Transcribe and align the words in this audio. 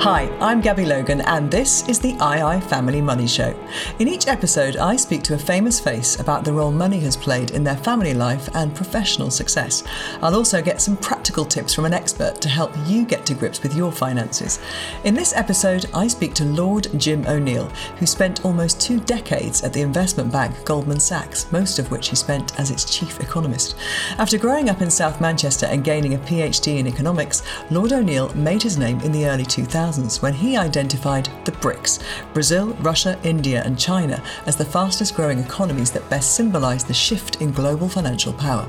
Hi, 0.00 0.34
I'm 0.40 0.62
Gabby 0.62 0.86
Logan, 0.86 1.20
and 1.20 1.50
this 1.50 1.86
is 1.86 1.98
the 1.98 2.12
II 2.12 2.62
Family 2.70 3.02
Money 3.02 3.26
Show. 3.26 3.54
In 3.98 4.08
each 4.08 4.28
episode, 4.28 4.78
I 4.78 4.96
speak 4.96 5.22
to 5.24 5.34
a 5.34 5.38
famous 5.38 5.78
face 5.78 6.18
about 6.18 6.42
the 6.42 6.54
role 6.54 6.70
money 6.70 6.98
has 7.00 7.18
played 7.18 7.50
in 7.50 7.62
their 7.62 7.76
family 7.76 8.14
life 8.14 8.48
and 8.54 8.74
professional 8.74 9.30
success. 9.30 9.84
I'll 10.22 10.34
also 10.34 10.62
get 10.62 10.80
some 10.80 10.96
practical 10.96 11.44
tips 11.44 11.74
from 11.74 11.84
an 11.84 11.92
expert 11.92 12.40
to 12.40 12.48
help 12.48 12.72
you 12.86 13.04
get 13.04 13.26
to 13.26 13.34
grips 13.34 13.62
with 13.62 13.74
your 13.74 13.92
finances. 13.92 14.58
In 15.04 15.12
this 15.12 15.34
episode, 15.36 15.84
I 15.92 16.08
speak 16.08 16.32
to 16.36 16.46
Lord 16.46 16.88
Jim 16.96 17.26
O'Neill, 17.26 17.68
who 17.98 18.06
spent 18.06 18.42
almost 18.42 18.80
two 18.80 19.00
decades 19.00 19.62
at 19.62 19.74
the 19.74 19.82
investment 19.82 20.32
bank 20.32 20.64
Goldman 20.64 21.00
Sachs, 21.00 21.52
most 21.52 21.78
of 21.78 21.90
which 21.90 22.08
he 22.08 22.16
spent 22.16 22.58
as 22.58 22.70
its 22.70 22.86
chief 22.86 23.20
economist. 23.20 23.76
After 24.16 24.38
growing 24.38 24.70
up 24.70 24.80
in 24.80 24.90
South 24.90 25.20
Manchester 25.20 25.66
and 25.66 25.84
gaining 25.84 26.14
a 26.14 26.18
PhD 26.20 26.78
in 26.78 26.86
economics, 26.86 27.42
Lord 27.70 27.92
O'Neill 27.92 28.34
made 28.34 28.62
his 28.62 28.78
name 28.78 28.98
in 29.00 29.12
the 29.12 29.26
early 29.26 29.44
2000s 29.44 29.89
when 29.98 30.34
he 30.34 30.56
identified 30.56 31.28
the 31.44 31.52
BRICS 31.52 31.98
Brazil, 32.32 32.68
Russia, 32.80 33.18
India, 33.24 33.62
and 33.64 33.76
China 33.76 34.22
as 34.46 34.54
the 34.54 34.64
fastest 34.64 35.16
growing 35.16 35.40
economies 35.40 35.90
that 35.90 36.08
best 36.08 36.36
symbolise 36.36 36.84
the 36.84 36.94
shift 36.94 37.40
in 37.40 37.50
global 37.50 37.88
financial 37.88 38.32
power. 38.32 38.68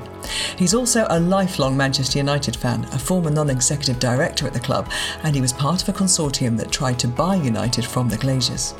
He's 0.56 0.74
also 0.74 1.06
a 1.10 1.20
lifelong 1.20 1.76
Manchester 1.76 2.18
United 2.18 2.56
fan, 2.56 2.84
a 2.86 2.98
former 2.98 3.30
non 3.30 3.50
executive 3.50 4.00
director 4.00 4.46
at 4.48 4.52
the 4.52 4.58
club, 4.58 4.90
and 5.22 5.34
he 5.34 5.40
was 5.40 5.52
part 5.52 5.80
of 5.80 5.88
a 5.88 5.92
consortium 5.92 6.58
that 6.58 6.72
tried 6.72 6.98
to 6.98 7.08
buy 7.08 7.36
United 7.36 7.84
from 7.84 8.08
the 8.08 8.16
Glazers. 8.16 8.74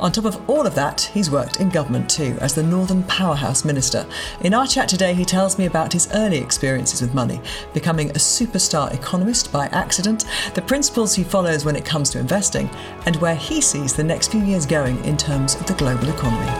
On 0.00 0.10
top 0.10 0.24
of 0.24 0.50
all 0.50 0.66
of 0.66 0.74
that, 0.74 1.02
he's 1.12 1.30
worked 1.30 1.60
in 1.60 1.68
government 1.68 2.10
too 2.10 2.36
as 2.40 2.54
the 2.54 2.62
Northern 2.62 3.02
Powerhouse 3.04 3.64
Minister. 3.64 4.06
In 4.40 4.54
our 4.54 4.66
chat 4.66 4.88
today, 4.88 5.14
he 5.14 5.24
tells 5.24 5.58
me 5.58 5.66
about 5.66 5.92
his 5.92 6.08
early 6.14 6.38
experiences 6.38 7.00
with 7.00 7.14
money, 7.14 7.40
becoming 7.72 8.10
a 8.10 8.14
superstar 8.14 8.92
economist 8.92 9.52
by 9.52 9.66
accident, 9.66 10.24
the 10.54 10.62
principles 10.62 11.14
he 11.14 11.24
follows 11.24 11.64
when 11.64 11.76
it 11.76 11.84
comes 11.84 12.10
to 12.10 12.18
investing, 12.18 12.68
and 13.06 13.16
where 13.16 13.36
he 13.36 13.60
sees 13.60 13.94
the 13.94 14.04
next 14.04 14.30
few 14.32 14.42
years 14.42 14.66
going 14.66 15.02
in 15.04 15.16
terms 15.16 15.54
of 15.54 15.66
the 15.66 15.74
global 15.74 16.08
economy. 16.08 16.50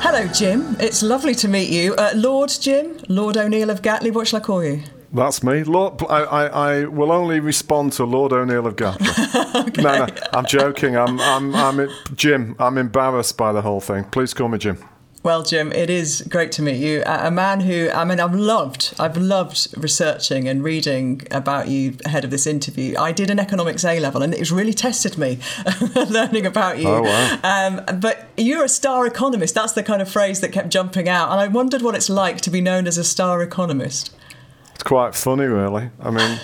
Hello, 0.00 0.26
Jim. 0.28 0.76
It's 0.80 1.02
lovely 1.02 1.34
to 1.34 1.48
meet 1.48 1.68
you. 1.68 1.94
Uh, 1.96 2.12
Lord 2.14 2.50
Jim, 2.60 2.98
Lord 3.08 3.36
O'Neill 3.36 3.68
of 3.68 3.82
Gatley, 3.82 4.10
what 4.10 4.28
shall 4.28 4.40
I 4.40 4.42
call 4.42 4.64
you? 4.64 4.82
That's 5.12 5.42
me. 5.42 5.64
Lord, 5.64 6.02
I, 6.08 6.22
I, 6.22 6.46
I 6.46 6.84
will 6.84 7.10
only 7.10 7.40
respond 7.40 7.92
to 7.94 8.04
Lord 8.04 8.32
O'Neill 8.32 8.66
of 8.66 8.76
Gatley. 8.76 9.06
okay. 9.68 9.82
No, 9.82 10.04
no, 10.04 10.06
I'm 10.32 10.46
joking. 10.46 10.96
I'm, 10.96 11.20
I'm, 11.20 11.54
I'm, 11.54 11.88
Jim. 12.14 12.56
I'm 12.58 12.76
embarrassed 12.76 13.36
by 13.36 13.52
the 13.52 13.62
whole 13.62 13.80
thing. 13.80 14.04
Please 14.04 14.34
call 14.34 14.48
me 14.48 14.58
Jim. 14.58 14.84
Well, 15.22 15.42
Jim, 15.42 15.72
it 15.72 15.90
is 15.90 16.22
great 16.28 16.52
to 16.52 16.62
meet 16.62 16.76
you. 16.76 17.02
A 17.04 17.30
man 17.30 17.60
who, 17.60 17.90
I 17.90 18.04
mean, 18.04 18.20
I've 18.20 18.34
loved, 18.34 18.94
I've 19.00 19.16
loved 19.16 19.66
researching 19.76 20.48
and 20.48 20.62
reading 20.62 21.22
about 21.32 21.68
you 21.68 21.96
ahead 22.04 22.24
of 22.24 22.30
this 22.30 22.46
interview. 22.46 22.96
I 22.96 23.10
did 23.10 23.28
an 23.28 23.40
economics 23.40 23.84
A 23.84 23.98
level, 23.98 24.22
and 24.22 24.32
it's 24.32 24.52
really 24.52 24.72
tested 24.72 25.18
me 25.18 25.40
learning 26.08 26.46
about 26.46 26.78
you. 26.78 26.88
Oh 26.88 27.02
wow! 27.02 27.38
Um, 27.42 28.00
but 28.00 28.28
you're 28.36 28.64
a 28.64 28.68
star 28.68 29.06
economist. 29.06 29.56
That's 29.56 29.72
the 29.72 29.82
kind 29.82 30.00
of 30.00 30.08
phrase 30.08 30.40
that 30.40 30.52
kept 30.52 30.68
jumping 30.68 31.08
out, 31.08 31.32
and 31.32 31.40
I 31.40 31.48
wondered 31.48 31.82
what 31.82 31.96
it's 31.96 32.08
like 32.08 32.40
to 32.42 32.50
be 32.50 32.60
known 32.60 32.86
as 32.86 32.96
a 32.96 33.04
star 33.04 33.42
economist. 33.42 34.14
It's 34.78 34.84
quite 34.84 35.12
funny, 35.16 35.46
really. 35.46 35.90
I 36.00 36.10
mean, 36.12 36.38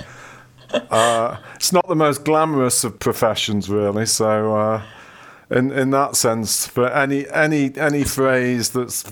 uh, 0.90 1.36
it's 1.54 1.72
not 1.72 1.86
the 1.86 1.94
most 1.94 2.24
glamorous 2.24 2.84
of 2.84 2.98
professions, 2.98 3.68
really. 3.68 4.06
So. 4.06 4.56
Uh, 4.56 4.82
in 5.50 5.70
in 5.72 5.90
that 5.90 6.16
sense, 6.16 6.66
for 6.66 6.88
any 6.88 7.28
any 7.28 7.70
any 7.76 8.02
phrase 8.02 8.70
that's 8.70 9.04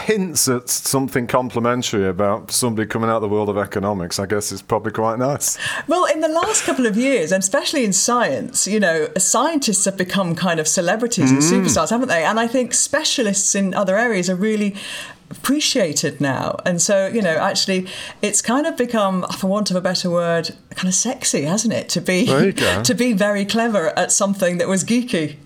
hints 0.00 0.48
at 0.48 0.68
something 0.68 1.28
complimentary 1.28 2.08
about 2.08 2.50
somebody 2.50 2.86
coming 2.88 3.08
out 3.08 3.16
of 3.16 3.22
the 3.22 3.28
world 3.28 3.48
of 3.48 3.56
economics, 3.56 4.18
I 4.18 4.26
guess 4.26 4.50
it's 4.50 4.60
probably 4.60 4.92
quite 4.92 5.18
nice. 5.18 5.56
Well, 5.86 6.04
in 6.06 6.20
the 6.20 6.28
last 6.28 6.64
couple 6.64 6.86
of 6.86 6.96
years, 6.96 7.30
and 7.30 7.40
especially 7.40 7.84
in 7.84 7.92
science, 7.92 8.66
you 8.66 8.80
know, 8.80 9.08
scientists 9.16 9.84
have 9.84 9.96
become 9.96 10.34
kind 10.34 10.58
of 10.58 10.66
celebrities 10.66 11.30
mm. 11.30 11.34
and 11.34 11.42
superstars, 11.42 11.90
haven't 11.90 12.08
they? 12.08 12.24
And 12.24 12.40
I 12.40 12.48
think 12.48 12.74
specialists 12.74 13.54
in 13.54 13.74
other 13.74 13.96
areas 13.96 14.28
are 14.28 14.34
really 14.34 14.74
appreciated 15.30 16.20
now. 16.20 16.56
And 16.64 16.80
so, 16.80 17.06
you 17.06 17.22
know, 17.22 17.36
actually 17.36 17.88
it's 18.22 18.42
kind 18.42 18.66
of 18.66 18.76
become, 18.76 19.24
for 19.38 19.46
want 19.46 19.70
of 19.70 19.76
a 19.76 19.80
better 19.80 20.10
word, 20.10 20.54
kind 20.70 20.88
of 20.88 20.94
sexy, 20.94 21.42
hasn't 21.42 21.74
it? 21.74 21.88
To 21.90 22.00
be 22.00 22.26
to 22.84 22.94
be 22.94 23.12
very 23.12 23.44
clever 23.44 23.96
at 23.98 24.12
something 24.12 24.58
that 24.58 24.68
was 24.68 24.84
geeky. 24.84 25.36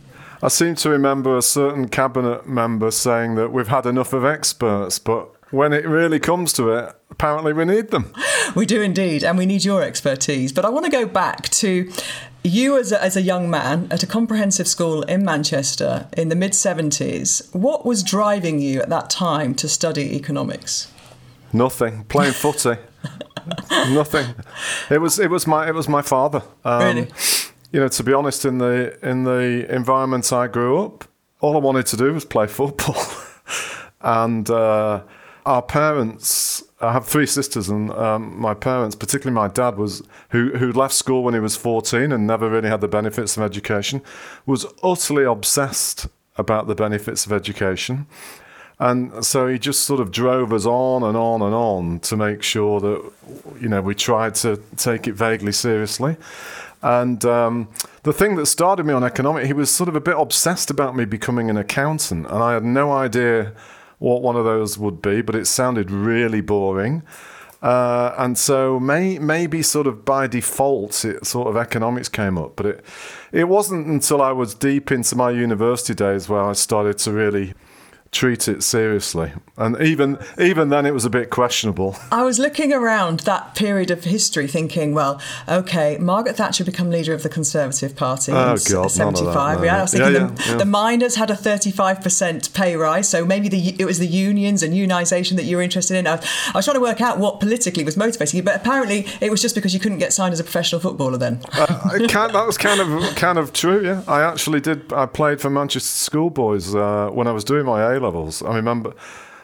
I 0.42 0.48
seem 0.48 0.74
to 0.76 0.88
remember 0.88 1.36
a 1.36 1.42
certain 1.42 1.88
cabinet 1.88 2.48
member 2.48 2.90
saying 2.90 3.34
that 3.34 3.52
we've 3.52 3.68
had 3.68 3.84
enough 3.84 4.14
of 4.14 4.24
experts, 4.24 4.98
but 4.98 5.28
when 5.50 5.72
it 5.72 5.86
really 5.86 6.18
comes 6.18 6.52
to 6.54 6.70
it, 6.72 6.94
apparently 7.10 7.52
we 7.52 7.64
need 7.64 7.90
them. 7.90 8.12
We 8.56 8.66
do 8.66 8.82
indeed, 8.82 9.22
and 9.22 9.38
we 9.38 9.46
need 9.46 9.64
your 9.64 9.80
expertise. 9.80 10.52
But 10.52 10.64
I 10.64 10.70
want 10.70 10.84
to 10.84 10.90
go 10.90 11.06
back 11.06 11.48
to 11.50 11.88
you 12.42 12.76
as 12.76 12.90
a, 12.90 13.00
as 13.00 13.16
a 13.16 13.22
young 13.22 13.48
man 13.48 13.86
at 13.92 14.02
a 14.02 14.08
comprehensive 14.08 14.66
school 14.66 15.02
in 15.02 15.24
Manchester 15.24 16.08
in 16.16 16.30
the 16.30 16.34
mid 16.34 16.50
70s. 16.50 17.54
What 17.54 17.86
was 17.86 18.02
driving 18.02 18.58
you 18.58 18.82
at 18.82 18.88
that 18.88 19.08
time 19.08 19.54
to 19.56 19.68
study 19.68 20.16
economics? 20.16 20.90
Nothing. 21.52 22.02
Playing 22.04 22.32
footy. 22.44 22.74
Nothing. 23.70 24.34
It 24.90 25.00
was 25.00 25.20
it 25.20 25.30
was 25.30 25.46
my 25.46 25.68
it 25.68 25.74
was 25.74 25.88
my 25.88 26.02
father. 26.02 26.42
Um, 26.64 26.82
really? 26.82 27.08
you 27.72 27.80
know, 27.80 27.88
to 27.88 28.02
be 28.02 28.12
honest, 28.12 28.44
in 28.44 28.58
the 28.58 28.98
in 29.06 29.24
the 29.24 29.72
environment 29.72 30.32
I 30.32 30.48
grew 30.48 30.82
up, 30.82 31.04
all 31.40 31.56
I 31.56 31.60
wanted 31.60 31.86
to 31.86 31.96
do 31.96 32.12
was 32.12 32.24
play 32.24 32.46
football, 32.46 33.00
and 34.00 34.48
uh, 34.50 35.02
our 35.44 35.62
parents. 35.62 36.62
I 36.80 36.92
have 36.92 37.06
three 37.06 37.26
sisters, 37.26 37.68
and 37.68 37.90
um, 37.92 38.40
my 38.40 38.54
parents, 38.54 38.96
particularly 38.96 39.34
my 39.34 39.48
dad, 39.48 39.76
was 39.76 40.02
who 40.30 40.56
who 40.58 40.72
left 40.72 40.94
school 40.94 41.22
when 41.22 41.34
he 41.34 41.40
was 41.40 41.56
fourteen 41.56 42.12
and 42.12 42.26
never 42.26 42.48
really 42.48 42.68
had 42.68 42.80
the 42.80 42.88
benefits 42.88 43.36
of 43.36 43.42
education, 43.42 44.00
was 44.46 44.66
utterly 44.82 45.24
obsessed 45.24 46.08
about 46.36 46.66
the 46.66 46.74
benefits 46.74 47.26
of 47.26 47.32
education. 47.32 48.06
And 48.78 49.22
so 49.22 49.46
he 49.46 49.58
just 49.58 49.84
sort 49.84 50.00
of 50.00 50.10
drove 50.10 50.54
us 50.54 50.64
on 50.64 51.02
and 51.02 51.14
on 51.14 51.42
and 51.42 51.54
on 51.54 52.00
to 52.00 52.16
make 52.16 52.42
sure 52.42 52.80
that, 52.80 53.12
you 53.60 53.68
know, 53.68 53.82
we 53.82 53.94
tried 53.94 54.34
to 54.36 54.58
take 54.78 55.06
it 55.06 55.12
vaguely 55.12 55.52
seriously. 55.52 56.16
And 56.80 57.22
um, 57.26 57.68
the 58.04 58.12
thing 58.14 58.36
that 58.36 58.46
started 58.46 58.86
me 58.86 58.94
on 58.94 59.04
economics, 59.04 59.48
he 59.48 59.52
was 59.52 59.70
sort 59.70 59.90
of 59.90 59.96
a 59.96 60.00
bit 60.00 60.16
obsessed 60.16 60.70
about 60.70 60.96
me 60.96 61.04
becoming 61.04 61.50
an 61.50 61.58
accountant. 61.58 62.26
And 62.26 62.42
I 62.42 62.54
had 62.54 62.64
no 62.64 62.90
idea 62.90 63.52
what 64.00 64.22
one 64.22 64.34
of 64.34 64.44
those 64.44 64.76
would 64.76 65.00
be, 65.00 65.22
but 65.22 65.36
it 65.36 65.46
sounded 65.46 65.90
really 65.90 66.40
boring. 66.40 67.04
Uh, 67.62 68.14
and 68.16 68.38
so 68.38 68.80
may, 68.80 69.18
maybe 69.18 69.62
sort 69.62 69.86
of 69.86 70.04
by 70.04 70.26
default, 70.26 71.04
it 71.04 71.26
sort 71.26 71.46
of 71.46 71.56
economics 71.56 72.08
came 72.08 72.38
up. 72.38 72.56
But 72.56 72.66
it, 72.66 72.84
it 73.32 73.44
wasn't 73.44 73.86
until 73.86 74.22
I 74.22 74.32
was 74.32 74.54
deep 74.54 74.90
into 74.90 75.14
my 75.14 75.30
university 75.30 75.94
days 75.94 76.28
where 76.28 76.42
I 76.42 76.54
started 76.54 76.98
to 76.98 77.12
really 77.12 77.52
treat 78.12 78.48
it 78.48 78.62
seriously. 78.62 79.32
And 79.56 79.80
even 79.80 80.18
even 80.38 80.68
then, 80.70 80.86
it 80.86 80.94
was 80.94 81.04
a 81.04 81.10
bit 81.10 81.30
questionable. 81.30 81.96
I 82.12 82.24
was 82.24 82.38
looking 82.38 82.72
around 82.72 83.20
that 83.20 83.54
period 83.54 83.90
of 83.90 84.04
history, 84.04 84.46
thinking, 84.46 84.94
well, 84.94 85.20
okay, 85.48 85.98
Margaret 85.98 86.36
Thatcher 86.36 86.64
become 86.64 86.90
leader 86.90 87.14
of 87.14 87.22
the 87.22 87.28
Conservative 87.28 87.94
Party 87.94 88.32
oh, 88.32 88.52
in 88.52 88.58
God, 88.70 88.90
'75. 88.90 89.60
That, 89.60 89.66
yeah, 89.66 89.78
I 89.78 89.82
was 89.82 89.92
thinking 89.92 90.12
yeah, 90.12 90.26
the, 90.26 90.44
yeah, 90.48 90.56
the, 90.56 90.64
miners 90.64 91.16
had 91.16 91.30
a 91.30 91.34
35% 91.34 92.54
pay 92.54 92.76
rise, 92.76 93.08
so 93.08 93.24
maybe 93.24 93.48
the, 93.48 93.76
it 93.78 93.84
was 93.84 93.98
the 93.98 94.06
unions 94.06 94.62
and 94.62 94.74
unionisation 94.74 95.36
that 95.36 95.44
you 95.44 95.56
were 95.56 95.62
interested 95.62 95.96
in. 95.96 96.06
I, 96.06 96.14
I, 96.14 96.52
was 96.54 96.64
trying 96.64 96.76
to 96.76 96.80
work 96.80 97.00
out 97.00 97.18
what 97.18 97.38
politically 97.38 97.84
was 97.84 97.96
motivating 97.96 98.38
you, 98.38 98.42
but 98.42 98.56
apparently 98.56 99.06
it 99.20 99.30
was 99.30 99.42
just 99.42 99.54
because 99.54 99.74
you 99.74 99.80
couldn't 99.80 99.98
get 99.98 100.12
signed 100.12 100.32
as 100.32 100.40
a 100.40 100.44
professional 100.44 100.80
footballer 100.80 101.18
then. 101.18 101.42
uh, 101.52 101.66
that 101.96 102.46
was 102.46 102.56
kind 102.56 102.80
of 102.80 103.14
kind 103.16 103.38
of 103.38 103.52
true. 103.52 103.84
Yeah, 103.84 104.02
I 104.08 104.22
actually 104.22 104.60
did. 104.60 104.92
I 104.92 105.06
played 105.06 105.40
for 105.40 105.50
Manchester 105.50 105.86
Schoolboys 105.86 106.74
uh, 106.74 107.10
when 107.12 107.26
I 107.26 107.32
was 107.32 107.44
doing 107.44 107.66
my 107.66 107.94
A 107.94 107.99
levels. 108.00 108.42
I 108.42 108.56
remember 108.56 108.94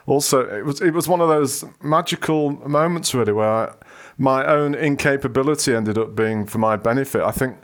also 0.06 0.40
it 0.48 0.64
was 0.64 0.80
it 0.80 0.92
was 0.92 1.08
one 1.08 1.20
of 1.20 1.28
those 1.28 1.64
magical 1.82 2.50
moments 2.68 3.14
really 3.14 3.32
where 3.32 3.48
I, 3.48 3.74
my 4.18 4.46
own 4.46 4.74
incapability 4.74 5.74
ended 5.74 5.98
up 5.98 6.14
being 6.14 6.46
for 6.46 6.58
my 6.58 6.76
benefit. 6.76 7.22
I 7.22 7.32
think 7.32 7.56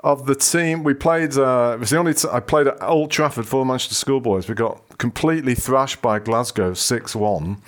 of 0.00 0.26
the 0.26 0.34
team 0.34 0.82
we 0.82 0.94
played. 0.94 1.36
Uh, 1.36 1.72
it 1.74 1.80
was 1.80 1.90
the 1.90 1.98
only 1.98 2.14
t- 2.14 2.28
I 2.30 2.40
played 2.40 2.66
at 2.66 2.82
Old 2.82 3.10
Trafford 3.10 3.46
for 3.46 3.64
Manchester 3.66 3.94
Schoolboys. 3.94 4.48
We 4.48 4.54
got 4.54 4.98
completely 4.98 5.54
thrashed 5.54 6.00
by 6.02 6.18
Glasgow 6.18 6.74
six 6.74 7.16
one. 7.16 7.62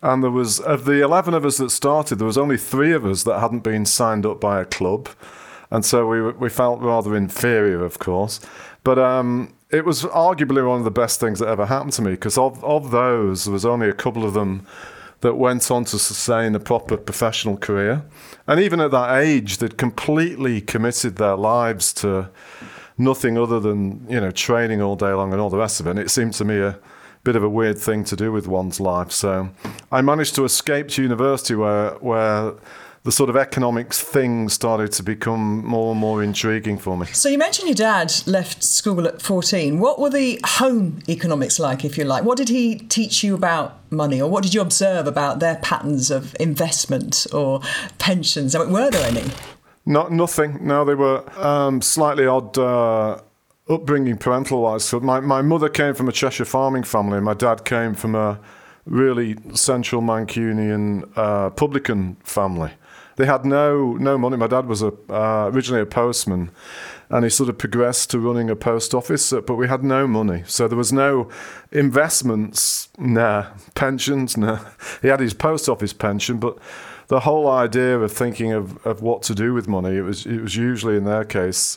And 0.00 0.22
there 0.22 0.30
was 0.30 0.60
of 0.60 0.84
the 0.84 1.02
eleven 1.02 1.34
of 1.34 1.44
us 1.44 1.56
that 1.56 1.70
started, 1.70 2.18
there 2.20 2.26
was 2.26 2.38
only 2.38 2.56
three 2.56 2.92
of 2.92 3.04
us 3.04 3.24
that 3.24 3.40
hadn't 3.40 3.64
been 3.64 3.84
signed 3.84 4.24
up 4.24 4.40
by 4.40 4.60
a 4.60 4.64
club, 4.64 5.08
and 5.70 5.84
so 5.84 6.06
we 6.06 6.22
we 6.22 6.48
felt 6.48 6.80
rather 6.80 7.16
inferior, 7.16 7.84
of 7.84 7.98
course. 7.98 8.38
But 8.84 8.98
um, 9.00 9.54
it 9.70 9.84
was 9.84 10.02
arguably 10.04 10.66
one 10.66 10.78
of 10.78 10.84
the 10.84 10.90
best 10.90 11.20
things 11.20 11.38
that 11.40 11.48
ever 11.48 11.66
happened 11.66 11.92
to 11.94 12.02
me 12.02 12.12
because 12.12 12.38
of, 12.38 12.62
of 12.64 12.90
those, 12.90 13.44
there 13.44 13.52
was 13.52 13.66
only 13.66 13.88
a 13.88 13.92
couple 13.92 14.24
of 14.24 14.34
them 14.34 14.66
that 15.20 15.34
went 15.34 15.70
on 15.70 15.84
to 15.84 15.98
sustain 15.98 16.54
a 16.54 16.60
proper 16.60 16.96
professional 16.96 17.56
career. 17.56 18.04
And 18.46 18.60
even 18.60 18.80
at 18.80 18.92
that 18.92 19.18
age, 19.18 19.58
they'd 19.58 19.76
completely 19.76 20.60
committed 20.60 21.16
their 21.16 21.36
lives 21.36 21.92
to 21.94 22.30
nothing 22.96 23.36
other 23.36 23.60
than, 23.60 24.06
you 24.08 24.20
know, 24.20 24.30
training 24.30 24.80
all 24.80 24.96
day 24.96 25.12
long 25.12 25.32
and 25.32 25.40
all 25.40 25.50
the 25.50 25.58
rest 25.58 25.80
of 25.80 25.86
it. 25.86 25.90
And 25.90 25.98
it 25.98 26.10
seemed 26.10 26.34
to 26.34 26.44
me 26.44 26.60
a 26.60 26.78
bit 27.24 27.36
of 27.36 27.42
a 27.42 27.48
weird 27.48 27.78
thing 27.78 28.04
to 28.04 28.16
do 28.16 28.32
with 28.32 28.46
one's 28.46 28.80
life. 28.80 29.10
So 29.10 29.50
I 29.90 30.00
managed 30.02 30.34
to 30.36 30.44
escape 30.44 30.88
to 30.90 31.02
university 31.02 31.56
where, 31.56 31.90
where 31.94 32.54
the 33.08 33.12
sort 33.12 33.30
of 33.30 33.36
economics 33.38 33.98
thing 34.02 34.50
started 34.50 34.92
to 34.92 35.02
become 35.02 35.64
more 35.64 35.92
and 35.92 35.98
more 35.98 36.22
intriguing 36.22 36.76
for 36.76 36.94
me. 36.94 37.06
So 37.06 37.30
you 37.30 37.38
mentioned 37.38 37.66
your 37.66 37.74
dad 37.74 38.12
left 38.26 38.62
school 38.62 39.08
at 39.08 39.22
14. 39.22 39.78
What 39.78 39.98
were 39.98 40.10
the 40.10 40.38
home 40.44 40.98
economics 41.08 41.58
like, 41.58 41.86
if 41.86 41.96
you 41.96 42.04
like? 42.04 42.24
What 42.24 42.36
did 42.36 42.50
he 42.50 42.74
teach 42.74 43.24
you 43.24 43.34
about 43.34 43.80
money, 43.90 44.20
or 44.20 44.28
what 44.28 44.42
did 44.42 44.52
you 44.52 44.60
observe 44.60 45.06
about 45.06 45.40
their 45.40 45.56
patterns 45.56 46.10
of 46.10 46.36
investment 46.38 47.26
or 47.32 47.62
pensions? 47.96 48.54
I 48.54 48.58
mean, 48.58 48.74
were 48.74 48.90
there 48.90 49.08
any? 49.08 49.24
Not 49.86 50.12
nothing. 50.12 50.58
No, 50.60 50.84
they 50.84 50.94
were 50.94 51.24
um, 51.42 51.80
slightly 51.80 52.26
odd. 52.26 52.58
Uh, 52.58 53.22
upbringing 53.70 54.16
parental 54.18 54.62
wise. 54.62 54.84
So 54.84 55.00
my, 55.00 55.20
my 55.20 55.40
mother 55.42 55.68
came 55.70 55.94
from 55.94 56.08
a 56.08 56.12
Cheshire 56.12 56.46
farming 56.46 56.82
family, 56.82 57.16
and 57.16 57.24
my 57.24 57.34
dad 57.34 57.64
came 57.64 57.94
from 57.94 58.14
a 58.14 58.38
really 58.84 59.36
central 59.54 60.02
Mancunian 60.02 61.10
uh, 61.16 61.48
publican 61.50 62.16
family. 62.22 62.72
They 63.18 63.26
had 63.26 63.44
no 63.44 63.94
no 63.94 64.16
money. 64.16 64.36
My 64.36 64.46
dad 64.46 64.66
was 64.66 64.80
a 64.80 64.92
uh, 65.10 65.50
originally 65.52 65.82
a 65.82 65.86
postman, 65.86 66.52
and 67.10 67.24
he 67.24 67.30
sort 67.30 67.48
of 67.48 67.58
progressed 67.58 68.10
to 68.10 68.20
running 68.20 68.48
a 68.48 68.54
post 68.54 68.94
office. 68.94 69.32
But 69.32 69.56
we 69.56 69.66
had 69.66 69.82
no 69.82 70.06
money, 70.06 70.44
so 70.46 70.68
there 70.68 70.78
was 70.78 70.92
no 70.92 71.28
investments. 71.72 72.88
Nah, 72.96 73.46
pensions. 73.74 74.36
Nah. 74.36 74.60
He 75.02 75.08
had 75.08 75.18
his 75.18 75.34
post 75.34 75.68
office 75.68 75.92
pension, 75.92 76.38
but 76.38 76.58
the 77.08 77.20
whole 77.20 77.50
idea 77.50 77.98
of 77.98 78.12
thinking 78.12 78.52
of, 78.52 78.86
of 78.86 79.02
what 79.02 79.22
to 79.22 79.34
do 79.34 79.52
with 79.52 79.66
money 79.66 79.96
it 79.96 80.02
was 80.02 80.24
it 80.24 80.40
was 80.40 80.54
usually 80.54 80.96
in 80.96 81.04
their 81.04 81.24
case. 81.24 81.76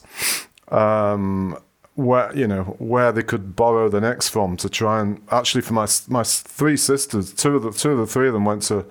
Um, 0.67 1.57
where 1.95 2.33
you 2.37 2.47
know 2.47 2.75
where 2.77 3.11
they 3.11 3.23
could 3.23 3.55
borrow 3.55 3.89
the 3.89 3.99
next 3.99 4.29
from 4.29 4.57
to 4.57 4.69
try 4.69 5.01
and 5.01 5.19
actually 5.31 5.61
for 5.61 5.73
my 5.73 5.87
my 6.07 6.23
three 6.23 6.77
sisters 6.77 7.33
two 7.33 7.55
of 7.57 7.63
the 7.63 7.71
two 7.71 7.91
of 7.91 7.97
the 7.97 8.07
three 8.07 8.27
of 8.27 8.33
them 8.33 8.45
went 8.45 8.61
to 8.61 8.85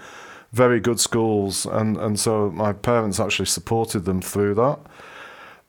very 0.53 0.81
good 0.81 1.01
schools 1.01 1.67
and 1.67 1.97
and 1.97 2.19
so 2.19 2.51
my 2.51 2.73
parents 2.73 3.21
actually 3.21 3.47
supported 3.47 4.01
them 4.01 4.21
through 4.21 4.55
that 4.55 4.79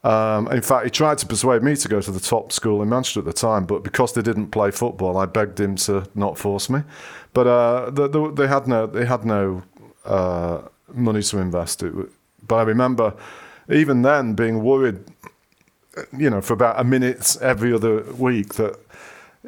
um, 0.03 0.51
in 0.51 0.63
fact, 0.63 0.85
he 0.85 0.89
tried 0.89 1.19
to 1.19 1.27
persuade 1.27 1.61
me 1.61 1.75
to 1.75 1.87
go 1.87 2.01
to 2.01 2.09
the 2.09 2.19
top 2.19 2.51
school 2.51 2.81
in 2.81 2.89
Manchester 2.89 3.19
at 3.19 3.25
the 3.27 3.33
time, 3.33 3.65
but 3.65 3.83
because 3.83 4.13
they 4.13 4.23
didn't 4.23 4.47
play 4.47 4.71
football, 4.71 5.15
I 5.15 5.27
begged 5.27 5.59
him 5.59 5.75
to 5.75 6.07
not 6.15 6.39
force 6.39 6.71
me. 6.71 6.81
But 7.33 7.45
uh, 7.45 7.91
they, 7.91 8.07
they, 8.31 8.47
had 8.47 8.67
no, 8.67 8.87
they 8.87 9.05
had 9.05 9.25
no 9.25 9.61
uh, 10.03 10.63
money 10.91 11.21
to 11.21 11.37
invest. 11.37 11.83
It, 11.83 11.93
but 12.47 12.55
I 12.55 12.63
remember, 12.63 13.13
even 13.69 14.01
then, 14.01 14.33
being 14.33 14.63
worried 14.63 15.03
you 16.17 16.29
know, 16.29 16.41
for 16.41 16.53
about 16.53 16.79
a 16.79 16.83
minute 16.83 17.37
every 17.41 17.73
other 17.73 18.03
week 18.13 18.55
that 18.55 18.79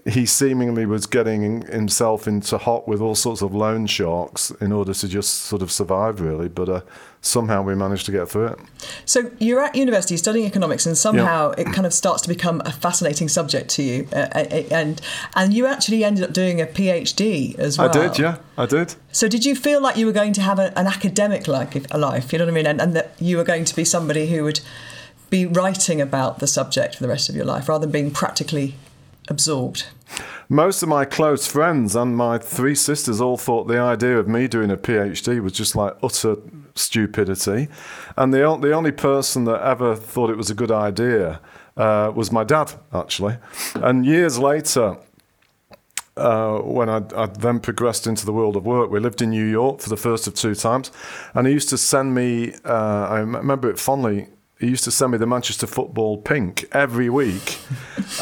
he 0.06 0.26
seemingly 0.26 0.88
was 0.88 1.06
getting 1.06 1.62
himself 1.68 2.28
into 2.28 2.58
hot 2.58 2.88
with 2.88 3.00
all 3.00 3.14
sorts 3.14 3.44
of 3.44 3.54
loan 3.54 3.86
sharks 3.86 4.50
in 4.60 4.72
order 4.72 4.92
to 4.92 5.08
just 5.08 5.42
sort 5.42 5.62
of 5.62 5.72
survive, 5.72 6.20
really. 6.20 6.48
But 6.48 6.68
uh, 6.68 6.82
somehow 7.22 7.62
we 7.62 7.76
managed 7.76 8.08
to 8.08 8.12
get 8.12 8.28
through 8.28 8.48
it. 8.48 8.60
So 9.06 9.30
you're 9.38 9.62
at 9.62 9.76
university 9.76 10.18
studying 10.18 10.48
economics, 10.48 10.88
and 10.88 10.98
somehow 10.98 11.54
yeah. 11.56 11.62
it 11.62 11.74
kind 11.74 11.86
of 11.86 11.94
starts 11.94 12.24
to 12.24 12.28
become 12.28 12.62
a 12.66 12.72
fascinating 12.72 13.30
subject 13.30 13.70
to 13.72 13.84
you. 13.84 14.08
Uh, 14.12 14.28
uh, 14.34 14.46
uh, 14.52 14.64
and 14.72 15.00
and 15.36 15.54
you 15.54 15.68
actually 15.68 16.04
ended 16.04 16.24
up 16.24 16.34
doing 16.34 16.60
a 16.60 16.66
PhD 16.66 17.58
as 17.60 17.78
well. 17.78 17.90
I 17.90 17.92
did, 17.92 18.18
yeah, 18.18 18.38
I 18.58 18.66
did. 18.66 18.96
So 19.12 19.28
did 19.28 19.46
you 19.46 19.56
feel 19.56 19.80
like 19.80 19.96
you 19.96 20.08
were 20.08 20.12
going 20.12 20.34
to 20.34 20.42
have 20.42 20.58
a, 20.58 20.78
an 20.78 20.88
academic 20.88 21.48
life, 21.48 21.76
life? 21.94 22.34
You 22.34 22.40
know 22.40 22.46
what 22.46 22.52
I 22.52 22.56
mean, 22.56 22.66
and, 22.66 22.82
and 22.82 22.96
that 22.96 23.14
you 23.20 23.38
were 23.38 23.44
going 23.44 23.66
to 23.66 23.76
be 23.76 23.86
somebody 23.86 24.28
who 24.28 24.44
would 24.44 24.60
be 25.30 25.46
writing 25.46 26.02
about 26.02 26.40
the 26.40 26.48
subject 26.48 26.96
for 26.96 27.04
the 27.04 27.10
rest 27.10 27.30
of 27.30 27.36
your 27.36 27.46
life 27.46 27.70
rather 27.70 27.86
than 27.86 27.92
being 27.92 28.12
practically 28.12 28.76
absorbed? 29.28 29.86
Most 30.50 30.84
of 30.84 30.90
my 30.90 31.06
close 31.06 31.48
friends 31.48 31.96
and 31.96 32.16
my 32.16 32.38
three 32.38 32.76
sisters 32.76 33.20
all 33.20 33.38
thought 33.38 33.68
the 33.68 33.80
idea 33.80 34.20
of 34.20 34.28
me 34.28 34.48
doing 34.48 34.70
a 34.70 34.78
PhD 34.78 35.42
was 35.42 35.54
just 35.54 35.76
like 35.76 35.96
utter 36.04 36.36
stupidity. 36.76 37.70
And 38.18 38.34
the, 38.34 38.40
the 38.62 38.74
only 38.74 38.92
person 38.92 39.46
that 39.46 39.62
ever 39.62 39.96
thought 39.96 40.30
it 40.30 40.38
was 40.38 40.50
a 40.50 40.54
good 40.54 40.72
idea 40.72 41.40
uh, 41.78 42.12
was 42.14 42.32
my 42.32 42.44
dad, 42.44 42.74
actually. 42.94 43.38
And 43.76 44.06
years 44.06 44.38
later, 44.38 44.98
uh, 46.16 46.60
when 46.60 46.90
I, 46.90 47.02
I, 47.16 47.26
then 47.26 47.60
progressed 47.60 48.06
into 48.06 48.26
the 48.26 48.34
world 48.34 48.56
of 48.56 48.66
work. 48.66 48.92
We 48.92 49.00
lived 49.00 49.22
in 49.22 49.32
New 49.32 49.46
York 49.46 49.80
for 49.80 49.90
the 49.90 49.98
first 49.98 50.28
of 50.28 50.36
two 50.36 50.54
times, 50.54 50.92
and 51.34 51.48
he 51.48 51.54
used 51.54 51.70
to 51.70 51.78
send 51.78 52.14
me. 52.14 52.54
Uh, 52.64 53.08
I 53.10 53.20
remember 53.20 53.70
it 53.70 53.80
fondly 53.80 54.28
he 54.64 54.70
used 54.70 54.86
to 54.86 54.92
send 54.92 55.12
me 55.12 55.18
the 55.18 55.28
Manchester 55.28 55.68
Football 55.68 56.18
Pink 56.18 56.66
every 56.72 57.10
week, 57.10 57.60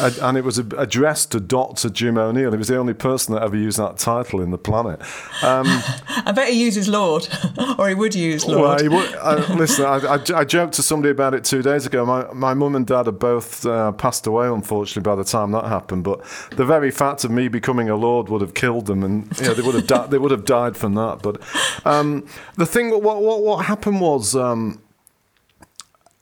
and 0.00 0.36
it 0.36 0.42
was 0.42 0.58
addressed 0.58 1.30
to 1.32 1.40
Dr. 1.40 1.88
Jim 1.88 2.18
O'Neill. 2.18 2.50
He 2.50 2.58
was 2.58 2.66
the 2.66 2.76
only 2.76 2.94
person 2.94 3.34
that 3.34 3.44
ever 3.44 3.56
used 3.56 3.78
that 3.78 3.96
title 3.96 4.40
in 4.40 4.50
the 4.50 4.58
planet. 4.58 5.00
Um, 5.44 5.66
I 6.08 6.32
bet 6.34 6.48
he 6.48 6.64
uses 6.64 6.88
Lord, 6.88 7.28
or 7.78 7.88
he 7.88 7.94
would 7.94 8.14
use 8.16 8.44
Lord. 8.44 8.60
Well, 8.60 8.78
he 8.80 8.88
would, 8.88 9.14
uh, 9.20 9.54
listen, 9.54 9.84
I, 9.84 9.98
I, 9.98 10.40
I, 10.40 10.44
joked 10.44 10.74
to 10.74 10.82
somebody 10.82 11.10
about 11.10 11.32
it 11.32 11.44
two 11.44 11.62
days 11.62 11.86
ago. 11.86 12.04
My, 12.04 12.32
my 12.32 12.54
mum 12.54 12.74
and 12.74 12.86
dad 12.86 13.06
had 13.06 13.20
both 13.20 13.64
uh, 13.64 13.92
passed 13.92 14.26
away, 14.26 14.48
unfortunately, 14.48 15.08
by 15.08 15.14
the 15.14 15.24
time 15.24 15.52
that 15.52 15.66
happened. 15.66 16.02
But 16.02 16.24
the 16.56 16.64
very 16.64 16.90
fact 16.90 17.22
of 17.22 17.30
me 17.30 17.46
becoming 17.46 17.88
a 17.88 17.96
Lord 17.96 18.28
would 18.28 18.40
have 18.40 18.54
killed 18.54 18.86
them, 18.86 19.04
and 19.04 19.28
you 19.38 19.46
know, 19.46 19.54
they 19.54 19.62
would 19.62 19.76
have 19.76 19.86
di- 19.86 20.06
they 20.08 20.18
would 20.18 20.32
have 20.32 20.44
died 20.44 20.76
from 20.76 20.94
that. 20.94 21.22
But 21.22 21.40
um, 21.86 22.26
the 22.56 22.66
thing, 22.66 22.90
what, 22.90 23.22
what, 23.22 23.42
what 23.42 23.66
happened 23.66 24.00
was. 24.00 24.34
Um, 24.34 24.81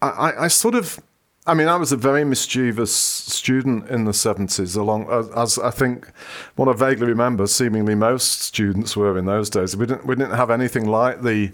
I, 0.02 0.32
I 0.44 0.48
sort 0.48 0.74
of 0.74 1.00
I 1.46 1.54
mean, 1.54 1.68
I 1.68 1.76
was 1.76 1.90
a 1.90 1.96
very 1.96 2.22
mischievous 2.22 2.94
student 2.94 3.88
in 3.88 4.04
the 4.04 4.12
70s, 4.12 4.76
along 4.76 5.08
as 5.34 5.58
I 5.58 5.70
think 5.70 6.08
what 6.54 6.68
I 6.68 6.74
vaguely 6.74 7.06
remember, 7.06 7.46
seemingly 7.46 7.94
most 7.94 8.42
students 8.42 8.96
were 8.96 9.16
in 9.16 9.24
those 9.24 9.48
days. 9.48 9.74
We 9.76 9.86
didn't, 9.86 10.06
we 10.06 10.14
didn't 10.14 10.36
have 10.36 10.50
anything 10.50 10.86
like 10.86 11.22
the, 11.22 11.50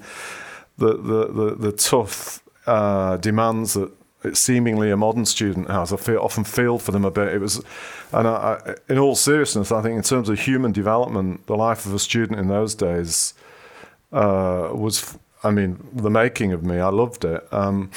the, 0.77 0.97
the, 0.97 1.27
the, 1.33 1.55
the 1.55 1.73
tough 1.73 2.43
uh, 2.67 3.17
demands 3.19 3.75
that 3.75 3.93
seemingly 4.37 4.91
a 4.91 4.97
modern 4.97 5.25
student 5.25 5.71
has. 5.71 5.93
I 5.93 5.97
feel, 5.97 6.19
often 6.19 6.43
feel 6.43 6.79
for 6.81 6.91
them 6.91 7.05
a 7.05 7.11
bit. 7.11 7.29
It 7.33 7.41
was, 7.41 7.63
and 8.13 8.27
I, 8.27 8.61
I, 8.67 8.75
in 8.89 8.99
all 8.99 9.15
seriousness, 9.15 9.71
I 9.71 9.83
think 9.83 9.97
in 9.97 10.03
terms 10.03 10.29
of 10.29 10.41
human 10.41 10.73
development, 10.73 11.47
the 11.47 11.57
life 11.57 11.87
of 11.87 11.95
a 11.95 12.01
student 12.01 12.41
in 12.41 12.49
those 12.49 12.75
days 12.75 13.35
uh, 14.13 14.71
was, 14.73 15.17
I 15.45 15.53
mean, 15.53 15.79
the 15.93 16.11
making 16.11 16.53
of 16.53 16.65
me. 16.65 16.81
I 16.81 16.89
loved 16.89 17.25
it. 17.25 17.47
Um, 17.53 17.93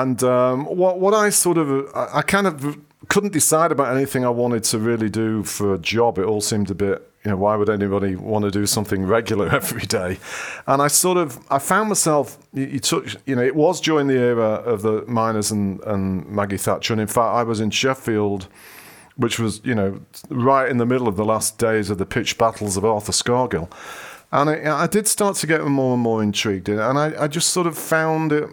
and 0.00 0.22
um, 0.22 0.64
what 0.66 1.00
what 1.00 1.14
I 1.14 1.30
sort 1.30 1.58
of 1.58 1.68
I, 1.94 2.18
I 2.18 2.22
kind 2.22 2.46
of 2.46 2.78
couldn't 3.08 3.32
decide 3.32 3.70
about 3.72 3.94
anything 3.94 4.24
I 4.24 4.30
wanted 4.30 4.64
to 4.64 4.78
really 4.78 5.08
do 5.08 5.42
for 5.42 5.74
a 5.74 5.78
job. 5.78 6.18
It 6.18 6.24
all 6.24 6.40
seemed 6.40 6.70
a 6.70 6.74
bit 6.74 7.10
you 7.24 7.30
know, 7.30 7.38
why 7.38 7.56
would 7.56 7.70
anybody 7.70 8.16
want 8.16 8.44
to 8.44 8.50
do 8.50 8.66
something 8.66 9.06
regular 9.16 9.48
every 9.48 9.86
day? 9.86 10.18
And 10.66 10.82
I 10.82 10.88
sort 10.88 11.16
of, 11.16 11.38
I 11.50 11.58
found 11.58 11.88
myself, 11.88 12.38
you, 12.52 12.66
you, 12.66 12.78
took, 12.78 13.06
you 13.26 13.34
know, 13.34 13.42
it 13.42 13.56
was 13.56 13.80
during 13.80 14.08
the 14.08 14.18
era 14.18 14.42
of 14.42 14.82
the 14.82 15.04
miners 15.06 15.50
and, 15.50 15.80
and 15.84 16.26
Maggie 16.28 16.58
Thatcher. 16.58 16.92
And 16.92 17.00
in 17.00 17.06
fact, 17.06 17.34
I 17.34 17.42
was 17.42 17.60
in 17.60 17.70
Sheffield, 17.70 18.48
which 19.16 19.38
was, 19.38 19.62
you 19.64 19.74
know, 19.74 20.00
right 20.28 20.68
in 20.68 20.76
the 20.76 20.86
middle 20.86 21.08
of 21.08 21.16
the 21.16 21.24
last 21.24 21.56
days 21.56 21.88
of 21.88 21.96
the 21.96 22.06
pitched 22.06 22.36
battles 22.36 22.76
of 22.76 22.84
Arthur 22.84 23.12
Scargill. 23.12 23.70
And 24.30 24.50
I, 24.50 24.82
I 24.82 24.86
did 24.86 25.06
start 25.06 25.36
to 25.36 25.46
get 25.46 25.64
more 25.64 25.94
and 25.94 26.02
more 26.02 26.22
intrigued 26.22 26.68
in 26.68 26.78
it. 26.78 26.82
And 26.82 26.98
I, 26.98 27.22
I 27.22 27.28
just 27.28 27.50
sort 27.50 27.66
of 27.66 27.78
found 27.78 28.32
it, 28.32 28.50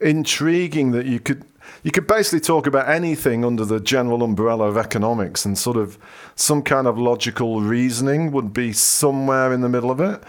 intriguing 0.00 0.92
that 0.92 1.06
you 1.06 1.20
could 1.20 1.44
you 1.82 1.90
could 1.90 2.06
basically 2.06 2.40
talk 2.40 2.66
about 2.66 2.88
anything 2.88 3.44
under 3.44 3.64
the 3.64 3.80
general 3.80 4.22
umbrella 4.22 4.66
of 4.66 4.76
economics 4.76 5.44
and 5.44 5.56
sort 5.58 5.76
of 5.76 5.98
some 6.34 6.62
kind 6.62 6.86
of 6.86 6.98
logical 6.98 7.60
reasoning 7.60 8.32
would 8.32 8.52
be 8.52 8.72
somewhere 8.72 9.52
in 9.52 9.60
the 9.60 9.68
middle 9.68 9.90
of 9.90 10.00
it. 10.00 10.22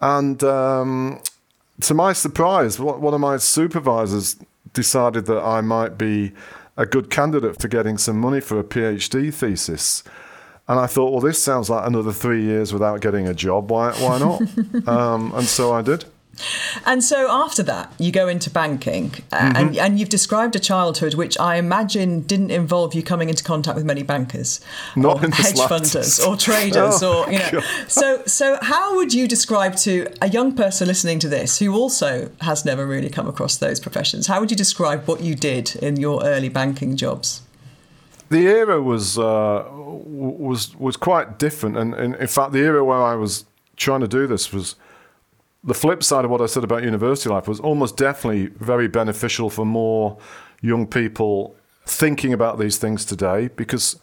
And 0.00 0.42
um, 0.44 1.20
to 1.82 1.94
my 1.94 2.12
surprise, 2.12 2.78
one 2.78 3.14
of 3.14 3.20
my 3.20 3.36
supervisors 3.36 4.36
decided 4.72 5.26
that 5.26 5.42
I 5.42 5.60
might 5.60 5.98
be 5.98 6.32
a 6.76 6.86
good 6.86 7.10
candidate 7.10 7.60
for 7.60 7.68
getting 7.68 7.98
some 7.98 8.18
money 8.18 8.40
for 8.40 8.58
a 8.58 8.64
PhD 8.64 9.32
thesis. 9.32 10.02
And 10.68 10.78
I 10.78 10.86
thought, 10.86 11.10
well, 11.12 11.20
this 11.20 11.42
sounds 11.42 11.68
like 11.68 11.86
another 11.86 12.12
three 12.12 12.42
years 12.42 12.72
without 12.72 13.00
getting 13.00 13.28
a 13.28 13.34
job. 13.34 13.70
Why, 13.70 13.92
why 13.92 14.18
not? 14.18 14.40
um, 14.88 15.32
and 15.34 15.46
so 15.46 15.72
I 15.72 15.82
did. 15.82 16.04
And 16.86 17.04
so 17.04 17.30
after 17.30 17.62
that, 17.64 17.92
you 17.98 18.10
go 18.10 18.26
into 18.26 18.50
banking, 18.50 19.12
uh, 19.30 19.38
mm-hmm. 19.38 19.56
and, 19.56 19.76
and 19.76 20.00
you've 20.00 20.08
described 20.08 20.56
a 20.56 20.58
childhood 20.58 21.14
which 21.14 21.38
I 21.38 21.56
imagine 21.56 22.22
didn't 22.22 22.50
involve 22.50 22.94
you 22.94 23.02
coming 23.02 23.28
into 23.28 23.44
contact 23.44 23.76
with 23.76 23.84
many 23.84 24.02
bankers, 24.02 24.60
Not 24.96 25.22
or 25.22 25.30
hedge 25.30 25.56
funders, 25.56 26.26
or 26.26 26.36
traders, 26.48 27.02
oh, 27.02 27.24
or 27.24 27.32
you 27.32 27.38
know. 27.38 27.50
God. 27.52 27.64
So, 27.88 28.22
so 28.26 28.58
how 28.62 28.96
would 28.96 29.12
you 29.12 29.28
describe 29.28 29.76
to 29.78 30.08
a 30.20 30.28
young 30.28 30.54
person 30.54 30.88
listening 30.88 31.18
to 31.20 31.28
this 31.28 31.58
who 31.58 31.74
also 31.74 32.30
has 32.40 32.64
never 32.64 32.86
really 32.86 33.10
come 33.10 33.28
across 33.28 33.56
those 33.58 33.78
professions? 33.78 34.26
How 34.26 34.40
would 34.40 34.50
you 34.50 34.56
describe 34.56 35.06
what 35.06 35.20
you 35.20 35.34
did 35.34 35.76
in 35.76 35.96
your 35.96 36.24
early 36.24 36.48
banking 36.48 36.96
jobs? 36.96 37.42
The 38.30 38.46
era 38.46 38.80
was 38.80 39.18
uh, 39.18 39.68
was 39.70 40.74
was 40.76 40.96
quite 40.96 41.38
different, 41.38 41.76
and, 41.76 41.92
and 41.92 42.14
in 42.16 42.26
fact, 42.26 42.52
the 42.52 42.60
era 42.60 42.82
where 42.82 43.02
I 43.02 43.14
was 43.14 43.44
trying 43.76 44.00
to 44.00 44.08
do 44.08 44.26
this 44.26 44.52
was 44.52 44.76
the 45.64 45.74
flip 45.74 46.02
side 46.02 46.24
of 46.24 46.30
what 46.30 46.40
I 46.40 46.46
said 46.46 46.64
about 46.64 46.82
university 46.82 47.30
life 47.30 47.46
was 47.46 47.60
almost 47.60 47.96
definitely 47.96 48.46
very 48.46 48.88
beneficial 48.88 49.48
for 49.48 49.64
more 49.64 50.18
young 50.60 50.86
people 50.86 51.56
thinking 51.86 52.32
about 52.32 52.58
these 52.58 52.78
things 52.78 53.04
today 53.04 53.48
because 53.48 53.96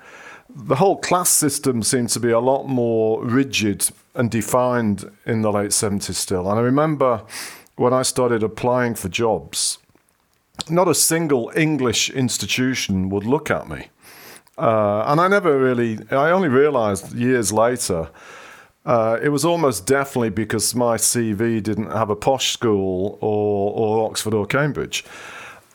the 0.50 0.76
whole 0.76 0.98
class 0.98 1.30
system 1.30 1.84
seems 1.84 2.14
to 2.14 2.20
be 2.20 2.32
a 2.32 2.40
lot 2.40 2.68
more 2.68 3.24
rigid 3.24 3.90
and 4.16 4.32
defined 4.32 5.10
in 5.26 5.42
the 5.42 5.52
late 5.52 5.72
70s 5.72 6.16
still. 6.16 6.50
And 6.50 6.60
I 6.60 6.64
remember 6.64 7.24
when 7.76 7.94
I 7.94 8.02
started 8.02 8.42
applying 8.42 8.96
for 8.96 9.10
jobs, 9.10 9.78
not 10.70 10.88
a 10.88 10.96
single 10.96 11.52
English 11.56 12.10
institution 12.10 13.10
would 13.10 13.26
look 13.26 13.52
at 13.52 13.70
me. 13.70 13.88
Uh, 14.58 15.04
and 15.08 15.22
I 15.22 15.28
never 15.28 15.58
really, 15.58 16.00
I 16.12 16.32
only 16.32 16.50
realized 16.50 17.14
years 17.14 17.54
later, 17.54 18.10
uh, 18.86 19.20
it 19.22 19.30
was 19.30 19.46
almost 19.46 19.86
definitely 19.86 20.30
because 20.30 20.74
my 20.74 20.98
CV 20.98 21.62
didn't 21.62 21.92
have 21.92 22.10
a 22.10 22.16
posh 22.16 22.52
school 22.52 23.18
or, 23.22 23.74
or 23.74 24.10
Oxford 24.10 24.34
or 24.34 24.46
Cambridge. 24.46 25.04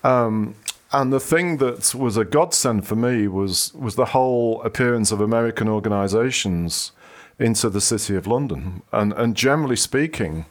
Um, 0.03 0.55
and 0.93 1.13
the 1.13 1.21
thing 1.21 1.57
that 1.59 1.95
was 1.95 2.17
a 2.17 2.25
godsend 2.25 2.87
for 2.87 2.97
me 2.97 3.27
was, 3.27 3.75
was 3.75 3.97
the 3.97 4.07
whole 4.07 4.63
appearance 4.63 5.11
of 5.11 5.21
American 5.21 5.69
organizations 5.69 6.93
into 7.39 7.69
the 7.69 7.81
City 7.81 8.15
of 8.15 8.27
London. 8.27 8.83
And, 8.93 9.13
and 9.15 9.37
generally 9.37 9.77
speaking, 9.77 10.47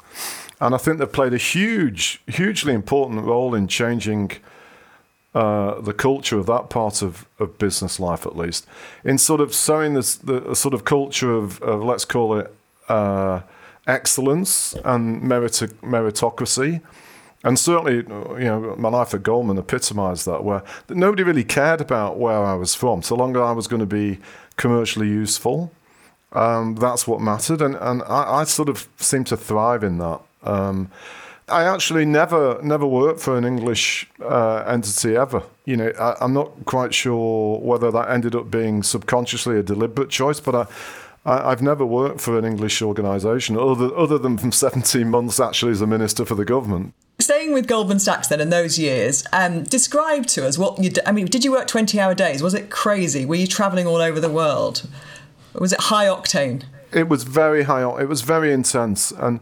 and 0.60 0.76
I 0.76 0.78
think 0.78 0.98
they've 0.98 1.12
played 1.12 1.34
a 1.34 1.38
huge, 1.38 2.22
hugely 2.28 2.74
important 2.74 3.24
role 3.26 3.56
in 3.56 3.68
changing 3.68 4.32
uh, 5.34 5.82
the 5.82 5.94
culture 5.94 6.38
of 6.38 6.46
that 6.46 6.70
part 6.70 7.02
of, 7.02 7.26
of 7.40 7.58
business 7.58 8.00
life, 8.00 8.26
at 8.26 8.38
least, 8.38 8.68
in 9.04 9.18
sort 9.18 9.42
of 9.42 9.54
sowing 9.54 9.94
this 9.94 10.16
the 10.16 10.54
sort 10.56 10.74
of 10.74 10.86
culture 10.86 11.34
of, 11.34 11.62
of 11.62 11.84
let's 11.84 12.06
call 12.06 12.38
it 12.38 12.54
uh, 12.88 13.42
excellence 13.88 14.76
and 14.86 15.22
merit- 15.24 15.74
meritocracy. 15.82 16.82
And 17.46 17.60
certainly, 17.60 17.96
you 17.96 18.46
know, 18.46 18.76
my 18.78 18.88
life 18.90 19.14
at 19.14 19.24
Goldman 19.24 19.58
epitomized 19.58 20.26
that, 20.28 20.46
where 20.46 20.64
nobody 20.88 21.24
really 21.24 21.44
cared 21.44 21.82
about 21.82 22.18
where 22.18 22.38
I 22.38 22.54
was 22.54 22.74
from, 22.74 23.02
so 23.02 23.16
long 23.16 23.36
as 23.36 23.42
I 23.42 23.52
was 23.52 23.68
going 23.68 23.82
to 23.82 23.86
be 23.86 24.20
commercially 24.56 25.08
useful. 25.08 25.72
Um, 26.32 26.76
that's 26.76 27.06
what 27.06 27.22
mattered, 27.22 27.62
and 27.62 27.76
and 27.76 28.02
I, 28.04 28.40
I, 28.40 28.44
sort 28.46 28.70
of 28.70 28.88
seemed 28.98 29.28
to 29.28 29.38
thrive 29.38 29.84
in 29.84 29.98
that. 30.00 30.22
Um, 30.42 30.90
I 31.50 31.64
actually 31.64 32.06
never 32.06 32.60
never 32.64 32.86
worked 32.86 33.20
for 33.20 33.38
an 33.38 33.44
English 33.44 34.10
uh, 34.22 34.64
entity 34.68 35.16
ever. 35.16 35.44
You 35.66 35.78
know, 35.78 35.92
I, 36.00 36.24
am 36.24 36.34
not 36.34 36.66
quite 36.66 36.94
sure 36.94 37.60
whether 37.60 37.92
that 37.92 38.10
ended 38.10 38.36
up 38.36 38.50
being 38.50 38.84
subconsciously 38.84 39.58
a 39.60 39.64
deliberate 39.64 40.10
choice, 40.10 40.40
but 40.40 40.56
I. 40.56 40.68
I, 41.26 41.52
have 41.52 41.62
never 41.62 41.86
worked 41.86 42.20
for 42.20 42.38
an 42.38 42.44
English 42.44 42.82
organisation 42.82 43.58
other, 43.58 43.96
other 43.96 44.18
than 44.18 44.38
from 44.38 44.52
17 44.66 45.10
months 45.10 45.40
actually 45.40 45.72
as 45.72 45.80
a 45.80 45.88
minister 45.88 46.26
for 46.26 46.36
the 46.36 46.44
government. 46.44 46.94
Staying 47.18 47.54
with 47.54 47.66
Goldman 47.66 48.00
Sachs 48.00 48.28
then 48.28 48.42
in 48.42 48.50
those 48.50 48.78
years, 48.78 49.24
um, 49.32 49.64
describe 49.64 50.26
to 50.28 50.46
us 50.46 50.58
what 50.58 50.84
you. 50.84 50.90
D- 50.90 51.00
I 51.06 51.14
mean, 51.14 51.28
did 51.28 51.46
you 51.46 51.54
work 51.54 51.68
20 51.68 51.98
hour 51.98 52.14
days? 52.14 52.44
Was 52.44 52.54
it 52.54 52.70
crazy? 52.70 53.24
Were 53.24 53.36
you 53.36 53.48
travelling 53.48 53.88
all 53.88 54.02
over 54.02 54.20
the 54.20 54.30
world? 54.30 54.86
Was 55.54 55.72
it 55.72 55.80
high 55.80 56.08
octane? 56.08 56.64
It 56.92 57.08
was 57.08 57.24
very 57.24 57.64
high. 57.64 57.84
It 58.02 58.10
was 58.10 58.22
very 58.22 58.52
intense, 58.52 59.12
and 59.12 59.40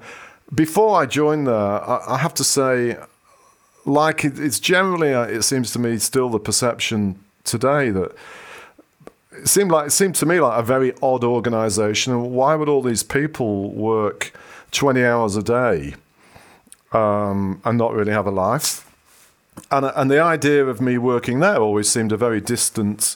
before 0.53 1.01
I 1.01 1.05
joined 1.05 1.47
there, 1.47 1.55
I, 1.55 2.17
have 2.17 2.33
to 2.35 2.43
say, 2.43 2.97
like 3.85 4.25
it, 4.25 4.39
it's 4.39 4.59
generally, 4.59 5.13
uh, 5.13 5.23
it 5.23 5.43
seems 5.43 5.71
to 5.73 5.79
me, 5.79 5.97
still 5.97 6.29
the 6.29 6.39
perception 6.39 7.19
today 7.43 7.89
that 7.89 8.11
it 9.31 9.47
seemed 9.47 9.71
like 9.71 9.87
it 9.87 9.91
seemed 9.91 10.15
to 10.15 10.25
me 10.25 10.39
like 10.39 10.59
a 10.59 10.63
very 10.63 10.93
odd 11.01 11.23
organisation. 11.23 12.31
Why 12.33 12.55
would 12.55 12.69
all 12.69 12.81
these 12.81 13.03
people 13.03 13.71
work 13.71 14.33
twenty 14.71 15.03
hours 15.03 15.35
a 15.35 15.43
day 15.43 15.95
um, 16.91 17.61
and 17.63 17.77
not 17.77 17.93
really 17.93 18.11
have 18.11 18.27
a 18.27 18.31
life? 18.31 18.87
And 19.71 19.85
and 19.85 20.11
the 20.11 20.21
idea 20.21 20.65
of 20.65 20.81
me 20.81 20.97
working 20.97 21.39
there 21.39 21.57
always 21.57 21.89
seemed 21.89 22.11
a 22.11 22.17
very 22.17 22.41
distant 22.41 23.15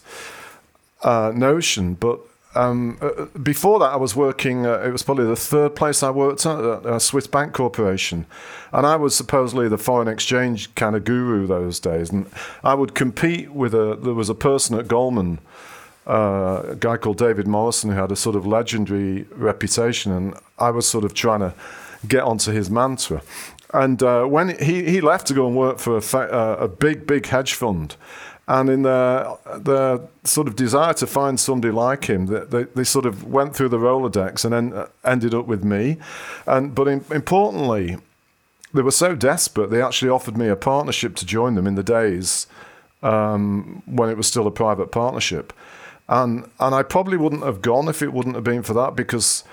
uh, 1.04 1.32
notion. 1.36 1.96
But 1.96 2.22
um, 2.56 2.98
uh, 3.02 3.26
before 3.40 3.80
that, 3.80 3.92
I 3.92 3.96
was 3.98 4.16
working. 4.16 4.66
Uh, 4.66 4.80
it 4.80 4.92
was 4.92 5.04
probably 5.04 5.26
the 5.26 5.36
third 5.36 5.76
place 5.76 6.02
I 6.02 6.10
worked 6.10 6.46
at, 6.46 6.58
uh, 6.58 7.00
Swiss 7.00 7.28
Bank 7.28 7.54
Corporation, 7.54 8.26
and 8.72 8.86
I 8.86 8.96
was 8.96 9.16
supposedly 9.16 9.68
the 9.68 9.78
foreign 9.78 10.08
exchange 10.08 10.74
kind 10.76 10.96
of 10.96 11.04
guru 11.04 11.48
those 11.48 11.80
days. 11.80 12.10
And 12.10 12.26
I 12.64 12.74
would 12.74 12.96
compete 12.96 13.52
with 13.52 13.74
a. 13.74 13.98
There 14.02 14.14
was 14.14 14.30
a 14.30 14.36
person 14.36 14.80
at 14.80 14.88
Goldman, 14.88 15.40
uh, 16.08 16.64
a 16.70 16.76
guy 16.76 16.98
called 16.98 17.18
David 17.18 17.48
Morrison, 17.48 17.92
who 17.92 17.98
had 17.98 18.12
a 18.12 18.16
sort 18.16 18.36
of 18.36 18.46
legendary 18.46 19.24
reputation, 19.32 20.12
and 20.12 20.36
I 20.58 20.72
was 20.72 20.88
sort 20.88 21.04
of 21.04 21.14
trying 21.14 21.42
to 21.42 21.54
get 22.08 22.24
onto 22.24 22.52
his 22.52 22.70
mantra. 22.70 23.22
And 23.74 24.02
uh, 24.02 24.24
when 24.26 24.58
he, 24.60 24.84
he 24.84 25.02
left 25.02 25.28
to 25.28 25.34
go 25.34 25.48
and 25.48 25.56
work 25.56 25.80
for 25.80 25.98
a, 25.98 26.02
fa- 26.02 26.32
uh, 26.32 26.58
a 26.62 26.68
big, 26.68 27.06
big 27.06 27.26
hedge 27.26 27.54
fund, 27.54 27.98
and 28.48 28.70
in 28.70 28.84
their, 28.84 29.38
their 29.58 30.00
sort 30.24 30.48
of 30.48 30.56
desire 30.56 30.94
to 30.96 31.08
find 31.08 31.40
somebody 31.40 31.72
like 31.72 32.06
him, 32.06 32.28
they, 32.28 32.64
they 32.64 32.84
sort 32.84 33.06
of 33.06 33.24
went 33.24 33.56
through 33.56 33.70
the 33.70 33.80
Rolodex 33.80 34.46
and 34.46 34.54
then 34.54 34.74
uh, 34.74 34.88
ended 35.04 35.34
up 35.34 35.48
with 35.48 35.64
me. 35.64 35.98
And 36.46 36.76
but 36.76 36.88
in, 36.88 37.04
importantly, 37.12 37.98
they 38.74 38.84
were 38.84 38.92
so 38.92 39.16
desperate 39.16 39.72
they 39.72 39.82
actually 39.82 40.10
offered 40.10 40.38
me 40.38 40.48
a 40.48 40.56
partnership 40.56 41.16
to 41.16 41.26
join 41.26 41.56
them 41.56 41.66
in 41.66 41.76
the 41.76 41.84
days 41.84 42.46
um, 43.02 43.82
when 43.86 44.10
it 44.10 44.18
was 44.18 44.28
still 44.28 44.46
a 44.46 44.52
private 44.52 44.92
partnership. 44.92 45.52
And 46.08 46.48
and 46.60 46.76
I 46.76 46.84
probably 46.84 47.18
wouldn't 47.18 47.44
have 47.44 47.64
gone 47.64 47.88
if 47.88 48.04
it 48.04 48.14
wouldn't 48.14 48.36
have 48.36 48.44
been 48.44 48.62
for 48.62 48.76
that 48.76 48.96
because 48.96 49.44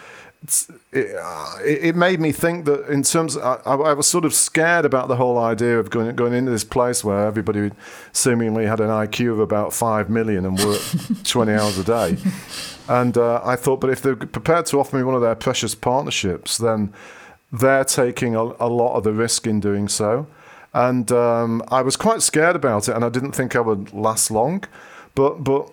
it, 0.93 1.15
it, 1.63 1.97
made 1.97 2.19
me 2.19 2.33
think 2.33 2.65
that 2.65 2.89
in 2.89 3.05
terms 3.05 3.37
of, 3.37 3.63
I, 3.65 3.75
I, 3.75 3.93
was 3.93 4.09
sort 4.09 4.25
of 4.25 4.35
scared 4.35 4.85
about 4.85 5.07
the 5.07 5.15
whole 5.15 5.39
idea 5.39 5.79
of 5.79 5.89
going 5.89 6.17
going 6.17 6.33
into 6.33 6.51
this 6.51 6.65
place 6.65 7.05
where 7.05 7.27
everybody 7.27 7.71
seemingly 8.13 8.67
had 8.67 8.81
an 8.81 8.89
IQ 8.89 9.33
of 9.33 9.39
about 9.39 9.73
five 9.73 10.11
million 10.11 10.45
and 10.45 10.59
worked 10.59 11.25
20 11.29 11.53
hours 11.53 11.79
a 11.79 11.85
day. 11.85 12.17
And 12.89 13.17
uh, 13.17 13.41
I 13.45 13.55
thought, 13.55 13.81
but 13.81 13.91
if 13.91 14.03
they're 14.03 14.17
prepared 14.17 14.67
to 14.67 14.81
offer 14.81 14.97
me 14.97 15.05
one 15.05 15.15
of 15.15 15.21
their 15.21 15.37
precious 15.37 15.77
partnerships, 15.77 16.59
then 16.59 16.93
they're 17.53 17.85
taking 17.85 18.35
a, 18.35 18.43
a 18.43 18.67
lot 18.67 18.97
of 18.97 19.05
the 19.05 19.13
risk 19.13 19.47
in 19.47 19.61
doing 19.61 19.87
so. 19.87 20.27
And 20.75 21.13
um, 21.13 21.63
I 21.69 21.83
was 21.83 21.97
quite 21.97 22.23
scared 22.23 22.57
about 22.57 22.89
it, 22.89 22.97
and 22.97 23.05
I 23.05 23.11
didn't 23.11 23.33
think 23.33 23.55
I 23.55 23.61
would 23.61 23.93
last 23.93 24.31
long. 24.31 24.65
But 25.15 25.45
but 25.45 25.71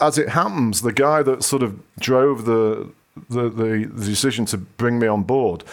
as 0.00 0.18
it 0.18 0.30
happens, 0.30 0.82
the 0.82 0.92
guy 0.92 1.22
that 1.22 1.42
sort 1.42 1.62
of 1.62 1.80
drove 1.98 2.44
the 2.44 2.90
the, 3.28 3.48
the, 3.48 3.86
decision 3.86 4.44
to 4.46 4.58
bring 4.58 4.98
me 4.98 5.06
on 5.06 5.22
board, 5.22 5.64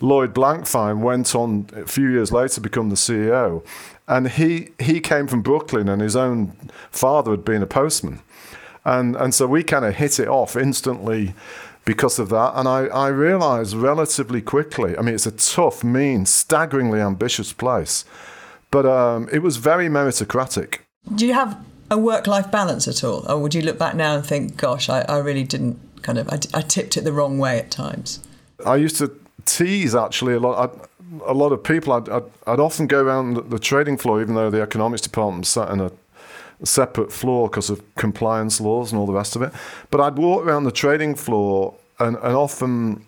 Lloyd 0.00 0.34
Blankfein 0.34 1.00
went 1.00 1.34
on 1.34 1.68
a 1.74 1.86
few 1.86 2.08
years 2.08 2.32
later 2.32 2.54
to 2.54 2.60
become 2.60 2.88
the 2.88 2.96
CEO. 2.96 3.64
And 4.08 4.28
he, 4.28 4.70
he 4.78 5.00
came 5.00 5.26
from 5.26 5.42
Brooklyn, 5.42 5.88
and 5.88 6.02
his 6.02 6.16
own 6.16 6.56
father 6.90 7.30
had 7.32 7.44
been 7.44 7.62
a 7.62 7.66
postman. 7.66 8.22
And, 8.84 9.14
and 9.14 9.34
so 9.34 9.46
we 9.46 9.62
kind 9.62 9.84
of 9.84 9.96
hit 9.96 10.18
it 10.18 10.28
off 10.28 10.56
instantly 10.56 11.34
because 11.84 12.18
of 12.18 12.28
that. 12.30 12.52
And 12.54 12.68
I, 12.68 12.86
I 12.86 13.08
realized 13.08 13.74
relatively 13.74 14.40
quickly 14.40 14.96
I 14.96 15.02
mean, 15.02 15.14
it's 15.14 15.26
a 15.26 15.32
tough, 15.32 15.82
mean, 15.84 16.26
staggeringly 16.26 17.00
ambitious 17.00 17.52
place, 17.52 18.04
but 18.70 18.86
um, 18.86 19.28
it 19.32 19.40
was 19.40 19.56
very 19.56 19.88
meritocratic. 19.88 20.78
Do 21.14 21.26
you 21.26 21.34
have 21.34 21.58
a 21.90 21.98
work 21.98 22.26
life 22.26 22.50
balance 22.50 22.86
at 22.86 23.02
all? 23.02 23.30
Or 23.30 23.38
would 23.40 23.54
you 23.54 23.62
look 23.62 23.78
back 23.78 23.94
now 23.94 24.14
and 24.14 24.24
think, 24.24 24.56
gosh, 24.56 24.88
I, 24.88 25.00
I 25.02 25.18
really 25.18 25.44
didn't 25.44 25.80
kind 26.02 26.18
of, 26.18 26.28
I, 26.28 26.38
I, 26.54 26.62
tipped 26.62 26.96
it 26.96 27.04
the 27.04 27.12
wrong 27.12 27.38
way 27.38 27.58
at 27.58 27.70
times? 27.70 28.20
I 28.64 28.76
used 28.76 28.96
to 28.96 29.12
tease 29.44 29.94
actually 29.94 30.34
a 30.34 30.40
lot. 30.40 30.70
I, 30.70 30.86
a 31.26 31.34
lot 31.34 31.52
of 31.52 31.62
people, 31.62 31.92
I'd, 31.92 32.08
I'd, 32.08 32.22
I'd, 32.46 32.60
often 32.60 32.86
go 32.86 33.02
around 33.02 33.50
the 33.50 33.58
trading 33.58 33.96
floor, 33.96 34.20
even 34.20 34.34
though 34.34 34.50
the 34.50 34.62
economics 34.62 35.02
department 35.02 35.46
sat 35.46 35.70
in 35.70 35.80
a 35.80 35.90
separate 36.62 37.12
floor 37.12 37.48
because 37.48 37.70
of 37.70 37.82
compliance 37.96 38.60
laws 38.60 38.92
and 38.92 38.98
all 38.98 39.06
the 39.06 39.12
rest 39.12 39.36
of 39.36 39.42
it. 39.42 39.52
But 39.90 40.00
I'd 40.00 40.16
walk 40.16 40.44
around 40.44 40.64
the 40.64 40.72
trading 40.72 41.14
floor 41.14 41.74
and, 41.98 42.16
and 42.16 42.36
often 42.36 43.04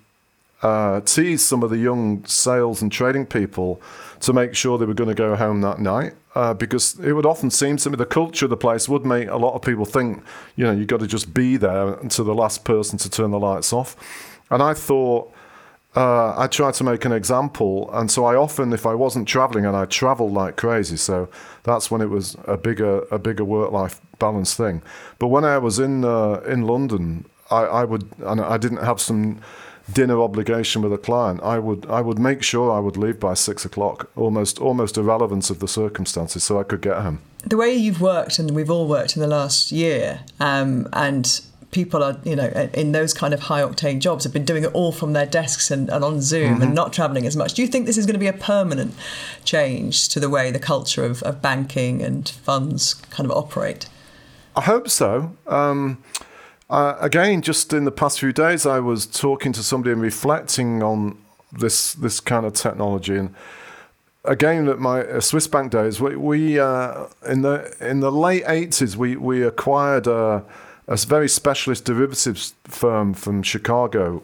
uh, 0.62 1.00
tease 1.00 1.44
some 1.44 1.62
of 1.62 1.70
the 1.70 1.78
young 1.78 2.24
sales 2.24 2.82
and 2.82 2.90
trading 2.90 3.26
people 3.26 3.80
to 4.20 4.32
make 4.32 4.54
sure 4.54 4.78
they 4.78 4.86
were 4.86 4.94
going 4.94 5.08
to 5.08 5.14
go 5.14 5.36
home 5.36 5.60
that 5.62 5.80
night. 5.80 6.14
Uh, 6.34 6.54
because 6.54 6.98
it 7.00 7.12
would 7.12 7.26
often 7.26 7.50
seem 7.50 7.76
to 7.76 7.90
me 7.90 7.96
the 7.96 8.06
culture 8.06 8.46
of 8.46 8.50
the 8.50 8.56
place 8.56 8.88
would 8.88 9.04
make 9.04 9.28
a 9.28 9.36
lot 9.36 9.52
of 9.54 9.60
people 9.60 9.84
think, 9.84 10.24
you 10.56 10.64
know, 10.64 10.72
you've 10.72 10.86
got 10.86 11.00
to 11.00 11.06
just 11.06 11.34
be 11.34 11.58
there 11.58 11.96
to 11.96 12.22
the 12.22 12.34
last 12.34 12.64
person 12.64 12.98
to 12.98 13.10
turn 13.10 13.30
the 13.30 13.38
lights 13.38 13.70
off. 13.70 13.94
And 14.48 14.62
I 14.62 14.72
thought, 14.72 15.30
uh, 15.94 16.34
I 16.38 16.46
tried 16.46 16.72
to 16.74 16.84
make 16.84 17.04
an 17.04 17.12
example, 17.12 17.90
and 17.92 18.10
so 18.10 18.24
I 18.24 18.34
often, 18.34 18.72
if 18.72 18.86
I 18.86 18.94
wasn't 18.94 19.28
traveling, 19.28 19.66
and 19.66 19.76
I 19.76 19.84
traveled 19.84 20.32
like 20.32 20.56
crazy, 20.56 20.96
so 20.96 21.28
that's 21.64 21.90
when 21.90 22.00
it 22.00 22.08
was 22.08 22.34
a 22.46 22.56
bigger, 22.56 23.02
a 23.10 23.18
bigger 23.18 23.44
work-life 23.44 24.00
balance 24.18 24.54
thing. 24.54 24.80
But 25.18 25.28
when 25.28 25.44
I 25.44 25.58
was 25.58 25.78
in 25.78 26.02
uh, 26.02 26.40
in 26.46 26.62
London, 26.62 27.26
I, 27.50 27.64
I 27.64 27.84
would, 27.84 28.08
and 28.20 28.40
I 28.40 28.56
didn't 28.56 28.82
have 28.82 29.00
some 29.00 29.40
dinner 29.92 30.20
obligation 30.20 30.82
with 30.82 30.92
a 30.92 30.98
client, 30.98 31.40
I 31.42 31.58
would 31.58 31.86
I 31.86 32.00
would 32.00 32.18
make 32.18 32.42
sure 32.42 32.70
I 32.70 32.78
would 32.78 32.96
leave 32.96 33.18
by 33.18 33.34
six 33.34 33.64
o'clock, 33.64 34.10
almost 34.16 34.58
almost 34.60 34.96
irrelevant 34.96 35.50
of 35.50 35.58
the 35.58 35.68
circumstances, 35.68 36.44
so 36.44 36.60
I 36.60 36.62
could 36.62 36.80
get 36.80 36.98
home. 36.98 37.20
The 37.44 37.56
way 37.56 37.72
you've 37.74 38.00
worked, 38.00 38.38
and 38.38 38.52
we've 38.52 38.70
all 38.70 38.86
worked 38.86 39.16
in 39.16 39.22
the 39.22 39.28
last 39.28 39.72
year, 39.72 40.20
um, 40.38 40.88
and 40.92 41.40
people 41.72 42.04
are 42.04 42.18
you 42.22 42.36
know 42.36 42.48
in 42.74 42.92
those 42.92 43.12
kind 43.12 43.34
of 43.34 43.40
high 43.40 43.62
octane 43.62 43.98
jobs 43.98 44.24
have 44.24 44.32
been 44.32 44.44
doing 44.44 44.62
it 44.62 44.72
all 44.74 44.92
from 44.92 45.14
their 45.14 45.26
desks 45.26 45.70
and, 45.70 45.88
and 45.90 46.04
on 46.04 46.20
Zoom 46.20 46.54
mm-hmm. 46.54 46.62
and 46.62 46.74
not 46.74 46.92
traveling 46.92 47.26
as 47.26 47.36
much. 47.36 47.54
Do 47.54 47.62
you 47.62 47.68
think 47.68 47.86
this 47.86 47.98
is 47.98 48.06
going 48.06 48.14
to 48.14 48.20
be 48.20 48.26
a 48.28 48.32
permanent 48.32 48.94
change 49.44 50.08
to 50.10 50.20
the 50.20 50.30
way 50.30 50.50
the 50.50 50.60
culture 50.60 51.04
of, 51.04 51.22
of 51.24 51.42
banking 51.42 52.02
and 52.02 52.28
funds 52.28 52.94
kind 52.94 53.28
of 53.28 53.36
operate? 53.36 53.88
I 54.54 54.60
hope 54.60 54.88
so. 54.88 55.34
Um, 55.46 56.02
uh, 56.72 56.96
again, 57.00 57.42
just 57.42 57.72
in 57.72 57.84
the 57.84 57.92
past 57.92 58.18
few 58.18 58.32
days, 58.32 58.66
I 58.66 58.80
was 58.80 59.06
talking 59.06 59.52
to 59.52 59.62
somebody 59.62 59.92
and 59.92 60.02
reflecting 60.02 60.82
on 60.82 61.18
this 61.52 61.92
this 61.92 62.18
kind 62.18 62.46
of 62.46 62.54
technology. 62.54 63.16
And 63.16 63.34
again 64.24 64.68
at 64.68 64.78
my 64.78 65.02
uh, 65.02 65.20
Swiss 65.20 65.46
bank 65.46 65.72
days 65.72 66.00
we, 66.00 66.16
we 66.16 66.58
uh, 66.58 67.06
in 67.26 67.42
the 67.42 67.74
in 67.80 68.00
the 68.00 68.12
late 68.12 68.44
80s 68.44 68.96
we 68.96 69.16
we 69.16 69.42
acquired 69.42 70.06
a, 70.06 70.44
a 70.86 70.96
very 70.96 71.28
specialist 71.28 71.84
derivatives 71.84 72.54
firm 72.64 73.14
from 73.14 73.42
Chicago 73.42 74.22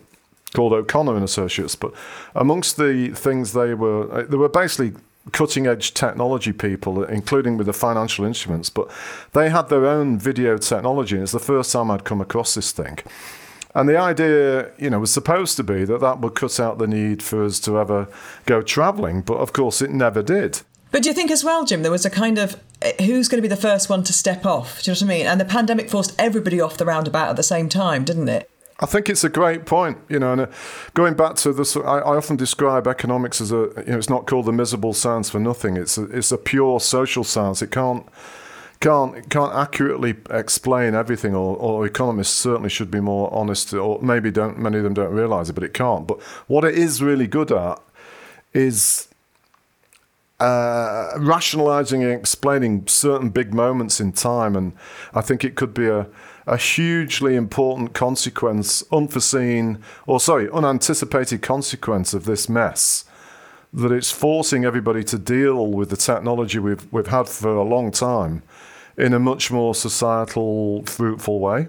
called 0.54 0.72
O'Connor 0.72 1.14
and 1.14 1.24
Associates. 1.24 1.74
But 1.74 1.92
amongst 2.34 2.76
the 2.76 3.10
things 3.10 3.52
they 3.52 3.74
were 3.74 4.10
uh, 4.12 4.22
they 4.22 4.36
were 4.36 4.48
basically 4.48 4.94
cutting 5.32 5.66
edge 5.66 5.94
technology 5.94 6.52
people, 6.52 7.04
including 7.04 7.56
with 7.56 7.66
the 7.66 7.72
financial 7.72 8.24
instruments, 8.24 8.70
but 8.70 8.90
they 9.32 9.50
had 9.50 9.68
their 9.68 9.86
own 9.86 10.18
video 10.18 10.58
technology. 10.58 11.16
And 11.16 11.22
it's 11.22 11.32
the 11.32 11.38
first 11.38 11.72
time 11.72 11.90
I'd 11.90 12.04
come 12.04 12.20
across 12.20 12.54
this 12.54 12.72
thing. 12.72 12.98
And 13.74 13.88
the 13.88 13.98
idea, 13.98 14.70
you 14.78 14.90
know, 14.90 14.98
was 14.98 15.12
supposed 15.12 15.56
to 15.56 15.62
be 15.62 15.84
that 15.84 16.00
that 16.00 16.20
would 16.20 16.34
cut 16.34 16.58
out 16.58 16.78
the 16.78 16.86
need 16.86 17.22
for 17.22 17.44
us 17.44 17.60
to 17.60 17.78
ever 17.78 18.08
go 18.46 18.62
travelling, 18.62 19.22
but 19.22 19.36
of 19.36 19.52
course 19.52 19.82
it 19.82 19.90
never 19.90 20.22
did. 20.22 20.62
But 20.90 21.02
do 21.02 21.10
you 21.10 21.14
think 21.14 21.30
as 21.30 21.44
well, 21.44 21.64
Jim, 21.64 21.82
there 21.82 21.92
was 21.92 22.06
a 22.06 22.10
kind 22.10 22.38
of 22.38 22.58
eh, 22.80 23.04
who's 23.04 23.28
going 23.28 23.38
to 23.38 23.42
be 23.42 23.54
the 23.54 23.60
first 23.60 23.90
one 23.90 24.02
to 24.04 24.12
step 24.12 24.46
off? 24.46 24.82
Do 24.82 24.90
you 24.90 24.94
know 24.94 24.98
what 24.98 25.14
I 25.14 25.18
mean? 25.18 25.26
And 25.26 25.40
the 25.40 25.44
pandemic 25.44 25.90
forced 25.90 26.14
everybody 26.18 26.60
off 26.60 26.78
the 26.78 26.86
roundabout 26.86 27.28
at 27.28 27.36
the 27.36 27.42
same 27.42 27.68
time, 27.68 28.04
didn't 28.04 28.28
it? 28.28 28.50
I 28.80 28.86
think 28.86 29.08
it's 29.08 29.24
a 29.24 29.28
great 29.28 29.66
point, 29.66 29.98
you 30.08 30.20
know, 30.20 30.32
and 30.32 30.40
uh, 30.42 30.46
going 30.94 31.14
back 31.14 31.34
to 31.36 31.52
this, 31.52 31.76
I, 31.76 31.80
I, 31.80 32.16
often 32.16 32.36
describe 32.36 32.86
economics 32.86 33.40
as 33.40 33.50
a, 33.50 33.72
you 33.78 33.84
know, 33.88 33.98
it's 33.98 34.08
not 34.08 34.28
called 34.28 34.46
the 34.46 34.52
miserable 34.52 34.92
science 34.92 35.28
for 35.28 35.40
nothing. 35.40 35.76
It's 35.76 35.98
a, 35.98 36.04
it's 36.04 36.30
a 36.30 36.38
pure 36.38 36.78
social 36.78 37.24
science. 37.24 37.60
It 37.60 37.72
can't 37.72 38.06
can't 38.80 39.28
can't 39.30 39.52
accurately 39.52 40.14
explain 40.30 40.94
everything, 40.94 41.34
or, 41.34 41.56
or 41.56 41.86
economists 41.86 42.32
certainly 42.32 42.68
should 42.68 42.90
be 42.90 43.00
more 43.00 43.32
honest, 43.34 43.74
or 43.74 44.00
maybe 44.00 44.30
don't 44.30 44.60
many 44.60 44.78
of 44.78 44.84
them 44.84 44.94
don't 44.94 45.12
realize 45.12 45.50
it, 45.50 45.54
but 45.54 45.64
it 45.64 45.74
can't. 45.74 46.06
But 46.06 46.22
what 46.46 46.64
it 46.64 46.76
is 46.76 47.02
really 47.02 47.26
good 47.26 47.50
at 47.50 47.80
is 48.54 49.08
uh, 50.38 51.10
rationalizing 51.16 52.04
and 52.04 52.12
explaining 52.12 52.86
certain 52.86 53.30
big 53.30 53.52
moments 53.52 54.00
in 54.00 54.12
time, 54.12 54.54
and 54.54 54.72
I 55.12 55.20
think 55.20 55.44
it 55.44 55.56
could 55.56 55.74
be 55.74 55.88
a 55.88 56.06
a 56.48 56.56
hugely 56.56 57.36
important 57.36 57.92
consequence, 57.92 58.82
unforeseen, 58.90 59.78
or 60.06 60.18
sorry, 60.18 60.50
unanticipated 60.50 61.42
consequence 61.42 62.14
of 62.14 62.24
this 62.24 62.48
mess. 62.48 63.04
That 63.72 63.92
it's 63.92 64.10
forcing 64.10 64.64
everybody 64.64 65.04
to 65.04 65.18
deal 65.18 65.66
with 65.66 65.90
the 65.90 65.96
technology 65.96 66.58
we've 66.58 66.90
we've 66.90 67.08
had 67.08 67.28
for 67.28 67.54
a 67.54 67.62
long 67.62 67.90
time 67.90 68.42
in 68.96 69.12
a 69.12 69.18
much 69.18 69.50
more 69.50 69.74
societal, 69.74 70.84
fruitful 70.86 71.38
way. 71.38 71.68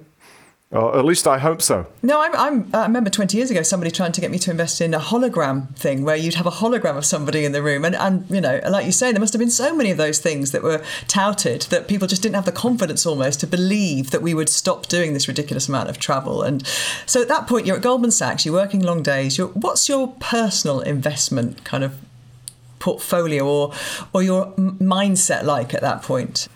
At 0.71 1.03
least 1.03 1.27
I 1.27 1.39
hope 1.39 1.63
so. 1.63 1.87
No, 2.03 2.21
I'm, 2.21 2.35
I'm, 2.35 2.75
i 2.75 2.83
remember 2.83 3.09
20 3.09 3.35
years 3.35 3.49
ago 3.49 3.63
somebody 3.63 3.89
trying 3.89 4.11
to 4.11 4.21
get 4.21 4.29
me 4.29 4.37
to 4.37 4.51
invest 4.51 4.81
in 4.81 4.93
a 4.93 4.99
hologram 4.99 5.75
thing 5.75 6.03
where 6.03 6.15
you'd 6.15 6.35
have 6.35 6.45
a 6.45 6.51
hologram 6.51 6.95
of 6.95 7.05
somebody 7.05 7.43
in 7.43 7.53
the 7.53 7.63
room. 7.63 7.83
And, 7.83 7.95
and, 7.95 8.29
you 8.29 8.39
know, 8.39 8.61
like 8.69 8.85
you 8.85 8.91
say, 8.91 9.11
there 9.11 9.19
must 9.19 9.33
have 9.33 9.39
been 9.39 9.49
so 9.49 9.75
many 9.75 9.89
of 9.89 9.97
those 9.97 10.19
things 10.19 10.51
that 10.51 10.61
were 10.61 10.83
touted 11.07 11.63
that 11.63 11.87
people 11.87 12.07
just 12.07 12.21
didn't 12.21 12.35
have 12.35 12.45
the 12.45 12.51
confidence 12.51 13.07
almost 13.07 13.39
to 13.39 13.47
believe 13.47 14.11
that 14.11 14.21
we 14.21 14.35
would 14.35 14.47
stop 14.47 14.85
doing 14.85 15.13
this 15.13 15.27
ridiculous 15.27 15.67
amount 15.67 15.89
of 15.89 15.97
travel. 15.97 16.43
And 16.43 16.65
so 17.07 17.23
at 17.23 17.27
that 17.29 17.47
point, 17.47 17.65
you're 17.65 17.77
at 17.77 17.81
Goldman 17.81 18.11
Sachs, 18.11 18.45
you're 18.45 18.53
working 18.53 18.81
long 18.83 19.01
days. 19.01 19.39
What's 19.39 19.89
your 19.89 20.09
personal 20.19 20.81
investment 20.81 21.63
kind 21.63 21.83
of 21.83 21.99
portfolio 22.77 23.43
or, 23.43 23.73
or 24.13 24.21
your 24.21 24.53
mindset 24.53 25.43
like 25.45 25.73
at 25.73 25.81
that 25.81 26.03
point? 26.03 26.47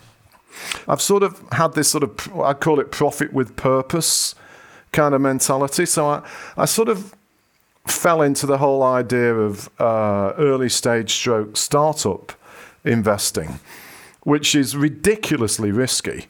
I've 0.86 1.00
sort 1.00 1.22
of 1.22 1.42
had 1.52 1.74
this 1.74 1.90
sort 1.90 2.04
of, 2.04 2.40
I 2.40 2.54
call 2.54 2.80
it 2.80 2.90
profit 2.90 3.32
with 3.32 3.56
purpose 3.56 4.34
kind 4.92 5.14
of 5.14 5.20
mentality. 5.20 5.86
So 5.86 6.06
I, 6.06 6.22
I 6.56 6.64
sort 6.64 6.88
of 6.88 7.14
fell 7.86 8.22
into 8.22 8.46
the 8.46 8.58
whole 8.58 8.82
idea 8.82 9.34
of 9.34 9.68
uh, 9.80 10.32
early 10.38 10.68
stage 10.68 11.12
stroke 11.12 11.56
startup 11.56 12.32
investing, 12.84 13.60
which 14.22 14.54
is 14.54 14.76
ridiculously 14.76 15.70
risky. 15.70 16.26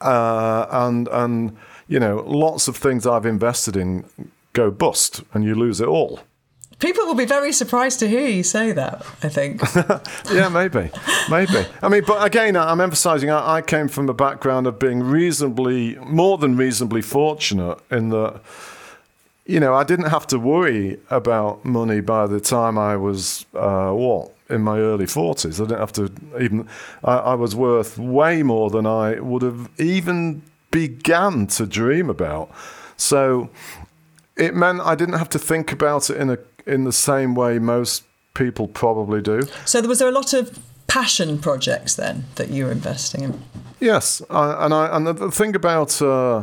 Uh, 0.00 0.66
and, 0.70 1.08
and, 1.08 1.56
you 1.88 1.98
know, 1.98 2.22
lots 2.26 2.68
of 2.68 2.76
things 2.76 3.06
I've 3.06 3.26
invested 3.26 3.76
in 3.76 4.04
go 4.52 4.70
bust 4.70 5.22
and 5.32 5.44
you 5.44 5.54
lose 5.54 5.80
it 5.80 5.88
all. 5.88 6.20
People 6.78 7.06
will 7.06 7.14
be 7.14 7.24
very 7.24 7.52
surprised 7.52 8.00
to 8.00 8.08
hear 8.08 8.26
you 8.26 8.42
say 8.42 8.72
that, 8.72 9.04
I 9.22 9.28
think. 9.28 9.62
yeah, 10.32 10.48
maybe. 10.48 10.90
Maybe. 11.30 11.66
I 11.82 11.88
mean, 11.88 12.02
but 12.06 12.24
again, 12.24 12.56
I'm 12.56 12.80
emphasizing 12.80 13.30
I, 13.30 13.56
I, 13.56 13.62
came 13.62 13.88
from 13.88 14.08
a 14.08 14.14
background 14.14 14.66
of 14.66 14.78
being 14.78 15.02
reasonably, 15.02 15.96
more 15.96 16.38
than 16.38 16.56
reasonably 16.56 17.02
fortunate 17.02 17.78
in 17.90 18.10
that, 18.10 18.40
you 19.46 19.60
know, 19.60 19.74
I 19.74 19.84
didn't 19.84 20.10
have 20.10 20.26
to 20.28 20.38
worry 20.38 20.98
about 21.10 21.64
money 21.64 22.00
by 22.00 22.26
the 22.26 22.40
time 22.40 22.78
I 22.78 22.96
was, 22.96 23.46
uh, 23.54 23.90
what, 23.90 24.34
in 24.50 24.62
my 24.62 24.78
early 24.78 25.06
40s. 25.06 25.60
I 25.60 25.64
didn't 25.66 25.80
have 25.80 25.92
to 25.92 26.12
even, 26.40 26.68
I, 27.02 27.16
I 27.16 27.34
was 27.34 27.54
worth 27.54 27.98
way 27.98 28.42
more 28.42 28.70
than 28.70 28.86
I 28.86 29.20
would 29.20 29.42
have 29.42 29.70
even 29.78 30.42
began 30.70 31.46
to 31.46 31.66
dream 31.66 32.10
about. 32.10 32.50
So, 32.96 33.50
it 34.36 34.54
meant 34.54 34.80
I 34.80 34.94
didn't 34.94 35.18
have 35.18 35.28
to 35.30 35.38
think 35.38 35.72
about 35.72 36.10
it 36.10 36.16
in 36.16 36.30
a 36.30 36.38
in 36.66 36.84
the 36.84 36.92
same 36.92 37.34
way 37.34 37.58
most 37.58 38.04
people 38.34 38.68
probably 38.68 39.22
do. 39.22 39.42
So 39.64 39.80
there 39.80 39.88
was 39.88 39.98
there 39.98 40.08
a 40.08 40.12
lot 40.12 40.32
of 40.32 40.58
passion 40.86 41.38
projects 41.38 41.94
then 41.94 42.24
that 42.36 42.50
you 42.50 42.64
were 42.64 42.72
investing 42.72 43.22
in? 43.22 43.42
Yes, 43.80 44.22
and 44.30 44.72
I 44.72 44.96
and 44.96 45.06
the 45.06 45.30
thing 45.30 45.56
about 45.56 46.00
uh, 46.00 46.42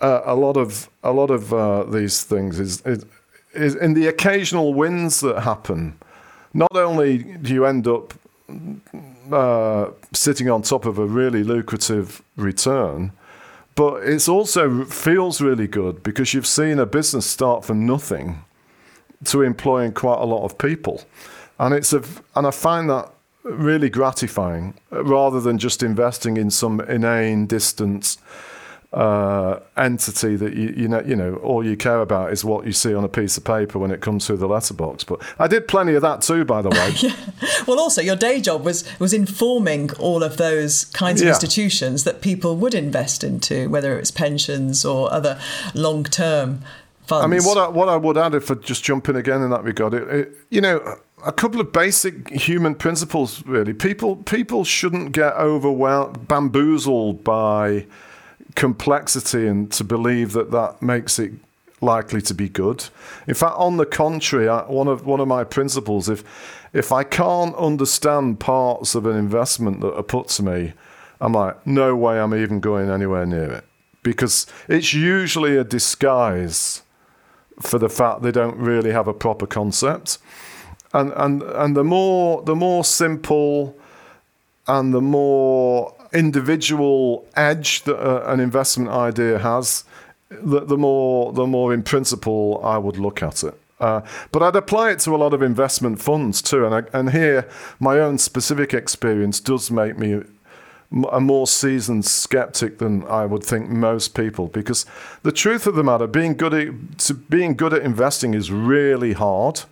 uh, 0.00 0.20
a 0.24 0.34
lot 0.34 0.56
of 0.56 0.88
a 1.02 1.12
lot 1.12 1.30
of 1.30 1.52
uh, 1.52 1.84
these 1.84 2.22
things 2.22 2.60
is, 2.60 2.80
is, 2.82 3.04
is 3.54 3.74
in 3.74 3.94
the 3.94 4.06
occasional 4.06 4.74
wins 4.74 5.20
that 5.20 5.40
happen. 5.40 5.96
Not 6.54 6.76
only 6.76 7.18
do 7.18 7.54
you 7.54 7.64
end 7.64 7.86
up 7.86 8.14
uh, 9.32 9.90
sitting 10.12 10.50
on 10.50 10.62
top 10.62 10.84
of 10.84 10.98
a 10.98 11.06
really 11.06 11.42
lucrative 11.42 12.22
return, 12.36 13.12
but 13.74 14.02
it 14.02 14.28
also 14.28 14.84
feels 14.84 15.40
really 15.40 15.66
good 15.66 16.02
because 16.02 16.34
you've 16.34 16.46
seen 16.46 16.78
a 16.78 16.86
business 16.86 17.24
start 17.24 17.64
from 17.64 17.86
nothing 17.86 18.44
to 19.26 19.42
employing 19.42 19.92
quite 19.92 20.20
a 20.20 20.24
lot 20.24 20.44
of 20.44 20.58
people. 20.58 21.02
And 21.58 21.74
it's 21.74 21.92
a, 21.92 22.02
and 22.34 22.46
I 22.46 22.50
find 22.50 22.90
that 22.90 23.10
really 23.44 23.90
gratifying 23.90 24.74
rather 24.90 25.40
than 25.40 25.58
just 25.58 25.82
investing 25.82 26.36
in 26.36 26.50
some 26.50 26.80
inane, 26.80 27.46
distant 27.46 28.16
uh, 28.92 29.58
entity 29.74 30.36
that 30.36 30.54
you, 30.54 30.74
you 30.76 30.86
know 30.86 31.00
you 31.00 31.16
know 31.16 31.36
all 31.36 31.64
you 31.64 31.76
care 31.76 32.00
about 32.00 32.30
is 32.30 32.44
what 32.44 32.66
you 32.66 32.72
see 32.72 32.94
on 32.94 33.04
a 33.04 33.08
piece 33.08 33.38
of 33.38 33.44
paper 33.44 33.78
when 33.78 33.90
it 33.90 34.02
comes 34.02 34.26
through 34.26 34.36
the 34.36 34.46
letterbox. 34.46 35.02
But 35.02 35.22
I 35.38 35.46
did 35.46 35.66
plenty 35.66 35.94
of 35.94 36.02
that 36.02 36.20
too, 36.20 36.44
by 36.44 36.60
the 36.60 36.70
way. 36.70 36.92
yeah. 36.96 37.16
Well, 37.66 37.78
also 37.78 38.02
your 38.02 38.16
day 38.16 38.40
job 38.40 38.64
was 38.64 38.84
was 38.98 39.14
informing 39.14 39.92
all 39.94 40.22
of 40.22 40.36
those 40.36 40.84
kinds 40.86 41.20
of 41.20 41.26
yeah. 41.26 41.32
institutions 41.32 42.04
that 42.04 42.20
people 42.20 42.56
would 42.56 42.74
invest 42.74 43.24
into, 43.24 43.68
whether 43.70 43.98
it's 43.98 44.10
pensions 44.10 44.84
or 44.84 45.12
other 45.12 45.40
long 45.74 46.04
term 46.04 46.60
funds. 47.06 47.24
I 47.24 47.26
mean, 47.26 47.42
what 47.42 47.58
I, 47.58 47.68
what 47.68 47.88
I 47.88 47.96
would 47.96 48.16
add, 48.16 48.34
if 48.34 48.50
I 48.50 48.54
just 48.54 48.84
jump 48.84 49.08
in 49.08 49.16
again 49.16 49.42
in 49.42 49.50
that 49.50 49.64
regard, 49.64 49.94
it, 49.94 50.08
it, 50.08 50.38
you 50.50 50.60
know, 50.60 50.98
a 51.24 51.32
couple 51.32 51.60
of 51.60 51.72
basic 51.72 52.30
human 52.30 52.74
principles. 52.74 53.44
Really, 53.46 53.72
people 53.72 54.16
people 54.16 54.64
shouldn't 54.64 55.12
get 55.12 55.34
overwhelmed, 55.34 56.28
bamboozled 56.28 57.24
by 57.24 57.86
complexity, 58.54 59.46
and 59.46 59.70
to 59.72 59.84
believe 59.84 60.32
that 60.32 60.50
that 60.50 60.82
makes 60.82 61.18
it 61.18 61.32
likely 61.80 62.22
to 62.22 62.34
be 62.34 62.48
good. 62.48 62.84
In 63.26 63.34
fact, 63.34 63.56
on 63.56 63.76
the 63.76 63.86
contrary, 63.86 64.48
I, 64.48 64.62
one 64.62 64.88
of 64.88 65.06
one 65.06 65.20
of 65.20 65.28
my 65.28 65.44
principles, 65.44 66.08
if 66.08 66.24
if 66.72 66.92
I 66.92 67.04
can't 67.04 67.54
understand 67.56 68.40
parts 68.40 68.94
of 68.94 69.06
an 69.06 69.16
investment 69.16 69.80
that 69.80 69.94
are 69.94 70.02
put 70.02 70.28
to 70.28 70.42
me, 70.42 70.72
I'm 71.20 71.32
like, 71.32 71.66
no 71.66 71.94
way 71.94 72.18
I'm 72.18 72.34
even 72.34 72.60
going 72.60 72.90
anywhere 72.90 73.26
near 73.26 73.52
it. 73.52 73.64
Because 74.02 74.46
it's 74.68 74.92
usually 74.92 75.56
a 75.56 75.62
disguise 75.62 76.82
for 77.60 77.78
the 77.78 77.88
fact 77.88 78.22
they 78.22 78.32
don't 78.32 78.56
really 78.56 78.92
have 78.92 79.08
a 79.08 79.14
proper 79.14 79.46
concept. 79.46 80.18
And 80.92 81.12
and 81.16 81.42
and 81.42 81.76
the 81.76 81.84
more 81.84 82.42
the 82.42 82.54
more 82.54 82.84
simple 82.84 83.76
and 84.66 84.92
the 84.92 85.00
more 85.00 85.94
individual 86.12 87.26
edge 87.36 87.82
that 87.82 87.96
uh, 87.96 88.22
an 88.26 88.38
investment 88.40 88.90
idea 88.90 89.38
has, 89.38 89.84
the, 90.28 90.60
the 90.60 90.76
more 90.76 91.32
the 91.32 91.46
more 91.46 91.74
in 91.74 91.82
principle 91.82 92.60
I 92.62 92.78
would 92.78 92.98
look 92.98 93.22
at 93.22 93.42
it. 93.44 93.54
Uh, 93.80 94.00
but 94.30 94.42
I'd 94.42 94.54
apply 94.54 94.92
it 94.92 95.00
to 95.00 95.14
a 95.14 95.18
lot 95.18 95.34
of 95.34 95.42
investment 95.42 96.00
funds 96.00 96.40
too, 96.40 96.64
and 96.64 96.74
I, 96.74 96.98
and 96.98 97.10
here 97.10 97.48
my 97.80 97.98
own 97.98 98.18
specific 98.18 98.72
experience 98.72 99.40
does 99.40 99.70
make 99.70 99.98
me 99.98 100.22
a 101.10 101.20
more 101.20 101.46
seasoned 101.46 102.04
skeptic 102.04 102.78
than 102.78 103.04
I 103.04 103.26
would 103.26 103.42
think 103.44 103.68
most 103.70 104.14
people. 104.14 104.48
Because 104.48 104.84
the 105.22 105.32
truth 105.32 105.66
of 105.66 105.74
the 105.74 105.82
matter, 105.82 106.06
being 106.06 106.34
good 106.34 106.54
at 106.54 107.28
being 107.30 107.54
good 107.54 107.72
at 107.72 107.82
investing 107.82 108.34
is 108.34 108.50
really 108.50 109.12
hard. 109.14 109.62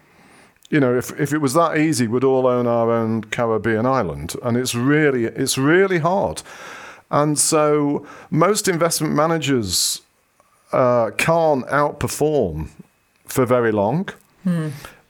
You 0.70 0.80
know, 0.80 0.96
if 0.96 1.18
if 1.20 1.32
it 1.32 1.38
was 1.38 1.54
that 1.54 1.76
easy, 1.76 2.06
we'd 2.06 2.24
all 2.24 2.46
own 2.46 2.66
our 2.66 2.90
own 2.90 3.24
Caribbean 3.24 3.86
island, 3.86 4.34
and 4.42 4.56
it's 4.56 4.74
really 4.74 5.24
it's 5.24 5.58
really 5.58 5.98
hard. 5.98 6.42
And 7.10 7.38
so 7.38 8.06
most 8.30 8.68
investment 8.68 9.14
managers 9.14 10.00
uh, 10.72 11.10
can't 11.16 11.66
outperform 11.66 12.68
for 13.26 13.44
very 13.46 13.72
long. 13.72 14.08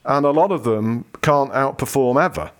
and 0.03 0.25
a 0.25 0.31
lot 0.31 0.51
of 0.51 0.63
them 0.63 1.05
can't 1.21 1.51
outperform 1.53 2.21
ever. 2.23 2.51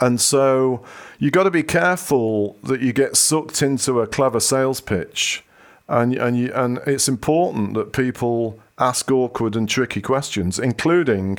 And 0.00 0.20
so 0.20 0.84
you've 1.18 1.32
got 1.32 1.44
to 1.44 1.50
be 1.50 1.62
careful 1.62 2.56
that 2.62 2.80
you 2.80 2.92
get 2.92 3.16
sucked 3.16 3.62
into 3.62 4.00
a 4.00 4.06
clever 4.06 4.40
sales 4.40 4.80
pitch, 4.80 5.44
and 5.88 6.14
and 6.14 6.38
you, 6.38 6.52
and 6.54 6.78
it's 6.86 7.08
important 7.08 7.74
that 7.74 7.92
people 7.92 8.60
ask 8.78 9.10
awkward 9.10 9.56
and 9.56 9.68
tricky 9.68 10.00
questions, 10.00 10.58
including 10.58 11.38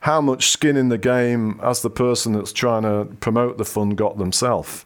how 0.00 0.20
much 0.20 0.50
skin 0.50 0.76
in 0.76 0.88
the 0.88 0.98
game 0.98 1.58
has 1.58 1.82
the 1.82 1.90
person 1.90 2.32
that's 2.32 2.52
trying 2.52 2.82
to 2.82 3.12
promote 3.16 3.58
the 3.58 3.64
fund 3.64 3.96
got 3.96 4.18
themselves. 4.18 4.84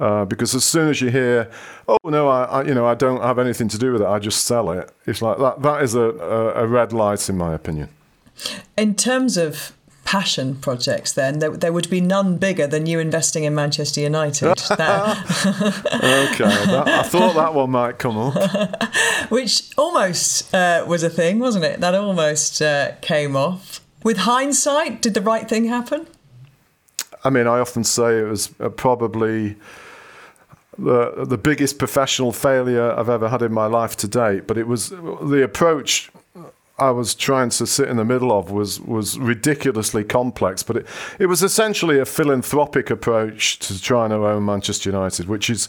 Uh, 0.00 0.24
because 0.24 0.54
as 0.54 0.64
soon 0.64 0.88
as 0.88 1.00
you 1.00 1.10
hear, 1.10 1.50
"Oh 1.86 1.98
no, 2.04 2.28
I, 2.28 2.44
I, 2.44 2.62
you 2.64 2.74
know 2.74 2.86
I 2.86 2.94
don't 2.94 3.22
have 3.22 3.38
anything 3.38 3.68
to 3.68 3.78
do 3.78 3.92
with 3.92 4.02
it. 4.02 4.06
I 4.06 4.18
just 4.18 4.44
sell 4.46 4.70
it," 4.72 4.90
it's 5.06 5.22
like 5.22 5.38
that. 5.38 5.62
That 5.62 5.82
is 5.82 5.94
a, 5.94 6.00
a, 6.00 6.64
a 6.64 6.66
red 6.66 6.92
light, 6.92 7.28
in 7.28 7.36
my 7.36 7.54
opinion. 7.54 7.88
In 8.76 8.94
terms 8.94 9.36
of 9.36 9.72
passion 10.08 10.54
projects, 10.56 11.12
then 11.12 11.38
there, 11.38 11.50
there 11.50 11.70
would 11.70 11.90
be 11.90 12.00
none 12.00 12.38
bigger 12.38 12.66
than 12.66 12.86
you 12.86 12.98
investing 12.98 13.44
in 13.44 13.54
Manchester 13.54 14.00
United. 14.00 14.46
That, 14.78 15.18
okay, 16.32 16.44
that, 16.44 16.88
I 16.88 17.02
thought 17.02 17.34
that 17.34 17.52
one 17.52 17.70
might 17.70 17.98
come 17.98 18.16
up. 18.16 18.90
which 19.28 19.70
almost 19.76 20.54
uh, 20.54 20.84
was 20.86 21.02
a 21.02 21.10
thing, 21.10 21.40
wasn't 21.40 21.64
it? 21.64 21.80
That 21.80 21.94
almost 21.94 22.62
uh, 22.62 22.92
came 23.02 23.36
off. 23.36 23.80
With 24.02 24.18
hindsight, 24.18 25.02
did 25.02 25.12
the 25.14 25.20
right 25.20 25.46
thing 25.48 25.66
happen? 25.66 26.06
I 27.24 27.28
mean, 27.30 27.46
I 27.46 27.58
often 27.58 27.84
say 27.84 28.20
it 28.20 28.28
was 28.28 28.54
uh, 28.60 28.68
probably 28.70 29.56
the 30.78 31.24
the 31.26 31.38
biggest 31.38 31.78
professional 31.78 32.32
failure 32.32 32.92
I've 32.92 33.10
ever 33.10 33.28
had 33.28 33.42
in 33.42 33.52
my 33.52 33.66
life 33.66 33.96
to 33.96 34.08
date. 34.08 34.46
But 34.46 34.56
it 34.56 34.66
was 34.66 34.90
the 34.90 35.42
approach 35.42 36.10
I 36.78 36.90
was 36.90 37.14
trying 37.14 37.50
to 37.50 37.66
sit 37.66 37.88
in 37.88 37.96
the 37.96 38.04
middle 38.04 38.30
of 38.30 38.50
was 38.50 38.80
was 38.80 39.18
ridiculously 39.18 40.04
complex. 40.04 40.62
But 40.62 40.76
it 40.76 40.86
it 41.18 41.26
was 41.26 41.42
essentially 41.42 41.98
a 41.98 42.04
philanthropic 42.04 42.90
approach 42.90 43.58
to 43.60 43.80
trying 43.80 44.10
to 44.10 44.26
own 44.26 44.44
Manchester 44.44 44.90
United, 44.90 45.28
which 45.28 45.50
is 45.50 45.68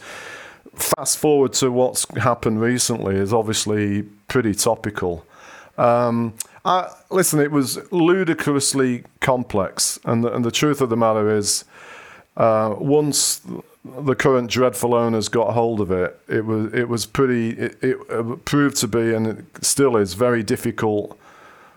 fast 0.75 1.17
forward 1.17 1.53
to 1.53 1.71
what's 1.71 2.05
happened 2.17 2.61
recently 2.61 3.15
is 3.15 3.33
obviously 3.33 4.03
pretty 4.27 4.53
topical. 4.53 5.25
Um, 5.77 6.33
I, 6.65 6.91
listen, 7.09 7.39
it 7.39 7.51
was 7.51 7.79
ludicrously 7.91 9.03
complex, 9.21 9.99
and 10.03 10.23
the, 10.23 10.33
and 10.33 10.43
the 10.43 10.51
truth 10.51 10.81
of 10.81 10.89
the 10.89 10.97
matter 10.97 11.35
is, 11.35 11.63
uh, 12.37 12.75
once 12.77 13.41
the 13.85 14.15
current 14.15 14.51
dreadful 14.51 14.93
owners 14.93 15.29
got 15.29 15.53
hold 15.53 15.79
of 15.79 15.91
it, 15.91 16.19
it 16.27 16.45
was 16.45 16.73
it 16.73 16.89
was 16.89 17.05
pretty. 17.05 17.51
It, 17.51 17.77
it 17.81 18.45
proved 18.45 18.77
to 18.77 18.87
be, 18.87 19.13
and 19.13 19.27
it 19.27 19.45
still 19.61 19.95
is, 19.95 20.13
very 20.13 20.43
difficult 20.43 21.17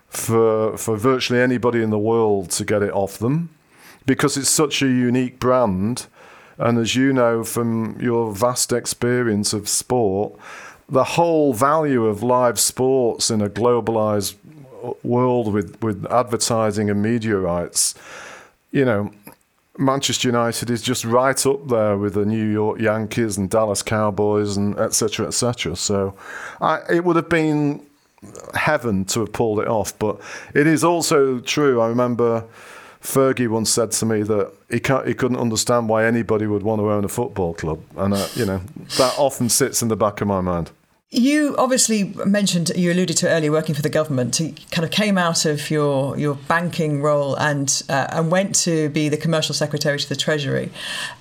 for 0.08 0.76
for 0.76 0.96
virtually 0.96 1.40
anybody 1.40 1.82
in 1.82 1.90
the 1.90 1.98
world 1.98 2.50
to 2.50 2.64
get 2.64 2.82
it 2.82 2.92
off 2.92 3.18
them, 3.18 3.50
because 4.04 4.36
it's 4.36 4.50
such 4.50 4.82
a 4.82 4.86
unique 4.86 5.38
brand, 5.38 6.06
and 6.58 6.78
as 6.78 6.96
you 6.96 7.12
know 7.12 7.44
from 7.44 7.98
your 8.00 8.32
vast 8.32 8.72
experience 8.72 9.52
of 9.52 9.68
sport, 9.68 10.32
the 10.88 11.04
whole 11.04 11.54
value 11.54 12.06
of 12.06 12.22
live 12.22 12.58
sports 12.58 13.30
in 13.30 13.40
a 13.40 13.48
globalized 13.48 14.34
world 15.04 15.52
with 15.52 15.80
with 15.80 16.04
advertising 16.10 16.90
and 16.90 17.00
media 17.00 17.36
rights, 17.36 17.94
you 18.72 18.84
know 18.84 19.12
Manchester 19.78 20.28
United 20.28 20.70
is 20.70 20.82
just 20.82 21.04
right 21.04 21.46
up 21.46 21.68
there 21.68 21.96
with 21.96 22.14
the 22.14 22.26
New 22.26 22.46
York 22.46 22.80
Yankees 22.80 23.38
and 23.38 23.48
Dallas 23.48 23.82
Cowboys 23.82 24.56
and 24.56 24.78
etc. 24.78 25.26
etc. 25.26 25.76
So 25.76 26.14
I, 26.60 26.80
it 26.90 27.04
would 27.04 27.16
have 27.16 27.28
been 27.28 27.84
heaven 28.54 29.04
to 29.06 29.20
have 29.20 29.32
pulled 29.32 29.60
it 29.60 29.68
off, 29.68 29.98
but 29.98 30.20
it 30.54 30.66
is 30.66 30.84
also 30.84 31.40
true. 31.40 31.80
I 31.80 31.88
remember 31.88 32.44
Fergie 33.00 33.48
once 33.48 33.70
said 33.70 33.92
to 33.92 34.06
me 34.06 34.22
that 34.22 34.52
he 34.70 34.78
can't, 34.78 35.06
he 35.06 35.14
couldn't 35.14 35.38
understand 35.38 35.88
why 35.88 36.04
anybody 36.04 36.46
would 36.46 36.62
want 36.62 36.80
to 36.80 36.90
own 36.90 37.04
a 37.04 37.08
football 37.08 37.54
club, 37.54 37.80
and 37.96 38.14
uh, 38.14 38.26
you 38.34 38.44
know 38.44 38.60
that 38.98 39.14
often 39.16 39.48
sits 39.48 39.82
in 39.82 39.88
the 39.88 39.96
back 39.96 40.20
of 40.20 40.28
my 40.28 40.40
mind. 40.40 40.70
You 41.14 41.54
obviously 41.58 42.04
mentioned 42.24 42.72
you 42.74 42.90
alluded 42.90 43.18
to 43.18 43.28
earlier 43.28 43.52
working 43.52 43.74
for 43.74 43.82
the 43.82 43.90
government. 43.90 44.40
You 44.40 44.54
kind 44.70 44.82
of 44.82 44.90
came 44.90 45.18
out 45.18 45.44
of 45.44 45.70
your 45.70 46.16
your 46.16 46.36
banking 46.36 47.02
role 47.02 47.34
and 47.34 47.82
uh, 47.90 48.06
and 48.12 48.30
went 48.30 48.54
to 48.60 48.88
be 48.88 49.10
the 49.10 49.18
commercial 49.18 49.54
secretary 49.54 49.98
to 49.98 50.08
the 50.08 50.16
Treasury. 50.16 50.70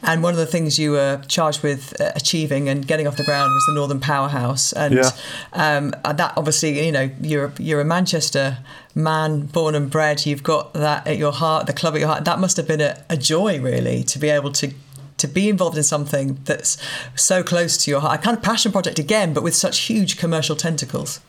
And 0.02 0.24
one 0.24 0.32
of 0.32 0.40
the 0.40 0.46
things 0.46 0.80
you 0.80 0.92
were 0.92 1.22
charged 1.28 1.62
with 1.62 2.00
uh, 2.00 2.14
achieving 2.16 2.70
and 2.70 2.88
getting 2.88 3.06
off 3.06 3.18
the 3.18 3.26
ground 3.26 3.52
was 3.52 3.66
the 3.68 3.74
Northern 3.74 4.00
Powerhouse. 4.00 4.72
And 4.72 4.94
yeah. 4.94 5.12
um, 5.52 5.90
that 6.04 6.36
obviously, 6.38 6.86
you 6.86 6.94
know, 6.94 7.10
you're 7.22 7.52
you're 7.60 7.82
a 7.82 7.86
Manchester 7.86 8.60
man, 8.96 9.48
born 9.48 9.76
and 9.76 9.90
bred. 9.90 10.26
You've 10.26 10.44
got 10.44 10.74
that 10.74 11.06
at 11.06 11.18
your 11.18 11.34
heart, 11.34 11.68
the 11.68 11.74
club 11.74 11.96
at 11.96 12.00
your 12.00 12.10
heart. 12.10 12.24
That 12.24 12.40
must 12.40 12.56
have 12.58 12.68
been 12.68 12.82
a, 12.82 13.04
a 13.10 13.18
joy, 13.18 13.60
really, 13.60 14.04
to 14.04 14.20
be 14.20 14.30
able 14.30 14.54
to 14.54 14.74
to 15.22 15.28
be 15.28 15.50
involved 15.50 15.78
in 15.78 15.84
something 15.84 16.40
that's 16.46 16.78
so 17.16 17.44
close 17.44 17.78
to 17.84 17.92
your 17.92 18.02
heart, 18.02 18.20
a 18.20 18.24
kind 18.24 18.38
of 18.38 18.44
passion 18.44 18.72
project 18.72 19.00
again, 19.00 19.34
but 19.34 19.44
with 19.44 19.56
such 19.56 19.80
huge 19.80 20.18
commercial 20.18 20.56
tentacles? 20.56 21.20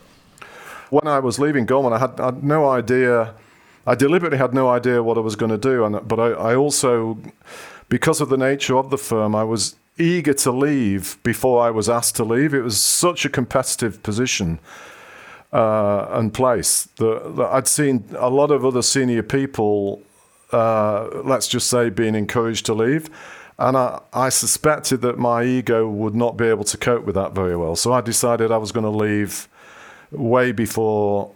When 0.90 1.07
I 1.07 1.20
was 1.20 1.38
leaving 1.38 1.64
Goldman, 1.64 1.92
I 1.94 1.98
had, 1.98 2.20
I 2.20 2.26
had 2.26 2.44
no 2.44 2.68
idea. 2.68 3.35
I 3.87 3.94
deliberately 3.94 4.38
had 4.38 4.52
no 4.52 4.68
idea 4.68 5.02
what 5.02 5.16
I 5.16 5.20
was 5.20 5.37
going 5.37 5.50
to 5.50 5.59
do, 5.59 5.85
and 5.85 6.07
but 6.07 6.18
I, 6.20 6.28
I 6.50 6.55
also, 6.55 7.18
because 7.88 8.20
of 8.20 8.28
the 8.28 8.37
nature 8.37 8.76
of 8.76 8.90
the 8.90 8.98
firm, 8.98 9.35
I 9.35 9.44
was 9.44 9.76
eager 9.98 10.35
to 10.35 10.50
leave 10.50 11.18
before 11.22 11.62
I 11.62 11.70
was 11.70 11.88
asked 11.88 12.16
to 12.16 12.24
leave. 12.24 12.55
It 12.55 12.62
was 12.62 12.81
such 12.81 13.24
a 13.24 13.28
competitive 13.28 14.02
position 14.02 14.59
uh, 15.52 16.07
and 16.11 16.33
place 16.33 16.85
that, 16.96 17.37
that, 17.37 17.48
I'd 17.52 17.68
seen 17.68 18.05
a 18.16 18.31
lot 18.31 18.50
of 18.50 18.64
other 18.64 18.83
senior 18.83 19.22
people, 19.22 20.02
uh, 20.50 21.09
let's 21.24 21.46
just 21.46 21.68
say, 21.68 21.90
being 21.90 22.14
encouraged 22.14 22.66
to 22.66 22.74
leave. 22.74 23.11
And 23.62 23.77
I, 23.77 24.01
I 24.12 24.29
suspected 24.29 25.03
that 25.03 25.18
my 25.18 25.44
ego 25.44 25.88
would 25.88 26.16
not 26.16 26.37
be 26.37 26.46
able 26.46 26.64
to 26.64 26.77
cope 26.77 27.05
with 27.05 27.14
that 27.14 27.33
very 27.33 27.57
well. 27.57 27.77
So 27.77 27.92
I 27.92 28.01
decided 28.01 28.51
I 28.51 28.57
was 28.57 28.72
going 28.72 28.83
to 28.83 28.90
leave 28.90 29.48
way 30.11 30.51
before 30.51 31.31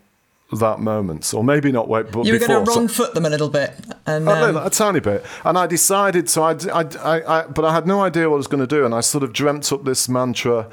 that 0.59 0.81
moment, 0.81 1.33
or 1.33 1.45
maybe 1.45 1.71
not 1.71 1.89
wait, 1.89 2.07
but 2.07 2.07
before. 2.07 2.27
you 2.27 2.33
were 2.33 2.39
before. 2.41 2.55
going 2.57 2.67
to 2.67 2.73
wrong 2.73 2.89
foot 2.89 3.15
them 3.15 3.27
a 3.27 3.31
little 3.31 3.49
bit, 3.49 3.77
and 4.07 4.29
um... 4.29 4.57
a, 4.57 4.71
tiny 4.71 4.99
bit. 4.99 5.25
And 5.45 5.57
I 5.57 5.69
decided 5.69 6.29
so. 6.29 6.43
I, 6.43 6.57
I, 6.73 6.83
I, 7.05 7.47
but 7.47 7.65
I 7.65 7.73
had 7.73 7.87
no 7.87 8.03
idea 8.03 8.29
what 8.29 8.37
I 8.37 8.39
was 8.39 8.49
going 8.49 8.61
to 8.61 8.67
do, 8.67 8.85
and 8.85 8.93
I 8.93 9.03
sort 9.03 9.23
of 9.23 9.33
dreamt 9.33 9.73
up 9.73 9.85
this 9.85 10.09
mantra: 10.09 10.69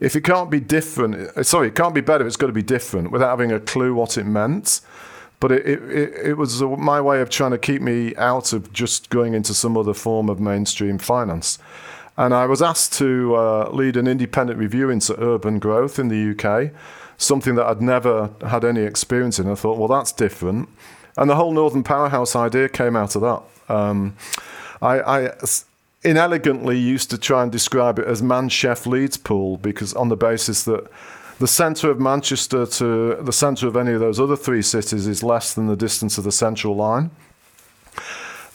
if 0.00 0.16
it 0.16 0.22
can't 0.24 0.50
be 0.50 0.60
different, 0.60 1.46
sorry, 1.46 1.68
it 1.68 1.74
can't 1.74 1.94
be 1.94 2.00
better. 2.00 2.26
It's 2.26 2.36
got 2.36 2.46
to 2.46 2.52
be 2.54 2.62
different, 2.62 3.12
without 3.12 3.28
having 3.28 3.52
a 3.52 3.60
clue 3.60 3.94
what 3.94 4.16
it 4.16 4.24
meant 4.24 4.80
but 5.44 5.52
it, 5.52 5.66
it, 5.66 6.14
it 6.28 6.38
was 6.38 6.62
my 6.62 6.98
way 7.02 7.20
of 7.20 7.28
trying 7.28 7.50
to 7.50 7.58
keep 7.58 7.82
me 7.82 8.16
out 8.16 8.54
of 8.54 8.72
just 8.72 9.10
going 9.10 9.34
into 9.34 9.52
some 9.52 9.76
other 9.76 9.92
form 9.92 10.30
of 10.30 10.40
mainstream 10.40 10.96
finance. 10.96 11.58
And 12.16 12.32
I 12.32 12.46
was 12.46 12.62
asked 12.62 12.94
to 12.94 13.36
uh, 13.36 13.68
lead 13.70 13.98
an 13.98 14.08
independent 14.08 14.58
review 14.58 14.88
into 14.88 15.14
urban 15.22 15.58
growth 15.58 15.98
in 15.98 16.08
the 16.08 16.30
UK, 16.32 16.72
something 17.18 17.56
that 17.56 17.66
I'd 17.66 17.82
never 17.82 18.30
had 18.48 18.64
any 18.64 18.84
experience 18.84 19.38
in. 19.38 19.46
I 19.50 19.54
thought, 19.54 19.76
well, 19.76 19.86
that's 19.86 20.12
different. 20.12 20.70
And 21.18 21.28
the 21.28 21.36
whole 21.36 21.52
Northern 21.52 21.82
Powerhouse 21.82 22.34
idea 22.34 22.70
came 22.70 22.96
out 22.96 23.14
of 23.14 23.20
that. 23.20 23.74
Um, 23.74 24.16
I, 24.80 25.26
I 25.26 25.30
inelegantly 26.02 26.78
used 26.78 27.10
to 27.10 27.18
try 27.18 27.42
and 27.42 27.52
describe 27.52 27.98
it 27.98 28.06
as 28.06 28.22
man 28.22 28.48
chef 28.48 28.86
leads 28.86 29.18
pool 29.18 29.58
because 29.58 29.92
on 29.92 30.08
the 30.08 30.16
basis 30.16 30.64
that 30.64 30.90
the 31.38 31.48
centre 31.48 31.90
of 31.90 32.00
Manchester 32.00 32.66
to 32.66 33.16
the 33.16 33.32
centre 33.32 33.66
of 33.66 33.76
any 33.76 33.92
of 33.92 34.00
those 34.00 34.20
other 34.20 34.36
three 34.36 34.62
cities 34.62 35.06
is 35.06 35.22
less 35.22 35.54
than 35.54 35.66
the 35.66 35.76
distance 35.76 36.18
of 36.18 36.24
the 36.24 36.32
central 36.32 36.76
line. 36.76 37.10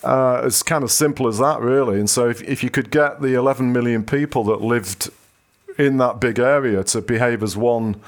Uh, 0.04 0.44
it's 0.46 0.64
kind 0.64 0.84
of 0.84 0.92
simple 0.92 1.28
as 1.28 1.40
that, 1.40 1.60
really. 1.60 2.00
And 2.00 2.10
so, 2.10 2.30
if, 2.30 2.42
if 2.44 2.64
you 2.64 2.70
could 2.70 2.90
get 2.90 3.22
the 3.22 3.34
11 3.34 3.74
million 3.74 4.06
people 4.06 4.46
that 4.46 4.62
lived 4.62 5.10
in 5.78 5.98
that 5.98 6.20
big 6.20 6.40
area 6.40 6.84
to 6.86 7.02
behave 7.02 7.44
as 7.44 7.58
one 7.58 8.00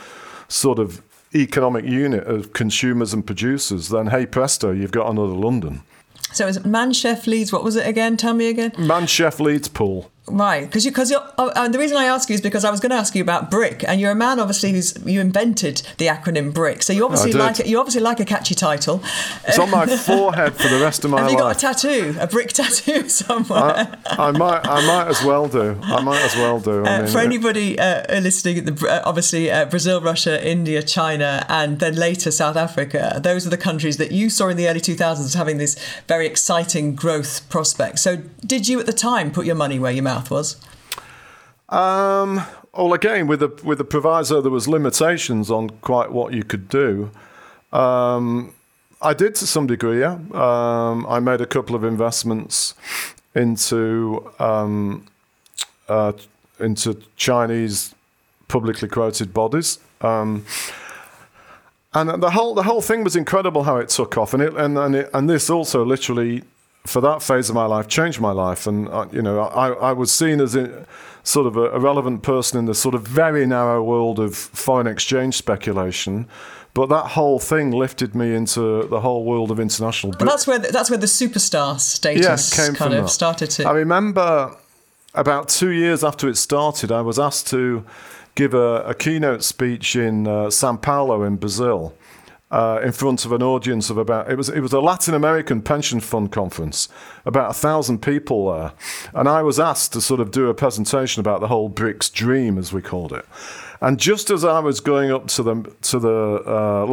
sort 0.48 0.80
of 0.80 1.02
economic 1.34 1.86
unit 1.86 2.26
of 2.28 2.54
consumers 2.54 3.14
and 3.14 3.26
producers, 3.26 3.90
then 3.90 4.08
hey 4.08 4.26
presto, 4.26 4.72
you've 4.72 4.92
got 4.92 5.10
another 5.10 5.34
London. 5.34 5.82
So 6.34 6.48
it's 6.48 6.60
Manchef 6.60 7.28
Leeds. 7.28 7.52
What 7.52 7.64
was 7.64 7.76
it 7.76 7.88
again? 7.88 8.18
Tell 8.18 8.34
me 8.34 8.50
again. 8.50 8.72
Manchef 8.72 9.40
Leeds 9.40 9.68
Pool. 9.68 10.11
Right, 10.28 10.66
because 10.66 10.86
you, 10.86 10.92
because 10.92 11.10
you're, 11.10 11.24
uh, 11.38 11.68
the 11.68 11.80
reason 11.80 11.98
I 11.98 12.06
ask 12.06 12.30
you 12.30 12.36
is 12.36 12.42
because 12.42 12.64
I 12.64 12.70
was 12.70 12.80
going 12.80 12.92
to 12.92 12.96
ask 12.96 13.16
you 13.16 13.24
about 13.24 13.50
BRIC, 13.50 13.84
and 13.88 14.00
you're 14.00 14.12
a 14.12 14.16
man 14.16 14.40
obviously 14.40 14.72
who's 14.72 14.96
you 15.04 15.20
invented 15.20 15.82
the 15.98 16.08
acronym 16.08 16.54
BRIC, 16.54 16.84
so 16.84 16.94
you 16.94 17.04
obviously 17.04 17.34
like 17.34 17.60
it. 17.60 17.66
You 17.66 17.80
obviously 17.80 18.02
like 18.02 18.20
a 18.20 18.26
catchy 18.26 18.54
title. 18.54 19.02
It's 19.48 19.58
on 19.58 19.72
my 19.72 19.88
forehead 19.98 20.56
for 20.56 20.68
the 20.68 20.80
rest 20.80 21.04
of 21.04 21.12
my 21.12 21.18
life. 21.18 21.24
Have 21.24 21.32
you 21.32 21.38
got 21.38 21.56
a 21.56 21.60
tattoo, 21.60 22.16
a 22.20 22.28
BRIC 22.28 22.54
tattoo 22.54 23.10
somewhere? 23.10 23.98
I, 24.06 24.28
I, 24.28 24.32
might, 24.32 24.66
I 24.66 24.86
might 24.86 25.08
as 25.08 25.24
well 25.24 25.48
do. 25.48 25.78
I 25.82 26.02
might 26.02 26.22
as 26.22 26.36
well 26.36 26.60
do. 26.60 26.86
Uh, 26.86 27.00
mean, 27.00 27.08
for 27.08 27.18
anybody 27.18 27.80
uh, 27.80 28.20
listening, 28.22 28.66
the, 28.66 28.88
uh, 28.88 29.02
obviously 29.04 29.50
uh, 29.50 29.66
Brazil, 29.66 30.02
Russia, 30.02 30.48
India, 30.48 30.84
China, 30.84 31.46
and 31.50 31.80
then 31.80 31.96
later 31.96 32.30
South 32.30 32.56
Africa. 32.56 33.20
Those 33.22 33.48
are 33.48 33.50
the 33.50 33.58
countries 33.58 33.98
that 33.98 34.12
you 34.12 34.30
saw 34.30 34.50
in 34.50 34.56
the 34.56 34.70
early 34.70 34.82
2000s 34.82 35.20
as 35.20 35.34
having 35.34 35.58
this 35.58 35.76
very 36.08 36.28
exciting 36.28 36.94
growth 36.94 37.50
prospect. 37.50 37.98
So, 38.00 38.18
did 38.46 38.68
you 38.68 38.80
at 38.80 38.86
the 38.86 38.94
time 38.94 39.32
put 39.32 39.46
your 39.48 39.56
money 39.56 39.80
where 39.80 39.92
your 39.92 40.04
mouth 40.04 40.11
was? 40.30 40.58
Um, 41.70 42.42
well, 42.74 42.94
again, 42.94 43.28
with 43.28 43.40
the 43.40 43.50
with 43.64 43.78
the 43.78 43.84
proviso, 43.84 44.42
there 44.42 44.52
was 44.52 44.68
limitations 44.68 45.50
on 45.50 45.70
quite 45.82 46.12
what 46.12 46.34
you 46.34 46.44
could 46.44 46.68
do. 46.68 47.12
Um, 47.72 48.54
I 49.02 49.14
did 49.14 49.36
to 49.36 49.48
some 49.48 49.68
degree, 49.68 50.02
yeah. 50.02 50.20
Um, 50.34 51.06
I 51.08 51.20
made 51.20 51.42
a 51.42 51.46
couple 51.46 51.76
of 51.76 51.84
investments 51.84 52.76
into 53.34 54.32
um, 54.40 55.06
uh, 55.88 56.14
into 56.60 57.02
Chinese 57.16 57.96
publicly 58.48 58.88
quoted 58.88 59.34
bodies. 59.34 59.80
Um, 60.02 60.46
and 61.94 62.22
the 62.22 62.32
whole 62.32 62.54
the 62.54 62.64
whole 62.64 62.82
thing 62.82 63.04
was 63.04 63.16
incredible 63.16 63.64
how 63.64 63.78
it 63.78 63.90
took 63.90 64.18
off, 64.18 64.34
and 64.34 64.44
it 64.44 64.54
and 64.56 64.78
and, 64.78 64.96
it, 64.96 65.10
and 65.14 65.30
this 65.30 65.50
also 65.50 65.84
literally 65.84 66.44
for 66.86 67.02
that 67.02 67.22
phase 67.22 67.50
of 67.50 67.56
my 67.56 67.66
life 67.66 67.88
changed 67.88 68.20
my 68.20 68.32
life, 68.32 68.68
and 68.68 68.88
uh, 68.90 69.08
you 69.12 69.22
know 69.22 69.42
I, 69.42 69.70
I 69.72 69.92
was 69.94 70.12
seen 70.12 70.42
as 70.42 70.56
a, 70.56 70.86
sort 71.24 71.48
of 71.48 71.56
a, 71.56 71.70
a 71.72 71.80
relevant 71.80 72.24
person 72.24 72.60
in 72.60 72.66
the 72.66 72.76
sort 72.76 72.96
of 72.96 73.08
very 73.08 73.46
narrow 73.46 73.84
world 73.84 74.20
of 74.20 74.36
foreign 74.36 74.88
exchange 74.88 75.36
speculation. 75.36 76.28
But 76.74 76.88
that 76.88 77.08
whole 77.08 77.38
thing 77.38 77.72
lifted 77.72 78.16
me 78.16 78.34
into 78.34 78.88
the 78.88 79.02
whole 79.02 79.26
world 79.26 79.52
of 79.52 79.60
international. 79.60 80.14
But 80.18 80.26
that's 80.26 80.48
where 80.48 80.58
the, 80.58 80.70
that's 80.70 80.90
where 80.90 81.00
the 81.00 81.06
superstar 81.06 81.80
status 81.80 82.58
yeah, 82.58 82.74
kind 82.74 82.94
of 82.94 83.04
that. 83.04 83.10
started 83.10 83.50
to. 83.52 83.68
I 83.68 83.74
remember 83.74 84.56
about 85.14 85.50
two 85.50 85.72
years 85.72 86.04
after 86.04 86.30
it 86.30 86.38
started, 86.38 86.92
I 86.92 87.02
was 87.02 87.20
asked 87.20 87.48
to 87.48 87.86
give 88.36 88.54
a, 88.54 88.84
a 88.84 88.94
keynote 88.94 89.44
speech 89.44 89.98
in 89.98 90.28
uh, 90.28 90.50
Sao 90.50 90.78
Paulo 90.78 91.24
in 91.24 91.36
Brazil. 91.36 91.94
Uh, 92.52 92.82
in 92.84 92.92
front 92.92 93.24
of 93.24 93.32
an 93.32 93.42
audience 93.42 93.90
of 93.90 93.98
about 93.98 94.30
it 94.30 94.36
was 94.36 94.50
it 94.50 94.60
was 94.60 94.74
a 94.74 94.82
Latin 94.82 95.14
American 95.14 95.62
pension 95.62 96.02
fund 96.02 96.34
conference, 96.34 96.90
about 97.26 97.52
a 97.52 97.54
thousand 97.54 98.02
people 98.02 98.52
there, 98.52 98.74
and 99.14 99.30
I 99.30 99.42
was 99.42 99.58
asked 99.58 99.94
to 99.94 100.02
sort 100.02 100.20
of 100.20 100.32
do 100.32 100.50
a 100.50 100.54
presentation 100.54 101.22
about 101.22 101.40
the 101.40 101.48
whole 101.48 101.70
BRICS 101.70 102.12
dream, 102.12 102.58
as 102.58 102.74
we 102.74 102.82
called 102.82 103.14
it. 103.14 103.26
And 103.80 103.98
just 103.98 104.30
as 104.30 104.44
I 104.44 104.60
was 104.60 104.82
going 104.82 105.12
up 105.12 105.28
to 105.28 105.44
the 105.44 105.74
to 105.84 106.00
the 106.00 106.44
uh, 106.46 106.86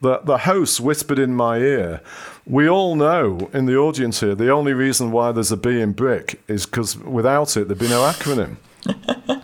the 0.00 0.20
the 0.22 0.38
host 0.38 0.80
whispered 0.80 1.18
in 1.18 1.34
my 1.34 1.56
ear, 1.56 2.02
"We 2.46 2.68
all 2.68 2.94
know 2.94 3.48
in 3.54 3.64
the 3.64 3.76
audience 3.76 4.20
here 4.20 4.34
the 4.34 4.50
only 4.50 4.74
reason 4.74 5.12
why 5.12 5.32
there's 5.32 5.50
a 5.50 5.56
B 5.56 5.80
in 5.80 5.92
BRIC 5.92 6.40
is 6.46 6.66
because 6.66 6.96
without 6.98 7.56
it 7.56 7.68
there'd 7.68 7.78
be 7.78 7.88
no 7.88 8.02
acronym." 8.02 8.58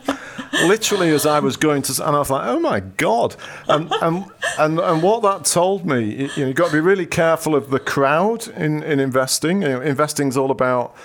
literally 0.67 1.11
as 1.11 1.27
I 1.27 1.41
was 1.41 1.57
going 1.57 1.83
to, 1.83 2.07
and 2.07 2.17
I 2.17 2.19
was 2.19 2.31
like, 2.31 2.47
oh 2.47 2.61
my 2.61 2.81
God. 2.81 3.37
And, 3.69 3.93
and, 4.03 4.25
and, 4.59 4.79
and 4.81 5.03
what 5.03 5.23
that 5.23 5.45
told 5.45 5.87
me, 5.87 6.05
you 6.05 6.27
know, 6.27 6.47
you've 6.47 6.57
got 6.57 6.69
to 6.69 6.73
be 6.73 6.81
really 6.81 7.07
careful 7.07 7.55
of 7.55 7.71
the 7.71 7.79
crowd 7.79 8.49
in, 8.49 8.83
in 8.83 9.01
investing. 9.01 9.63
You 9.63 9.69
know, 9.69 10.07
all 10.37 10.51
about 10.51 10.97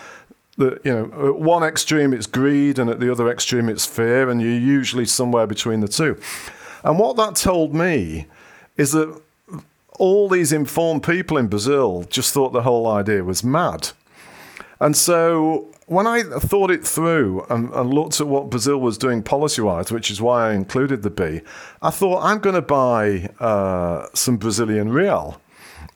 the, 0.58 0.80
you 0.84 0.91
know, 0.91 1.30
at 1.30 1.39
one 1.39 1.63
extreme 1.63 2.13
it's 2.13 2.28
greed 2.28 2.80
and 2.80 2.89
at 2.89 3.00
the 3.00 3.12
other 3.12 3.30
extreme 3.30 3.69
it's 3.69 3.86
fear, 3.86 4.30
and 4.30 4.41
you're 4.41 4.52
usually 4.52 5.06
somewhere 5.06 5.48
between 5.48 5.80
the 5.80 5.88
two. 5.88 6.19
And 6.84 7.00
what 7.00 7.15
that 7.17 7.36
told 7.36 7.74
me 7.74 8.28
is 8.78 8.91
that 8.93 9.22
all 9.98 10.30
these 10.30 10.54
informed 10.54 11.04
people 11.04 11.38
in 11.38 11.48
Brazil 11.48 12.06
just 12.10 12.34
thought 12.34 12.54
the 12.54 12.62
whole 12.62 12.88
idea 12.88 13.24
was 13.24 13.43
mad. 13.43 13.89
And 14.80 14.95
so 14.95 15.67
when 15.89 16.06
I 16.06 16.21
thought 16.21 16.69
it 16.69 16.86
through 16.86 17.47
and, 17.49 17.73
and 17.73 17.91
looked 17.91 18.21
at 18.21 18.28
what 18.28 18.52
Brazil 18.52 18.78
was 18.78 18.95
doing 18.95 19.23
policy 19.23 19.63
wise, 19.63 19.91
which 19.91 20.12
is 20.12 20.21
why 20.21 20.49
I 20.49 20.54
included 20.54 21.02
the 21.02 21.10
B, 21.10 21.41
I 21.82 21.89
thought 21.89 22.21
I'm 22.23 22.38
going 22.39 22.54
to 22.54 22.62
buy 22.62 23.32
uh, 23.39 24.06
some 24.13 24.38
Brazilian 24.38 24.89
real. 24.89 25.41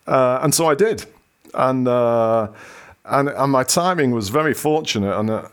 Uh, 0.08 0.40
and 0.42 0.54
so 0.54 0.66
I 0.66 0.74
did. 0.74 1.06
And, 1.54 1.88
uh, 1.88 2.52
and, 3.06 3.30
and 3.30 3.52
my 3.52 3.64
timing 3.64 4.12
was 4.12 4.30
very 4.30 4.56
fortunate, 4.56 5.16
and 5.20 5.30
uh, 5.30 5.48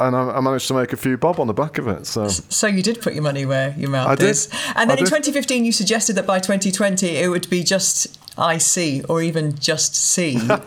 and 0.00 0.16
I, 0.16 0.40
managed 0.40 0.66
to 0.68 0.74
make 0.74 0.92
a 0.92 0.96
few 0.96 1.16
bob 1.16 1.38
on 1.38 1.46
the 1.46 1.54
back 1.54 1.78
of 1.78 1.86
it. 1.86 2.06
So, 2.06 2.26
so 2.26 2.66
you 2.66 2.82
did 2.82 3.00
put 3.00 3.14
your 3.14 3.22
money 3.22 3.46
where 3.46 3.72
your 3.78 3.88
mouth 3.88 4.20
I 4.20 4.24
is. 4.24 4.46
Did. 4.46 4.58
And 4.74 4.90
then 4.90 4.98
I 4.98 5.00
in 5.00 5.04
did. 5.04 5.10
2015, 5.10 5.64
you 5.64 5.70
suggested 5.70 6.16
that 6.16 6.26
by 6.26 6.40
2020 6.40 7.06
it 7.06 7.28
would 7.28 7.48
be 7.48 7.62
just 7.62 8.18
IC 8.38 9.08
or 9.08 9.22
even 9.22 9.58
just 9.58 9.94
C. 9.94 10.38
uh, 10.50 10.58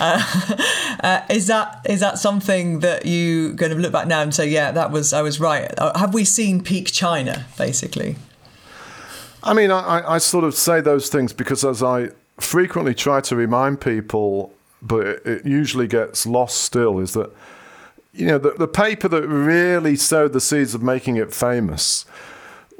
uh, 1.00 1.20
is 1.28 1.46
that 1.48 1.84
is 1.88 2.00
that 2.00 2.18
something 2.18 2.80
that 2.80 3.06
you 3.06 3.54
kind 3.56 3.72
of 3.72 3.78
look 3.78 3.92
back 3.92 4.06
now 4.06 4.22
and 4.22 4.34
say, 4.34 4.48
yeah, 4.48 4.70
that 4.72 4.90
was 4.90 5.12
I 5.12 5.22
was 5.22 5.40
right? 5.40 5.72
Uh, 5.78 5.96
have 5.98 6.14
we 6.14 6.24
seen 6.24 6.62
peak 6.62 6.92
China 6.92 7.46
basically? 7.58 8.16
I 9.42 9.54
mean, 9.54 9.70
I, 9.70 10.14
I 10.14 10.18
sort 10.18 10.44
of 10.44 10.54
say 10.54 10.80
those 10.80 11.08
things 11.08 11.32
because 11.32 11.64
as 11.64 11.82
I 11.82 12.10
frequently 12.38 12.94
try 12.94 13.20
to 13.20 13.36
remind 13.36 13.80
people, 13.80 14.52
but 14.82 15.06
it, 15.06 15.26
it 15.26 15.46
usually 15.46 15.86
gets 15.86 16.26
lost 16.26 16.58
still, 16.62 16.98
is 16.98 17.12
that 17.12 17.30
you 18.12 18.26
know 18.26 18.38
the, 18.38 18.52
the 18.52 18.68
paper 18.68 19.08
that 19.08 19.26
really 19.26 19.96
sowed 19.96 20.32
the 20.32 20.40
seeds 20.40 20.74
of 20.74 20.82
making 20.82 21.16
it 21.16 21.32
famous 21.32 22.04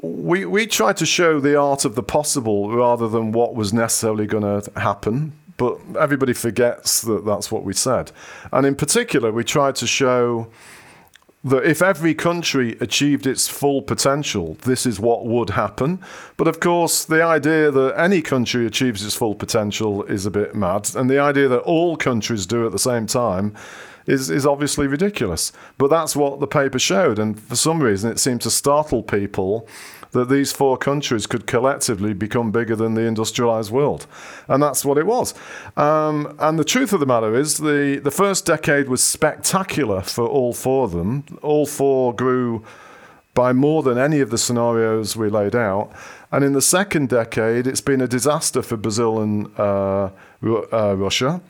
we 0.01 0.45
we 0.45 0.67
try 0.67 0.93
to 0.93 1.05
show 1.05 1.39
the 1.39 1.59
art 1.59 1.85
of 1.85 1.95
the 1.95 2.03
possible 2.03 2.71
rather 2.71 3.07
than 3.07 3.31
what 3.31 3.55
was 3.55 3.73
necessarily 3.73 4.27
going 4.27 4.61
to 4.61 4.79
happen. 4.79 5.33
But 5.57 5.79
everybody 5.99 6.33
forgets 6.33 7.01
that 7.01 7.25
that's 7.25 7.51
what 7.51 7.63
we 7.63 7.73
said. 7.73 8.11
And 8.51 8.65
in 8.65 8.75
particular, 8.75 9.31
we 9.31 9.43
tried 9.43 9.75
to 9.77 9.87
show 9.87 10.51
that 11.43 11.63
if 11.63 11.81
every 11.81 12.13
country 12.13 12.77
achieved 12.79 13.25
its 13.25 13.47
full 13.47 13.81
potential, 13.81 14.57
this 14.63 14.85
is 14.85 14.99
what 14.99 15.25
would 15.25 15.51
happen. 15.51 15.99
But 16.35 16.47
of 16.47 16.59
course, 16.59 17.05
the 17.05 17.23
idea 17.23 17.71
that 17.71 17.95
any 17.97 18.21
country 18.21 18.67
achieves 18.67 19.03
its 19.03 19.15
full 19.15 19.33
potential 19.33 20.03
is 20.03 20.25
a 20.25 20.31
bit 20.31 20.55
mad. 20.55 20.95
And 20.95 21.09
the 21.09 21.19
idea 21.19 21.47
that 21.47 21.59
all 21.59 21.97
countries 21.97 22.45
do 22.45 22.65
at 22.65 22.71
the 22.71 22.79
same 22.79 23.07
time 23.07 23.55
is, 24.07 24.29
is 24.29 24.45
obviously 24.45 24.87
ridiculous. 24.87 25.51
But 25.77 25.89
that's 25.89 26.15
what 26.15 26.39
the 26.39 26.47
paper 26.47 26.79
showed. 26.79 27.19
And 27.19 27.39
for 27.39 27.55
some 27.55 27.83
reason, 27.83 28.09
it 28.11 28.19
seemed 28.19 28.41
to 28.41 28.49
startle 28.49 29.03
people 29.03 29.67
that 30.11 30.29
these 30.29 30.51
four 30.51 30.77
countries 30.77 31.27
could 31.27 31.45
collectively 31.45 32.13
become 32.13 32.51
bigger 32.51 32.75
than 32.75 32.93
the 32.93 33.01
industrialized 33.01 33.71
world. 33.71 34.07
And 34.47 34.63
that's 34.63 34.85
what 34.85 34.97
it 34.97 35.05
was. 35.05 35.33
Um, 35.75 36.35
and 36.39 36.57
the 36.57 36.63
truth 36.63 36.93
of 36.93 36.99
the 36.99 37.05
matter 37.05 37.35
is, 37.35 37.57
the, 37.57 37.99
the 38.03 38.11
first 38.11 38.45
decade 38.45 38.87
was 38.87 39.03
spectacular 39.03 40.01
for 40.01 40.25
all 40.25 40.53
four 40.53 40.85
of 40.85 40.91
them. 40.91 41.25
All 41.41 41.65
four 41.65 42.15
grew 42.15 42.63
by 43.33 43.53
more 43.53 43.83
than 43.83 43.97
any 43.97 44.19
of 44.19 44.31
the 44.31 44.37
scenarios 44.37 45.15
we 45.15 45.29
laid 45.29 45.55
out. 45.55 45.91
And 46.31 46.43
in 46.43 46.53
the 46.53 46.61
second 46.61 47.09
decade, 47.09 47.67
it's 47.67 47.81
been 47.81 48.01
a 48.01 48.07
disaster 48.07 48.61
for 48.61 48.77
Brazil 48.77 49.19
and 49.19 49.47
uh, 49.59 50.09
uh, 50.43 50.95
Russia. 50.97 51.41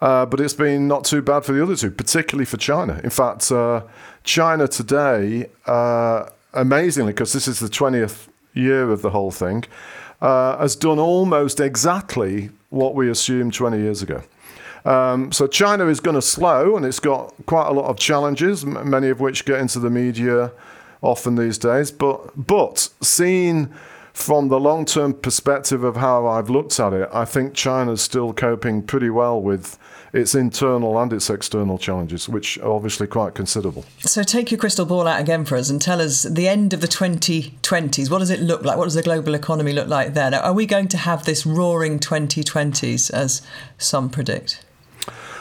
Uh, 0.00 0.24
but 0.24 0.40
it's 0.40 0.54
been 0.54 0.88
not 0.88 1.04
too 1.04 1.20
bad 1.20 1.44
for 1.44 1.52
the 1.52 1.62
other 1.62 1.76
two, 1.76 1.90
particularly 1.90 2.46
for 2.46 2.56
China. 2.56 3.00
In 3.04 3.10
fact, 3.10 3.52
uh, 3.52 3.82
China 4.24 4.66
today, 4.66 5.50
uh, 5.66 6.26
amazingly, 6.54 7.12
because 7.12 7.32
this 7.32 7.46
is 7.46 7.60
the 7.60 7.68
20th 7.68 8.28
year 8.54 8.90
of 8.90 9.02
the 9.02 9.10
whole 9.10 9.30
thing, 9.30 9.64
uh, 10.22 10.56
has 10.58 10.74
done 10.74 10.98
almost 10.98 11.60
exactly 11.60 12.50
what 12.70 12.94
we 12.94 13.10
assumed 13.10 13.52
20 13.52 13.78
years 13.78 14.02
ago. 14.02 14.22
Um, 14.84 15.32
so 15.32 15.46
China 15.46 15.86
is 15.88 16.00
going 16.00 16.14
to 16.14 16.22
slow, 16.22 16.76
and 16.76 16.86
it's 16.86 17.00
got 17.00 17.34
quite 17.46 17.68
a 17.68 17.72
lot 17.72 17.86
of 17.86 17.98
challenges, 17.98 18.64
many 18.64 19.08
of 19.08 19.20
which 19.20 19.44
get 19.44 19.60
into 19.60 19.78
the 19.78 19.90
media 19.90 20.52
often 21.02 21.34
these 21.34 21.58
days. 21.58 21.90
But 21.90 22.46
but 22.46 22.88
seen 23.02 23.70
from 24.12 24.48
the 24.48 24.58
long-term 24.58 25.14
perspective 25.14 25.84
of 25.84 25.96
how 25.96 26.26
I've 26.26 26.50
looked 26.50 26.78
at 26.80 26.92
it, 26.92 27.08
I 27.12 27.24
think 27.24 27.54
China's 27.54 28.00
still 28.02 28.32
coping 28.32 28.82
pretty 28.82 29.10
well 29.10 29.40
with 29.40 29.78
its 30.12 30.34
internal 30.34 30.98
and 30.98 31.12
its 31.12 31.30
external 31.30 31.78
challenges, 31.78 32.28
which 32.28 32.58
are 32.58 32.72
obviously 32.72 33.06
quite 33.06 33.34
considerable. 33.34 33.84
So 34.00 34.22
take 34.22 34.50
your 34.50 34.58
crystal 34.58 34.86
ball 34.86 35.06
out 35.06 35.20
again 35.20 35.44
for 35.44 35.56
us 35.56 35.70
and 35.70 35.80
tell 35.80 36.00
us 36.00 36.22
the 36.22 36.48
end 36.48 36.72
of 36.72 36.80
the 36.80 36.88
2020s. 36.88 38.10
What 38.10 38.18
does 38.18 38.30
it 38.30 38.40
look 38.40 38.64
like? 38.64 38.76
What 38.76 38.84
does 38.84 38.94
the 38.94 39.02
global 39.02 39.34
economy 39.34 39.72
look 39.72 39.88
like 39.88 40.14
then? 40.14 40.34
Are 40.34 40.52
we 40.52 40.66
going 40.66 40.88
to 40.88 40.98
have 40.98 41.24
this 41.24 41.46
roaring 41.46 41.98
2020s 41.98 43.10
as 43.10 43.42
some 43.78 44.10
predict? 44.10 44.64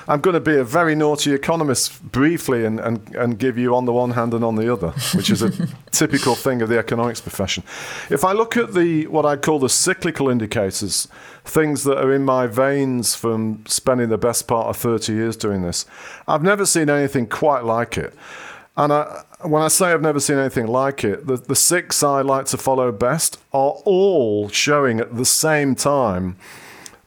I'm 0.09 0.21
going 0.21 0.33
to 0.33 0.39
be 0.39 0.57
a 0.57 0.63
very 0.63 0.95
naughty 0.95 1.33
economist 1.33 2.01
briefly 2.11 2.65
and, 2.65 2.79
and, 2.79 3.15
and 3.15 3.37
give 3.37 3.59
you 3.59 3.75
on 3.75 3.85
the 3.85 3.93
one 3.93 4.09
hand 4.11 4.33
and 4.33 4.43
on 4.43 4.55
the 4.55 4.71
other, 4.73 4.89
which 5.13 5.29
is 5.29 5.43
a 5.43 5.51
typical 5.91 6.33
thing 6.33 6.63
of 6.63 6.69
the 6.69 6.79
economics 6.79 7.21
profession. 7.21 7.63
If 8.09 8.25
I 8.25 8.31
look 8.31 8.57
at 8.57 8.73
the 8.73 9.05
what 9.05 9.27
I 9.27 9.35
call 9.35 9.59
the 9.59 9.69
cyclical 9.69 10.27
indicators, 10.27 11.07
things 11.45 11.83
that 11.83 12.03
are 12.03 12.11
in 12.11 12.25
my 12.25 12.47
veins 12.47 13.13
from 13.13 13.63
spending 13.67 14.09
the 14.09 14.17
best 14.17 14.47
part 14.47 14.65
of 14.65 14.77
30 14.77 15.13
years 15.13 15.37
doing 15.37 15.61
this, 15.61 15.85
I've 16.27 16.43
never 16.43 16.65
seen 16.65 16.89
anything 16.89 17.27
quite 17.27 17.63
like 17.63 17.95
it. 17.95 18.15
And 18.75 18.91
I, 18.91 19.23
when 19.41 19.61
I 19.61 19.67
say 19.67 19.91
I've 19.91 20.01
never 20.01 20.19
seen 20.19 20.39
anything 20.39 20.65
like 20.65 21.03
it, 21.03 21.27
the, 21.27 21.37
the 21.37 21.55
six 21.55 22.01
I 22.01 22.21
like 22.21 22.47
to 22.47 22.57
follow 22.57 22.91
best 22.91 23.37
are 23.53 23.73
all 23.85 24.49
showing 24.49 24.99
at 24.99 25.15
the 25.15 25.25
same 25.25 25.75
time 25.75 26.35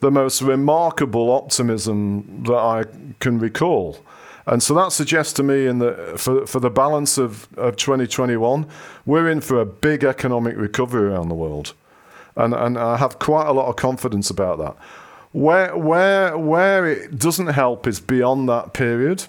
the 0.02 0.10
most 0.10 0.42
remarkable 0.42 1.30
optimism 1.30 2.42
that 2.42 2.58
I 2.58 2.84
can 3.20 3.38
recall. 3.38 3.98
And 4.46 4.60
so 4.60 4.74
that 4.74 4.90
suggests 4.90 5.32
to 5.34 5.44
me 5.44 5.66
in 5.66 5.78
the 5.78 6.14
for, 6.16 6.44
for 6.44 6.58
the 6.58 6.70
balance 6.70 7.18
of, 7.18 7.46
of 7.56 7.76
2021, 7.76 8.66
we're 9.06 9.30
in 9.30 9.40
for 9.40 9.60
a 9.60 9.64
big 9.64 10.02
economic 10.02 10.56
recovery 10.56 11.12
around 11.12 11.28
the 11.28 11.36
world. 11.36 11.74
And 12.34 12.52
and 12.52 12.76
I 12.76 12.96
have 12.96 13.20
quite 13.20 13.46
a 13.46 13.52
lot 13.52 13.68
of 13.68 13.76
confidence 13.76 14.28
about 14.28 14.58
that. 14.58 14.76
Where 15.30 15.76
where 15.76 16.36
where 16.36 16.84
it 16.86 17.18
doesn't 17.18 17.46
help 17.46 17.86
is 17.86 18.00
beyond 18.00 18.48
that 18.48 18.74
period. 18.74 19.26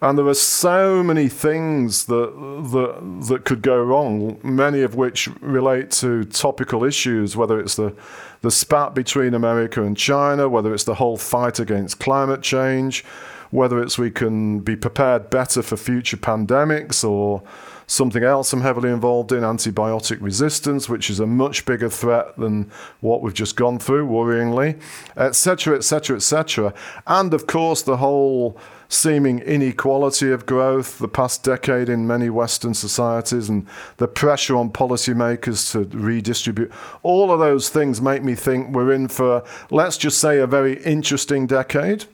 And 0.00 0.16
there 0.16 0.26
are 0.26 0.34
so 0.34 1.02
many 1.02 1.28
things 1.28 2.06
that, 2.06 2.32
that, 2.72 3.26
that 3.28 3.44
could 3.44 3.62
go 3.62 3.82
wrong, 3.82 4.38
many 4.44 4.82
of 4.82 4.94
which 4.94 5.28
relate 5.40 5.90
to 5.92 6.24
topical 6.24 6.84
issues, 6.84 7.36
whether 7.36 7.58
it's 7.58 7.74
the, 7.74 7.94
the 8.42 8.50
spat 8.52 8.94
between 8.94 9.34
America 9.34 9.82
and 9.82 9.96
China, 9.96 10.48
whether 10.48 10.72
it's 10.72 10.84
the 10.84 10.94
whole 10.94 11.16
fight 11.16 11.58
against 11.58 11.98
climate 11.98 12.42
change, 12.42 13.04
whether 13.50 13.82
it's 13.82 13.98
we 13.98 14.10
can 14.10 14.60
be 14.60 14.76
prepared 14.76 15.30
better 15.30 15.62
for 15.62 15.76
future 15.76 16.16
pandemics 16.16 17.02
or 17.02 17.42
something 17.88 18.22
else 18.22 18.52
I'm 18.52 18.60
heavily 18.60 18.90
involved 18.90 19.32
in, 19.32 19.40
antibiotic 19.40 20.18
resistance, 20.20 20.88
which 20.88 21.10
is 21.10 21.18
a 21.18 21.26
much 21.26 21.64
bigger 21.64 21.88
threat 21.88 22.36
than 22.36 22.70
what 23.00 23.22
we've 23.22 23.34
just 23.34 23.56
gone 23.56 23.78
through, 23.78 24.06
worryingly, 24.06 24.80
etc., 25.16 25.76
etc., 25.76 26.16
etc. 26.16 26.74
And 27.06 27.34
of 27.34 27.46
course, 27.46 27.82
the 27.82 27.96
whole 27.96 28.60
seeming 28.88 29.38
inequality 29.40 30.32
of 30.32 30.46
growth 30.46 30.98
the 30.98 31.08
past 31.08 31.42
decade 31.42 31.88
in 31.88 32.06
many 32.06 32.30
Western 32.30 32.72
societies 32.72 33.48
and 33.48 33.66
the 33.98 34.08
pressure 34.08 34.56
on 34.56 34.70
policymakers 34.70 35.70
to 35.72 35.96
redistribute. 35.96 36.72
All 37.02 37.30
of 37.30 37.38
those 37.38 37.68
things 37.68 38.00
make 38.00 38.22
me 38.22 38.34
think 38.34 38.74
we're 38.74 38.92
in 38.92 39.08
for, 39.08 39.44
let's 39.70 39.98
just 39.98 40.18
say, 40.18 40.38
a 40.38 40.46
very 40.46 40.82
interesting 40.84 41.46
decade. 41.46 42.06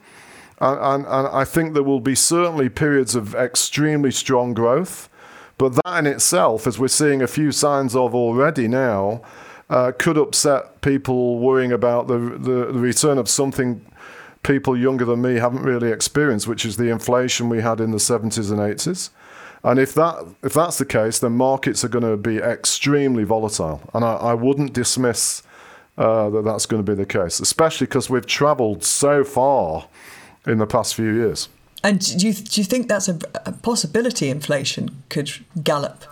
And, 0.59 0.79
and, 0.79 1.05
and 1.05 1.27
I 1.27 1.45
think 1.45 1.73
there 1.73 1.83
will 1.83 2.01
be 2.01 2.15
certainly 2.15 2.69
periods 2.69 3.15
of 3.15 3.35
extremely 3.35 4.11
strong 4.11 4.53
growth. 4.53 5.09
But 5.57 5.79
that 5.85 5.99
in 5.99 6.07
itself, 6.07 6.67
as 6.67 6.77
we're 6.77 6.89
seeing 6.89 7.21
a 7.21 7.27
few 7.27 7.53
signs 7.53 7.95
of 7.95 8.13
already 8.13 8.67
now, 8.67 9.21
uh, 9.69 9.93
could 9.97 10.17
upset 10.17 10.81
people 10.81 11.39
worrying 11.39 11.71
about 11.71 12.07
the, 12.07 12.17
the, 12.17 12.71
the 12.71 12.79
return 12.79 13.17
of 13.17 13.29
something 13.29 13.85
people 14.45 14.77
younger 14.77 15.05
than 15.05 15.21
me 15.21 15.35
haven't 15.35 15.63
really 15.63 15.91
experienced, 15.91 16.47
which 16.47 16.65
is 16.65 16.77
the 16.77 16.89
inflation 16.89 17.49
we 17.49 17.61
had 17.61 17.79
in 17.79 17.91
the 17.91 17.97
70s 17.97 18.51
and 18.51 18.59
80s. 18.59 19.09
And 19.63 19.79
if 19.79 19.95
that 19.95 20.23
if 20.43 20.53
that's 20.53 20.77
the 20.77 20.85
case, 20.85 21.17
then 21.19 21.31
markets 21.31 21.83
are 21.83 21.87
going 21.87 22.05
to 22.05 22.17
be 22.17 22.37
extremely 22.37 23.23
volatile. 23.23 23.81
And 23.93 24.05
I, 24.05 24.13
I 24.13 24.33
wouldn't 24.35 24.73
dismiss 24.73 25.41
uh, 25.97 26.29
that 26.29 26.43
that's 26.43 26.67
going 26.67 26.85
to 26.85 26.89
be 26.89 26.95
the 26.95 27.05
case, 27.05 27.39
especially 27.39 27.87
because 27.87 28.09
we've 28.09 28.27
travelled 28.27 28.83
so 28.83 29.23
far 29.23 29.87
in 30.45 30.59
the 30.59 30.67
past 30.67 30.93
few 30.93 31.11
years. 31.11 31.49
And 31.83 31.99
do 31.99 32.27
you, 32.27 32.33
do 32.33 32.61
you 32.61 32.65
think 32.65 32.87
that's 32.87 33.07
a, 33.07 33.17
a 33.45 33.51
possibility 33.51 34.29
inflation 34.29 35.03
could 35.09 35.31
gallop? 35.63 36.03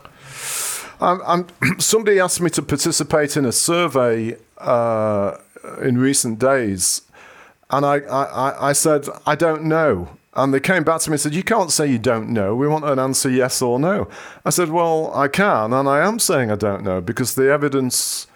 I'm, 0.99 1.21
I'm, 1.25 1.47
somebody 1.79 2.19
asked 2.19 2.41
me 2.41 2.49
to 2.51 2.61
participate 2.61 3.37
in 3.37 3.45
a 3.45 3.51
survey 3.51 4.37
uh, 4.57 5.37
in 5.81 5.97
recent 5.97 6.39
days, 6.39 7.01
and 7.73 7.88
I, 7.88 7.95
I, 8.01 8.69
I 8.69 8.73
said, 8.73 9.07
I 9.25 9.33
don't 9.33 9.63
know. 9.63 10.09
And 10.36 10.53
they 10.53 10.59
came 10.59 10.83
back 10.83 11.01
to 11.01 11.09
me 11.09 11.15
and 11.15 11.21
said, 11.21 11.33
You 11.33 11.43
can't 11.43 11.71
say 11.71 11.88
you 11.88 11.97
don't 11.97 12.29
know. 12.29 12.55
We 12.55 12.67
want 12.67 12.86
an 12.86 12.99
answer 12.99 13.29
yes 13.29 13.62
or 13.63 13.79
no. 13.79 14.07
I 14.45 14.51
said, 14.51 14.69
Well, 14.69 15.12
I 15.15 15.27
can, 15.27 15.73
and 15.73 15.89
I 15.89 16.05
am 16.05 16.19
saying 16.19 16.51
I 16.51 16.55
don't 16.55 16.83
know 16.83 17.01
because 17.01 17.33
the 17.33 17.51
evidence 17.51 18.27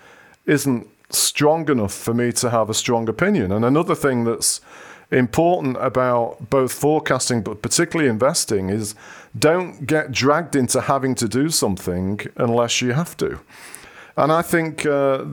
isn't 0.47 0.87
strong 1.11 1.69
enough 1.69 1.93
for 1.93 2.15
me 2.15 2.31
to 2.33 2.49
have 2.49 2.69
a 2.69 2.73
strong 2.73 3.07
opinion. 3.07 3.51
And 3.51 3.63
another 3.63 3.93
thing 3.93 4.23
that's 4.23 4.59
important 5.11 5.77
about 5.79 6.49
both 6.49 6.73
forecasting 6.73 7.41
but 7.41 7.61
particularly 7.61 8.09
investing 8.09 8.69
is 8.69 8.93
don't 9.37 9.85
get 9.85 10.11
dragged 10.11 10.55
into 10.55 10.81
having 10.81 11.15
to 11.15 11.27
do 11.27 11.49
something 11.49 12.19
unless 12.37 12.81
you 12.81 12.93
have 12.93 13.15
to. 13.17 13.39
And 14.17 14.31
I 14.31 14.41
think 14.41 14.85
uh, 14.85 15.25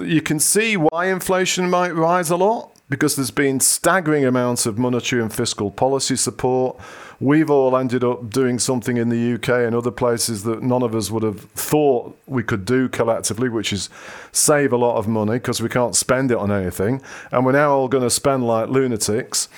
you 0.00 0.20
can 0.20 0.38
see 0.38 0.76
why 0.76 1.06
inflation 1.06 1.70
might 1.70 1.94
rise 1.94 2.30
a 2.30 2.36
lot 2.36 2.73
because 2.88 3.16
there's 3.16 3.30
been 3.30 3.60
staggering 3.60 4.24
amounts 4.24 4.66
of 4.66 4.78
monetary 4.78 5.22
and 5.22 5.32
fiscal 5.32 5.70
policy 5.70 6.16
support. 6.16 6.78
We've 7.20 7.48
all 7.48 7.76
ended 7.76 8.04
up 8.04 8.28
doing 8.28 8.58
something 8.58 8.96
in 8.96 9.08
the 9.08 9.34
UK 9.34 9.48
and 9.48 9.74
other 9.74 9.90
places 9.90 10.42
that 10.44 10.62
none 10.62 10.82
of 10.82 10.94
us 10.94 11.10
would 11.10 11.22
have 11.22 11.40
thought 11.40 12.18
we 12.26 12.42
could 12.42 12.64
do 12.64 12.88
collectively, 12.88 13.48
which 13.48 13.72
is 13.72 13.88
save 14.32 14.72
a 14.72 14.76
lot 14.76 14.96
of 14.96 15.08
money 15.08 15.34
because 15.34 15.62
we 15.62 15.68
can't 15.68 15.96
spend 15.96 16.30
it 16.30 16.36
on 16.36 16.52
anything. 16.52 17.00
And 17.30 17.46
we're 17.46 17.52
now 17.52 17.72
all 17.72 17.88
going 17.88 18.04
to 18.04 18.10
spend 18.10 18.46
like 18.46 18.68
lunatics. 18.68 19.48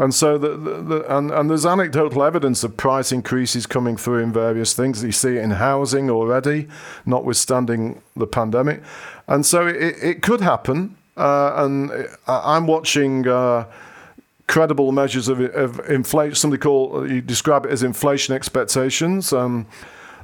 And 0.00 0.14
so, 0.14 0.38
the, 0.38 0.50
the, 0.50 0.82
the, 0.82 1.16
and, 1.16 1.32
and 1.32 1.50
there's 1.50 1.66
anecdotal 1.66 2.22
evidence 2.22 2.62
of 2.62 2.76
price 2.76 3.10
increases 3.10 3.66
coming 3.66 3.96
through 3.96 4.22
in 4.22 4.32
various 4.32 4.72
things. 4.72 5.02
You 5.02 5.10
see 5.10 5.36
it 5.36 5.42
in 5.42 5.50
housing 5.50 6.08
already, 6.08 6.68
notwithstanding 7.04 8.00
the 8.14 8.28
pandemic. 8.28 8.80
And 9.26 9.44
so 9.44 9.66
it, 9.66 9.96
it 10.00 10.22
could 10.22 10.40
happen. 10.40 10.97
Uh, 11.18 11.64
and 11.64 12.08
I'm 12.26 12.66
watching 12.66 13.26
uh, 13.26 13.66
credible 14.46 14.92
measures 14.92 15.28
of, 15.28 15.40
of 15.40 15.80
inflation, 15.90 16.34
something 16.34 16.60
called, 16.60 17.10
you 17.10 17.20
describe 17.20 17.66
it 17.66 17.72
as 17.72 17.82
inflation 17.82 18.34
expectations. 18.34 19.32
Um, 19.32 19.66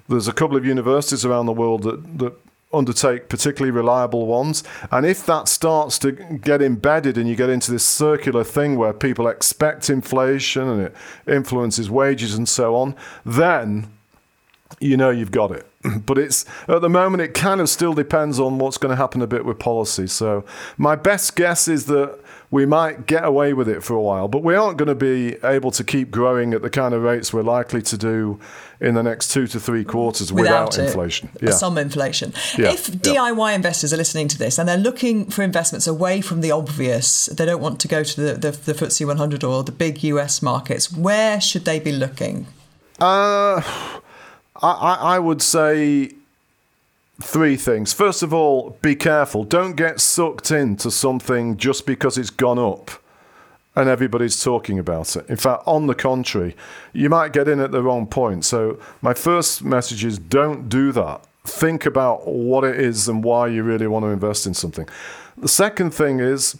there's 0.09 0.29
a 0.29 0.33
couple 0.33 0.57
of 0.57 0.65
universities 0.65 1.25
around 1.25 1.47
the 1.47 1.53
world 1.53 1.83
that, 1.83 2.19
that 2.19 2.33
undertake 2.73 3.29
particularly 3.29 3.71
reliable 3.71 4.27
ones. 4.27 4.65
And 4.91 5.07
if 5.07 5.25
that 5.27 5.49
starts 5.49 5.99
to 6.01 6.13
get 6.13 6.61
embedded 6.61 7.17
and 7.17 7.29
you 7.29 7.37
get 7.37 7.51
into 7.51 7.71
this 7.71 7.85
circular 7.85 8.45
thing 8.45 8.77
where 8.77 8.93
people 8.93 9.29
expect 9.29 9.89
inflation 9.89 10.69
and 10.69 10.83
it 10.83 10.95
influences 11.27 11.91
wages 11.91 12.35
and 12.35 12.49
so 12.49 12.75
on, 12.75 12.97
then 13.25 13.89
you 14.81 14.97
know 14.97 15.11
you've 15.11 15.31
got 15.31 15.53
it. 15.53 15.67
But 16.07 16.19
it's 16.19 16.45
at 16.69 16.81
the 16.81 16.89
moment 16.89 17.23
it 17.23 17.35
kind 17.35 17.61
of 17.61 17.69
still 17.69 17.95
depends 17.95 18.41
on 18.41 18.59
what's 18.59 18.79
going 18.79 18.91
to 18.91 18.97
happen 18.97 19.23
a 19.23 19.27
bit 19.27 19.45
with 19.45 19.59
policy. 19.59 20.07
So 20.07 20.45
my 20.77 20.97
best 20.97 21.37
guess 21.37 21.69
is 21.69 21.87
that 21.87 22.19
we 22.51 22.67
might 22.67 23.07
get 23.07 23.25
away 23.25 23.53
with 23.53 23.69
it 23.69 23.83
for 23.83 23.95
a 23.95 24.01
while, 24.01 24.29
but 24.29 24.45
we 24.45 24.55
aren't 24.55 24.79
going 24.79 24.89
to 24.89 24.95
be 24.95 25.35
able 25.45 25.71
to 25.73 25.83
keep 25.83 26.11
growing 26.11 26.55
at 26.55 26.63
the 26.63 26.71
kind 26.71 26.95
of 26.95 27.03
rates 27.03 27.33
we're 27.33 27.43
likely 27.43 27.83
to 27.83 27.99
do 27.99 28.39
in 28.81 28.95
the 28.95 29.03
next 29.03 29.33
two 29.33 29.47
to 29.49 29.59
three 29.59 29.85
quarters 29.85 30.33
without, 30.33 30.71
without 30.71 30.87
inflation. 30.87 31.31
Yeah. 31.41 31.51
Some 31.51 31.79
inflation. 31.79 32.33
Yeah. 32.57 32.73
If 32.73 32.87
DIY 32.87 33.49
yeah. 33.51 33.55
investors 33.57 33.93
are 33.93 33.97
listening 33.97 34.29
to 34.29 34.39
this 34.39 34.59
and 34.59 34.69
they're 34.69 34.77
looking 34.77 35.31
for 35.31 35.43
investments 35.43 35.87
away 35.87 36.21
from 36.21 36.43
the 36.43 36.53
obvious, 36.53 37.27
they 37.27 37.45
don't 37.45 37.61
want 37.61 37.81
to 37.81 37.89
go 37.89 38.05
to 38.05 38.21
the, 38.21 38.35
the, 38.35 38.51
the 38.53 38.73
FTSE 38.73 39.05
100 39.05 39.43
or 39.43 39.65
the 39.65 39.73
big 39.73 40.05
US 40.05 40.41
markets, 40.41 40.93
where 40.93 41.41
should 41.41 41.65
they 41.65 41.81
be 41.81 41.93
looking? 41.93 42.47
Uh, 43.01 43.63
I, 44.63 44.99
I 45.01 45.19
would 45.19 45.43
say 45.43 46.13
three 47.23 47.57
things. 47.57 47.93
First 47.93 48.23
of 48.23 48.33
all, 48.33 48.77
be 48.83 48.95
careful. 48.95 49.45
Don't 49.45 49.75
get 49.75 50.01
sucked 50.01 50.51
into 50.51 50.91
something 50.91 51.57
just 51.57 51.87
because 51.87 52.19
it's 52.19 52.31
gone 52.31 52.59
up 52.59 52.91
and 53.77 53.89
everybody's 53.89 54.43
talking 54.43 54.79
about 54.79 55.17
it. 55.17 55.29
In 55.29 55.37
fact, 55.37 55.65
on 55.67 55.87
the 55.87 55.95
contrary, 55.95 56.55
you 56.93 57.09
might 57.09 57.33
get 57.33 57.49
in 57.49 57.61
at 57.61 57.73
the 57.73 57.83
wrong 57.83 58.07
point. 58.07 58.45
So, 58.45 58.79
my 59.03 59.15
first 59.15 59.65
message 59.65 60.05
is 60.05 60.19
don't 60.19 60.69
do 60.69 60.93
that. 60.93 61.25
Think 61.45 61.85
about 61.85 62.27
what 62.27 62.65
it 62.65 62.79
is 62.79 63.09
and 63.09 63.23
why 63.23 63.49
you 63.49 63.63
really 63.63 63.87
want 63.87 64.05
to 64.05 64.09
invest 64.09 64.47
in 64.47 64.55
something. 64.55 64.89
The 65.37 65.49
second 65.49 65.91
thing 65.91 66.21
is, 66.21 66.57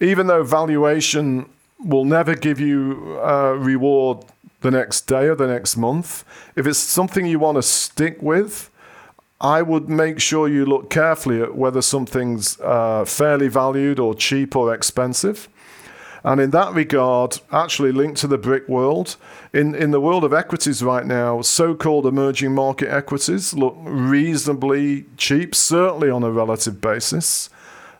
even 0.00 0.28
though 0.28 0.44
valuation 0.44 1.48
will 1.84 2.04
never 2.04 2.34
give 2.34 2.60
you 2.60 3.18
a 3.18 3.56
reward 3.56 4.24
the 4.60 4.70
next 4.70 5.02
day 5.02 5.26
or 5.28 5.34
the 5.34 5.46
next 5.46 5.76
month, 5.76 6.24
if 6.56 6.66
it's 6.66 6.78
something 6.78 7.26
you 7.26 7.38
want 7.38 7.56
to 7.56 7.62
stick 7.62 8.20
with, 8.20 8.70
I 9.40 9.62
would 9.62 9.88
make 9.88 10.18
sure 10.20 10.48
you 10.48 10.66
look 10.66 10.90
carefully 10.90 11.40
at 11.40 11.54
whether 11.54 11.80
something's 11.80 12.58
uh, 12.60 13.04
fairly 13.04 13.48
valued 13.48 14.00
or 14.00 14.14
cheap 14.14 14.56
or 14.56 14.74
expensive. 14.74 15.48
And 16.24 16.40
in 16.40 16.50
that 16.50 16.74
regard, 16.74 17.38
actually 17.52 17.92
linked 17.92 18.20
to 18.20 18.26
the 18.26 18.38
BRIC 18.38 18.68
world, 18.68 19.16
in, 19.52 19.76
in 19.76 19.92
the 19.92 20.00
world 20.00 20.24
of 20.24 20.32
equities 20.32 20.82
right 20.82 21.06
now, 21.06 21.40
so 21.42 21.74
called 21.76 22.06
emerging 22.06 22.52
market 22.52 22.92
equities 22.92 23.54
look 23.54 23.76
reasonably 23.78 25.06
cheap, 25.16 25.54
certainly 25.54 26.10
on 26.10 26.24
a 26.24 26.32
relative 26.32 26.80
basis. 26.80 27.48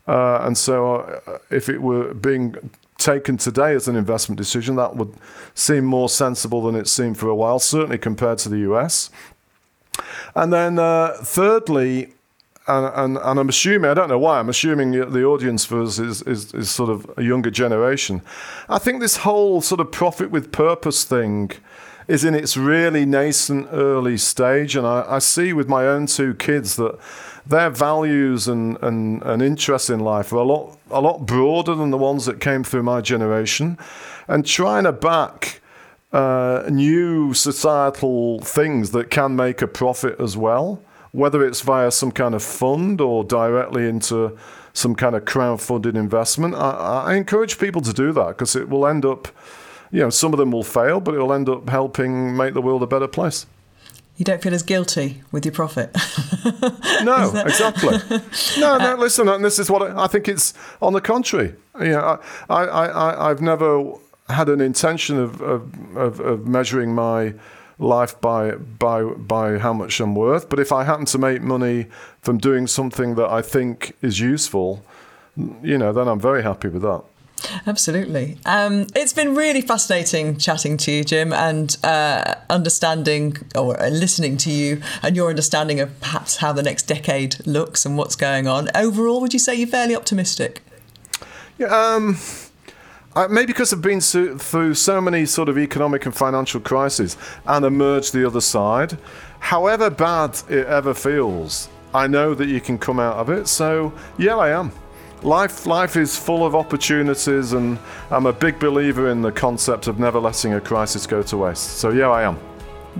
Uh, 0.09 0.41
and 0.43 0.59
so, 0.59 0.97
uh, 0.97 1.39
if 1.51 1.69
it 1.69 1.81
were 1.81 2.13
being 2.15 2.57
taken 2.99 3.37
today 3.37 3.75
as 3.75 3.89
an 3.89 3.97
investment 3.97 4.37
decision, 4.37 4.77
that 4.77 4.97
would 4.97 5.15
seem 5.55 5.85
more 5.85 6.09
sensible 6.09 6.63
than 6.63 6.75
it 6.75 6.89
seemed 6.89 7.17
for 7.17 7.29
a 7.29 7.35
while, 7.35 7.59
certainly 7.59 7.99
compared 7.99 8.39
to 8.39 8.49
the 8.49 8.59
US. 8.71 9.11
And 10.35 10.53
then, 10.53 10.79
uh, 10.79 11.17
thirdly, 11.23 12.13
and, 12.67 12.87
and, 12.95 13.17
and, 13.17 13.41
I'm 13.41 13.49
assuming, 13.49 13.91
I 13.91 13.95
don't 13.95 14.09
know 14.09 14.19
why, 14.19 14.39
I'm 14.39 14.51
assuming 14.51 14.91
the 14.91 15.25
audience 15.25 15.65
for 15.65 15.83
us 15.83 15.99
is, 15.99 16.21
is, 16.23 16.53
is 16.53 16.71
sort 16.71 16.91
of 16.91 17.11
a 17.17 17.23
younger 17.23 17.51
generation. 17.51 18.21
I 18.69 18.79
think 18.79 19.01
this 19.01 19.19
whole 19.19 19.63
sort 19.63 19.81
of 19.81 19.91
profit 19.91 20.31
with 20.31 20.53
purpose 20.53 21.05
thing 21.05 21.53
is 22.09 22.25
in 22.25 22.35
its 22.35 22.57
really 22.57 23.05
nascent 23.05 23.69
early 23.71 24.17
stage. 24.17 24.75
And 24.75 24.87
I, 24.87 25.05
I 25.07 25.19
see 25.19 25.53
with 25.53 25.69
my 25.69 25.87
own 25.87 26.07
two 26.07 26.35
kids 26.35 26.77
that 26.77 26.99
their 27.47 27.71
values 27.71 28.49
and, 28.49 28.77
and, 28.83 29.23
and 29.23 29.43
interests 29.43 29.91
in 29.91 30.01
life 30.01 30.33
are 30.33 30.37
a 30.37 30.45
lot 30.45 30.79
a 30.91 31.01
lot 31.01 31.27
broader 31.27 31.75
than 31.75 31.91
the 31.91 31.99
ones 31.99 32.25
that 32.25 32.41
came 32.41 32.65
through 32.65 32.83
my 32.83 33.01
generation, 33.01 33.79
and 34.27 34.45
trying 34.47 34.85
to 34.85 34.93
back 34.93 35.61
uh, 36.13 36.65
new 36.71 37.35
societal 37.35 38.41
things 38.41 38.91
that 38.91 39.11
can 39.11 39.37
make 39.37 39.61
a 39.61 39.67
profit 39.67 40.19
as 40.19 40.37
well, 40.37 40.83
whether 41.13 41.47
it's 41.47 41.61
via 41.61 41.91
some 41.91 42.11
kind 42.11 42.35
of 42.35 42.43
fund 42.43 43.01
or 43.01 43.23
directly 43.25 43.87
into 43.87 44.37
some 44.73 44.95
kind 44.95 45.15
of 45.15 45.25
crowdfunded 45.25 45.95
investment. 45.95 46.55
I, 46.55 47.05
I 47.09 47.15
encourage 47.17 47.59
people 47.59 47.83
to 47.83 47.93
do 47.93 48.13
that 48.13 48.29
because 48.29 48.57
it 48.57 48.69
will 48.69 48.87
end 48.87 49.05
up 49.05 49.29
you 49.91 50.01
know, 50.01 50.11
some 50.11 50.33
of 50.33 50.39
them 50.39 50.51
will 50.51 50.63
fail, 50.63 51.01
but 51.01 51.15
it'll 51.15 51.33
end 51.33 51.49
up 51.49 51.69
helping 51.69 52.37
make 52.37 52.55
the 52.55 52.63
world 52.63 52.83
a 52.83 52.87
better 52.87 53.09
place. 53.09 53.47
You 54.17 54.25
don't 54.25 54.43
feel 54.43 54.53
as 54.53 54.65
guilty 54.65 55.23
with 55.31 55.45
your 55.45 55.53
profit. 55.53 55.97
no, 57.05 57.33
exactly. 57.47 57.99
No, 58.59 58.77
no. 58.77 58.79
Uh, 58.95 58.97
listen, 58.97 59.29
and 59.29 59.45
this 59.45 59.61
is 59.61 59.71
what 59.71 59.83
I, 59.83 60.05
I 60.05 60.07
think. 60.09 60.27
It's 60.27 60.55
on 60.83 60.93
the 60.93 61.01
contrary. 61.01 61.55
You 61.81 61.91
know, 61.91 62.21
I, 62.51 62.65
I, 62.65 62.87
I, 62.87 63.31
I've 63.31 63.41
never 63.41 63.93
had 64.29 64.49
an 64.49 64.61
intention 64.61 65.19
of, 65.19 65.41
of, 65.41 65.97
of, 65.97 66.21
of 66.21 66.47
measuring 66.49 66.95
my 66.95 67.35
life 67.79 68.21
by 68.21 68.53
by 68.53 69.05
by 69.05 69.59
how 69.59 69.73
much 69.73 70.01
I'm 70.01 70.17
worth. 70.17 70.49
But 70.49 70.59
if 70.59 70.73
I 70.73 70.83
happen 70.83 71.05
to 71.07 71.19
make 71.19 71.41
money 71.41 71.87
from 72.21 72.39
doing 72.39 72.67
something 72.67 73.15
that 73.15 73.31
I 73.31 73.41
think 73.41 73.95
is 74.03 74.19
useful, 74.19 74.83
you 75.63 75.79
know, 75.79 75.93
then 75.93 76.09
I'm 76.09 76.21
very 76.21 76.43
happy 76.43 76.69
with 76.69 76.83
that. 76.83 77.05
Absolutely. 77.67 78.39
Um, 78.45 78.87
it's 78.95 79.13
been 79.13 79.35
really 79.35 79.61
fascinating 79.61 80.39
chatting 80.39 80.77
to 80.79 80.91
you, 80.91 81.05
Jim, 81.05 81.33
and 81.33 81.77
uh, 81.85 82.35
understanding 82.51 83.37
or 83.55 83.81
uh, 83.81 83.89
listening 83.89 84.37
to 84.39 84.51
you 84.51 84.83
and 85.03 85.15
your 85.15 85.31
understanding 85.31 85.81
of 85.81 86.01
perhaps 86.01 86.37
how 86.39 86.53
the 86.53 86.63
next 86.63 86.85
decade 86.85 87.47
looks 87.47 87.87
and 87.87 87.97
what's 87.97 88.17
going 88.17 88.47
on. 88.47 88.69
Overall, 88.75 89.21
would 89.21 89.33
you 89.33 89.39
say 89.39 89.55
you're 89.55 89.69
fairly 89.69 89.95
optimistic? 89.95 90.63
Yeah. 91.59 91.69
Um 91.69 92.17
maybe 93.29 93.47
because 93.47 93.73
I've 93.73 93.83
been 93.83 94.01
through 94.01 94.75
so 94.75 95.01
many 95.01 95.27
sort 95.27 95.49
of 95.49 95.59
economic 95.59 96.07
and 96.07 96.15
financial 96.15 96.61
crises 96.61 97.17
and 97.47 97.65
emerged 97.65 98.13
the 98.13 98.25
other 98.25 98.41
side. 98.41 98.97
However 99.41 99.91
bad 99.91 100.41
it 100.49 100.67
ever 100.67 100.95
feels, 100.95 101.69
I 101.93 102.07
know 102.07 102.35
that 102.35 102.47
you 102.47 102.61
can 102.61 102.79
come 102.79 103.01
out 103.01 103.17
of 103.17 103.31
it. 103.31 103.49
So 103.49 103.93
yeah, 104.19 104.37
I 104.37 104.51
am. 104.51 104.71
Life, 105.23 105.67
life 105.67 105.97
is 105.97 106.17
full 106.17 106.47
of 106.47 106.55
opportunities, 106.55 107.53
and 107.53 107.79
I'm 108.11 108.27
a 108.27 108.33
big 108.33 108.59
believer 108.61 109.11
in 109.11 109.21
the 109.21 109.33
concept 109.33 109.89
of 109.89 109.99
never 109.99 110.21
letting 110.21 110.55
a 110.55 110.61
crisis 110.61 111.07
go 111.07 111.23
to 111.23 111.37
waste. 111.37 111.79
So 111.79 111.91
yeah, 111.91 112.09
I 112.09 112.23
am. 112.23 112.39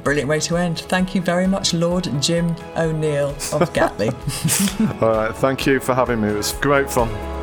Brilliant 0.03 0.29
way 0.29 0.41
to 0.41 0.57
end. 0.57 0.81
Thank 0.81 1.15
you 1.15 1.21
very 1.21 1.47
much, 1.47 1.75
Lord 1.75 2.09
Jim 2.21 2.55
O'Neill 2.77 3.35
of 3.53 3.73
Gatley. 3.73 4.09
All 5.01 5.11
right, 5.11 5.35
thank 5.37 5.67
you 5.67 5.81
for 5.81 5.95
having 5.95 6.21
me. 6.21 6.29
It 6.29 6.37
was 6.37 6.53
great 6.53 6.91
fun. 6.91 7.38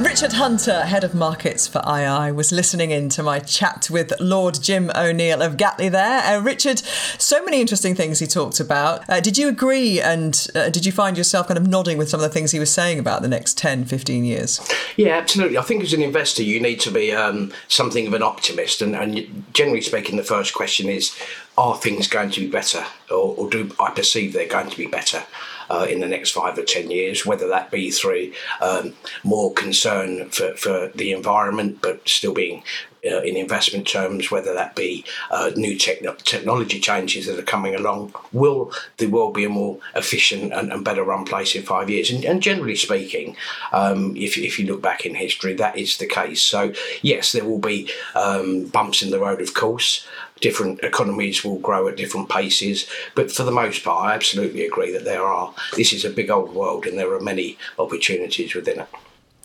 Richard 0.00 0.34
Hunter, 0.34 0.82
head 0.82 1.04
of 1.04 1.14
markets 1.14 1.66
for 1.66 1.78
II, 1.78 2.32
was 2.32 2.52
listening 2.52 2.90
in 2.90 3.08
to 3.10 3.22
my 3.22 3.38
chat 3.38 3.88
with 3.90 4.12
Lord 4.20 4.58
Jim 4.60 4.90
O'Neill 4.94 5.40
of 5.40 5.56
Gatley 5.56 5.88
there. 5.88 6.20
Uh, 6.22 6.42
Richard, 6.42 6.80
so 6.80 7.42
many 7.42 7.62
interesting 7.62 7.94
things 7.94 8.18
he 8.18 8.26
talked 8.26 8.60
about. 8.60 9.08
Uh, 9.08 9.20
did 9.20 9.38
you 9.38 9.48
agree 9.48 9.98
and 9.98 10.48
uh, 10.54 10.68
did 10.68 10.84
you 10.84 10.92
find 10.92 11.16
yourself 11.16 11.48
kind 11.48 11.56
of 11.56 11.66
nodding 11.66 11.96
with 11.96 12.10
some 12.10 12.20
of 12.20 12.24
the 12.24 12.28
things 12.28 12.50
he 12.50 12.58
was 12.58 12.70
saying 12.70 12.98
about 12.98 13.22
the 13.22 13.28
next 13.28 13.56
10, 13.56 13.86
15 13.86 14.26
years? 14.26 14.60
Yeah, 14.98 15.16
absolutely. 15.16 15.56
I 15.56 15.62
think 15.62 15.82
as 15.82 15.94
an 15.94 16.02
investor, 16.02 16.42
you 16.42 16.60
need 16.60 16.78
to 16.80 16.90
be 16.90 17.12
um, 17.12 17.50
something 17.68 18.06
of 18.06 18.12
an 18.12 18.22
optimist. 18.22 18.82
And, 18.82 18.94
and 18.94 19.44
generally 19.54 19.80
speaking, 19.80 20.18
the 20.18 20.22
first 20.22 20.52
question 20.52 20.90
is 20.90 21.18
are 21.56 21.74
things 21.74 22.06
going 22.06 22.30
to 22.32 22.40
be 22.40 22.48
better 22.48 22.84
or, 23.10 23.34
or 23.34 23.48
do 23.48 23.74
I 23.80 23.90
perceive 23.92 24.34
they're 24.34 24.46
going 24.46 24.68
to 24.68 24.76
be 24.76 24.88
better? 24.88 25.22
Uh, 25.70 25.86
in 25.88 26.00
the 26.00 26.08
next 26.08 26.32
five 26.32 26.58
or 26.58 26.62
ten 26.62 26.90
years, 26.90 27.26
whether 27.26 27.48
that 27.48 27.70
be 27.70 27.90
through 27.90 28.32
um, 28.60 28.94
more 29.24 29.52
concern 29.52 30.28
for, 30.30 30.54
for 30.56 30.90
the 30.94 31.12
environment, 31.12 31.78
but 31.82 32.08
still 32.08 32.34
being 32.34 32.62
uh, 33.06 33.20
in 33.20 33.36
investment 33.36 33.86
terms, 33.86 34.30
whether 34.30 34.54
that 34.54 34.74
be 34.74 35.04
uh, 35.30 35.50
new 35.56 35.76
technology 35.76 36.80
changes 36.80 37.26
that 37.26 37.38
are 37.38 37.42
coming 37.42 37.74
along, 37.74 38.14
will 38.32 38.72
the 38.98 39.06
world 39.06 39.34
be 39.34 39.44
a 39.44 39.48
more 39.48 39.78
efficient 39.94 40.52
and, 40.52 40.72
and 40.72 40.84
better 40.84 41.02
run 41.02 41.24
place 41.24 41.54
in 41.54 41.62
five 41.62 41.88
years? 41.90 42.10
And, 42.10 42.24
and 42.24 42.42
generally 42.42 42.76
speaking, 42.76 43.36
um, 43.72 44.16
if, 44.16 44.36
if 44.36 44.58
you 44.58 44.66
look 44.66 44.82
back 44.82 45.06
in 45.06 45.14
history, 45.14 45.54
that 45.54 45.78
is 45.78 45.96
the 45.96 46.06
case. 46.06 46.42
So, 46.42 46.72
yes, 47.02 47.32
there 47.32 47.44
will 47.44 47.58
be 47.58 47.90
um, 48.14 48.66
bumps 48.66 49.02
in 49.02 49.10
the 49.10 49.20
road, 49.20 49.40
of 49.40 49.54
course. 49.54 50.06
Different 50.40 50.80
economies 50.80 51.42
will 51.42 51.58
grow 51.58 51.88
at 51.88 51.96
different 51.96 52.28
paces, 52.28 52.86
but 53.14 53.32
for 53.32 53.42
the 53.42 53.50
most 53.50 53.82
part, 53.82 54.04
I 54.04 54.14
absolutely 54.14 54.66
agree 54.66 54.92
that 54.92 55.04
there 55.04 55.24
are. 55.24 55.54
This 55.76 55.94
is 55.94 56.04
a 56.04 56.10
big 56.10 56.30
old 56.30 56.54
world, 56.54 56.84
and 56.84 56.98
there 56.98 57.12
are 57.14 57.20
many 57.20 57.56
opportunities 57.78 58.54
within 58.54 58.80
it. 58.80 58.88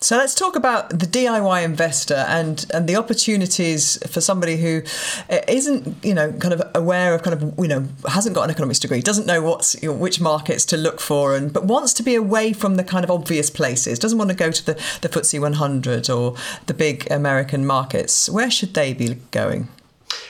So 0.02 0.16
let's 0.16 0.34
talk 0.34 0.56
about 0.56 0.90
the 0.90 1.06
DIY 1.06 1.64
investor 1.64 2.24
and 2.26 2.66
and 2.74 2.88
the 2.88 2.96
opportunities 2.96 3.98
for 4.10 4.20
somebody 4.20 4.56
who 4.56 4.82
uh, 5.30 5.38
isn't 5.46 6.04
you 6.04 6.12
know 6.12 6.32
kind 6.32 6.52
of 6.52 6.60
aware 6.74 7.14
of 7.14 7.22
kind 7.22 7.40
of 7.40 7.56
you 7.56 7.68
know 7.68 7.86
hasn't 8.08 8.34
got 8.34 8.42
an 8.42 8.50
economics 8.50 8.80
degree, 8.80 9.00
doesn't 9.00 9.28
know 9.28 9.40
what's 9.40 9.80
you 9.80 9.90
know, 9.90 9.96
which 9.96 10.20
markets 10.20 10.64
to 10.66 10.76
look 10.76 11.00
for, 11.00 11.36
and 11.36 11.52
but 11.52 11.66
wants 11.66 11.92
to 11.94 12.02
be 12.02 12.16
away 12.16 12.52
from 12.52 12.74
the 12.74 12.82
kind 12.82 13.04
of 13.04 13.12
obvious 13.12 13.48
places, 13.48 14.00
doesn't 14.00 14.18
want 14.18 14.30
to 14.30 14.36
go 14.36 14.50
to 14.50 14.66
the 14.66 14.74
the 15.02 15.08
FTSE 15.08 15.40
100 15.40 16.10
or 16.10 16.34
the 16.66 16.74
big 16.74 17.08
American 17.08 17.64
markets. 17.64 18.28
Where 18.28 18.50
should 18.50 18.74
they 18.74 18.92
be 18.92 19.14
going? 19.30 19.68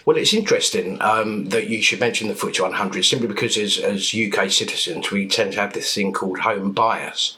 Well, 0.04 0.16
it's 0.16 0.34
interesting 0.34 1.00
um, 1.00 1.50
that 1.50 1.68
you 1.68 1.80
should 1.80 2.00
mention 2.00 2.26
the 2.26 2.34
FTSE 2.34 2.60
100 2.60 3.04
simply 3.04 3.28
because 3.28 3.56
as, 3.56 3.78
as 3.78 4.14
UK 4.14 4.50
citizens, 4.50 5.12
we 5.12 5.28
tend 5.28 5.52
to 5.52 5.60
have 5.60 5.74
this 5.74 5.94
thing 5.94 6.12
called 6.12 6.40
home 6.40 6.72
bias 6.72 7.36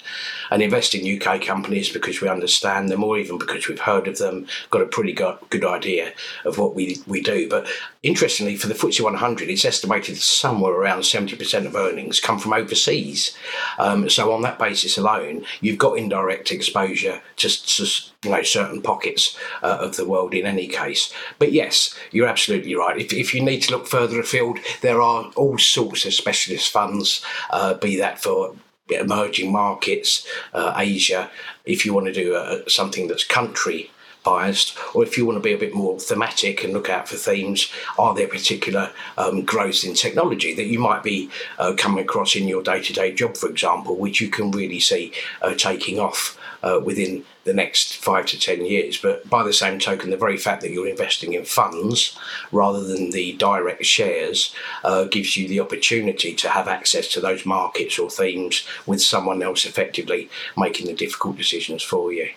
and 0.51 0.63
invest 0.63 0.95
in 0.95 1.21
UK 1.21 1.43
companies 1.43 1.91
because 1.91 2.21
we 2.21 2.29
understand 2.29 2.89
them 2.89 3.05
or 3.05 3.19
even 3.19 3.37
because 3.37 3.69
we've 3.69 3.81
heard 3.81 4.09
of 4.09 4.19
them, 4.19 4.47
got 4.71 4.81
a 4.81 4.87
pretty 4.87 5.13
good, 5.13 5.65
idea 5.65 6.13
of 6.45 6.59
what 6.59 6.75
we, 6.75 6.99
we 7.07 7.21
do. 7.21 7.49
But 7.49 7.67
interestingly, 8.03 8.57
for 8.57 8.67
the 8.67 8.75
FTSE 8.75 9.01
100, 9.01 9.49
it's 9.49 9.65
estimated 9.65 10.17
somewhere 10.19 10.73
around 10.73 11.01
70% 11.01 11.67
of 11.67 11.75
earnings 11.75 12.21
come 12.21 12.39
from 12.39 12.53
overseas. 12.53 13.37
Um, 13.79 14.09
so 14.11 14.33
on 14.33 14.43
that 14.43 14.59
basis 14.59 14.99
alone, 14.99 15.45
you've 15.61 15.79
got 15.79 15.99
indirect 15.99 16.51
exposure 16.51 17.23
to, 17.37 17.49
to 17.49 17.87
you 18.25 18.31
know 18.31 18.43
certain 18.43 18.83
pockets 18.83 19.39
uh, 19.63 19.79
of 19.81 19.97
the 19.97 20.09
world 20.09 20.35
in 20.35 20.47
any 20.47 20.67
case. 20.67 21.13
But 21.39 21.53
yes, 21.53 21.95
you're 22.11 22.27
absolutely 22.27 22.54
right. 22.79 23.01
If, 23.01 23.13
if 23.13 23.35
you 23.35 23.43
need 23.43 23.61
to 23.63 23.73
look 23.73 23.87
further 23.87 24.21
afield, 24.21 24.59
there 24.81 25.01
are 25.01 25.31
all 25.37 25.59
sorts 25.59 26.05
of 26.05 26.15
specialist 26.15 26.71
funds, 26.73 27.25
uh, 27.51 27.75
be 27.75 27.97
that 27.97 28.23
for 28.23 28.55
emerging 28.91 29.51
markets, 29.51 30.27
uh, 30.53 30.75
Asia, 30.77 31.31
if 31.65 31.87
you 31.87 31.95
want 31.95 32.07
to 32.07 32.13
do 32.13 32.35
a, 32.35 32.69
something 32.69 33.09
that's 33.09 33.25
country 33.25 33.91
biased, 34.25 34.77
or 34.95 35.05
if 35.05 35.17
you 35.17 35.27
want 35.27 35.37
to 35.37 35.43
be 35.43 35.53
a 35.53 35.59
bit 35.59 35.75
more 35.75 36.01
thematic 36.01 36.65
and 36.65 36.73
look 36.73 36.89
out 36.89 37.07
for 37.07 37.17
themes, 37.17 37.71
are 37.99 38.15
there 38.15 38.27
particular 38.27 38.91
um, 39.19 39.43
growths 39.45 39.85
in 39.85 39.95
technology 39.95 40.55
that 40.55 40.67
you 40.67 40.79
might 40.79 41.03
be 41.03 41.31
uh, 41.59 41.75
coming 41.77 42.03
across 42.03 42.35
in 42.35 42.49
your 42.49 42.63
day 42.63 42.83
to 42.83 42.93
day 42.93 43.13
job, 43.13 43.37
for 43.37 43.49
example, 43.49 43.97
which 43.97 44.21
you 44.21 44.29
can 44.29 44.51
really 44.51 44.81
see 44.81 45.13
uh, 45.43 45.55
taking 45.55 46.01
off 46.01 46.39
uh, 46.65 46.81
within 46.83 47.25
the 47.45 47.53
next 47.53 47.97
five 47.99 48.27
to 48.27 48.39
ten 48.39 48.65
years. 48.65 48.97
But 48.97 49.29
by 49.29 49.45
the 49.45 49.53
same 49.53 49.79
token, 49.79 50.11
the 50.11 50.17
very 50.17 50.39
fact 50.39 50.63
that 50.63 50.71
you're 50.71 50.89
investing 50.89 51.35
in 51.35 51.45
funds 51.45 52.19
rather 52.51 52.83
than 52.83 53.11
the 53.11 53.35
direct 53.35 53.85
shares 53.85 54.55
uh, 54.83 55.05
gives 55.05 55.37
you 55.37 55.47
the 55.47 55.61
opportunity 55.61 56.35
to 56.35 56.49
have 56.49 56.67
access 56.67 57.07
to 57.13 57.21
those 57.21 57.45
markets 57.45 57.99
or 57.99 58.11
themes 58.11 58.67
with 58.87 59.03
someone 59.03 59.43
else 59.43 59.67
effectively 59.67 60.31
making 60.57 60.87
the 60.87 60.95
difficult 60.95 61.37
decisions 61.37 61.83
for 61.83 62.13
you. 62.13 62.31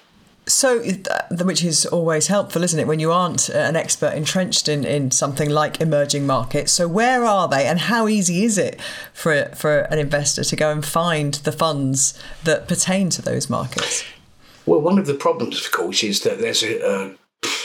So, 0.47 0.81
which 1.41 1.61
is 1.61 1.85
always 1.85 2.27
helpful, 2.27 2.63
isn't 2.63 2.79
it, 2.79 2.87
when 2.87 2.99
you 2.99 3.11
aren't 3.11 3.49
an 3.49 3.75
expert 3.75 4.13
entrenched 4.13 4.69
in, 4.69 4.85
in 4.85 5.11
something 5.11 5.49
like 5.49 5.81
emerging 5.81 6.25
markets? 6.25 6.71
So, 6.71 6.87
where 6.87 7.25
are 7.25 7.49
they, 7.49 7.67
and 7.67 7.79
how 7.79 8.07
easy 8.07 8.45
is 8.45 8.57
it 8.57 8.79
for 9.13 9.49
for 9.55 9.79
an 9.91 9.99
investor 9.99 10.45
to 10.45 10.55
go 10.55 10.71
and 10.71 10.85
find 10.85 11.33
the 11.33 11.51
funds 11.51 12.17
that 12.45 12.69
pertain 12.69 13.09
to 13.09 13.21
those 13.21 13.49
markets? 13.49 14.05
Well, 14.67 14.81
one 14.81 14.99
of 14.99 15.07
the 15.07 15.13
problems, 15.13 15.65
of 15.65 15.71
course, 15.71 16.03
is 16.03 16.21
that 16.23 16.39
there's 16.39 16.61
a, 16.61 16.85
a 16.85 17.15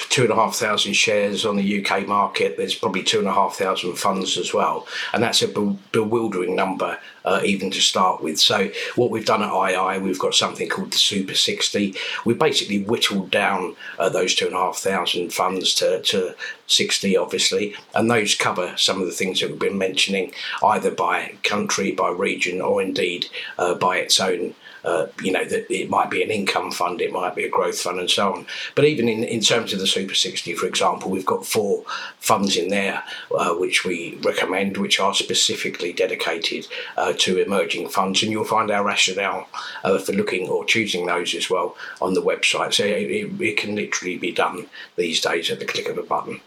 two 0.08 0.22
and 0.22 0.30
a 0.30 0.36
half 0.36 0.54
thousand 0.54 0.92
shares 0.92 1.44
on 1.44 1.56
the 1.56 1.84
UK 1.84 2.06
market. 2.06 2.56
There's 2.56 2.76
probably 2.76 3.02
two 3.02 3.18
and 3.18 3.26
a 3.26 3.32
half 3.32 3.56
thousand 3.56 3.96
funds 3.96 4.38
as 4.38 4.54
well, 4.54 4.86
and 5.12 5.20
that's 5.20 5.42
a 5.42 5.48
be- 5.48 5.76
bewildering 5.90 6.54
number 6.54 7.00
uh, 7.24 7.40
even 7.44 7.72
to 7.72 7.80
start 7.80 8.22
with. 8.22 8.38
So 8.38 8.70
what 8.94 9.10
we've 9.10 9.26
done 9.26 9.42
at 9.42 9.50
II, 9.50 10.00
we've 10.00 10.18
got 10.18 10.34
something 10.34 10.68
called 10.68 10.92
the 10.92 10.98
Super 10.98 11.34
60. 11.34 11.96
We 12.24 12.34
basically 12.34 12.84
whittled 12.84 13.32
down 13.32 13.74
uh, 13.98 14.08
those 14.08 14.36
two 14.36 14.46
and 14.46 14.54
a 14.54 14.58
half 14.58 14.76
thousand 14.76 15.32
funds 15.32 15.74
to, 15.76 16.02
to 16.02 16.36
60, 16.68 17.16
obviously, 17.16 17.74
and 17.96 18.08
those 18.08 18.36
cover 18.36 18.76
some 18.76 19.00
of 19.00 19.06
the 19.06 19.12
things 19.12 19.40
that 19.40 19.50
we've 19.50 19.58
been 19.58 19.76
mentioning, 19.76 20.32
either 20.62 20.92
by 20.92 21.34
country, 21.42 21.90
by 21.90 22.10
region, 22.10 22.60
or 22.60 22.80
indeed 22.80 23.26
uh, 23.58 23.74
by 23.74 23.96
its 23.96 24.20
own 24.20 24.54
uh, 24.84 25.06
you 25.22 25.32
know, 25.32 25.44
that 25.44 25.70
it 25.72 25.88
might 25.88 26.10
be 26.10 26.22
an 26.22 26.30
income 26.30 26.70
fund, 26.70 27.00
it 27.00 27.12
might 27.12 27.34
be 27.34 27.44
a 27.44 27.48
growth 27.48 27.78
fund, 27.78 28.00
and 28.00 28.10
so 28.10 28.32
on. 28.32 28.46
But 28.74 28.84
even 28.84 29.08
in, 29.08 29.24
in 29.24 29.40
terms 29.40 29.72
of 29.72 29.78
the 29.78 29.86
Super 29.86 30.14
60, 30.14 30.54
for 30.54 30.66
example, 30.66 31.10
we've 31.10 31.26
got 31.26 31.46
four 31.46 31.84
funds 32.18 32.56
in 32.56 32.68
there 32.68 33.02
uh, 33.36 33.54
which 33.54 33.84
we 33.84 34.18
recommend, 34.22 34.76
which 34.76 35.00
are 35.00 35.14
specifically 35.14 35.92
dedicated 35.92 36.66
uh, 36.96 37.12
to 37.18 37.38
emerging 37.38 37.88
funds. 37.88 38.22
And 38.22 38.32
you'll 38.32 38.44
find 38.44 38.70
our 38.70 38.84
rationale 38.84 39.48
uh, 39.84 39.98
for 39.98 40.12
looking 40.12 40.48
or 40.48 40.64
choosing 40.64 41.06
those 41.06 41.34
as 41.34 41.48
well 41.48 41.76
on 42.00 42.14
the 42.14 42.22
website. 42.22 42.74
So 42.74 42.84
it, 42.84 43.10
it, 43.10 43.40
it 43.40 43.56
can 43.56 43.74
literally 43.74 44.18
be 44.18 44.32
done 44.32 44.66
these 44.96 45.20
days 45.20 45.50
at 45.50 45.58
the 45.58 45.64
click 45.64 45.88
of 45.88 45.98
a 45.98 46.02
button. 46.02 46.40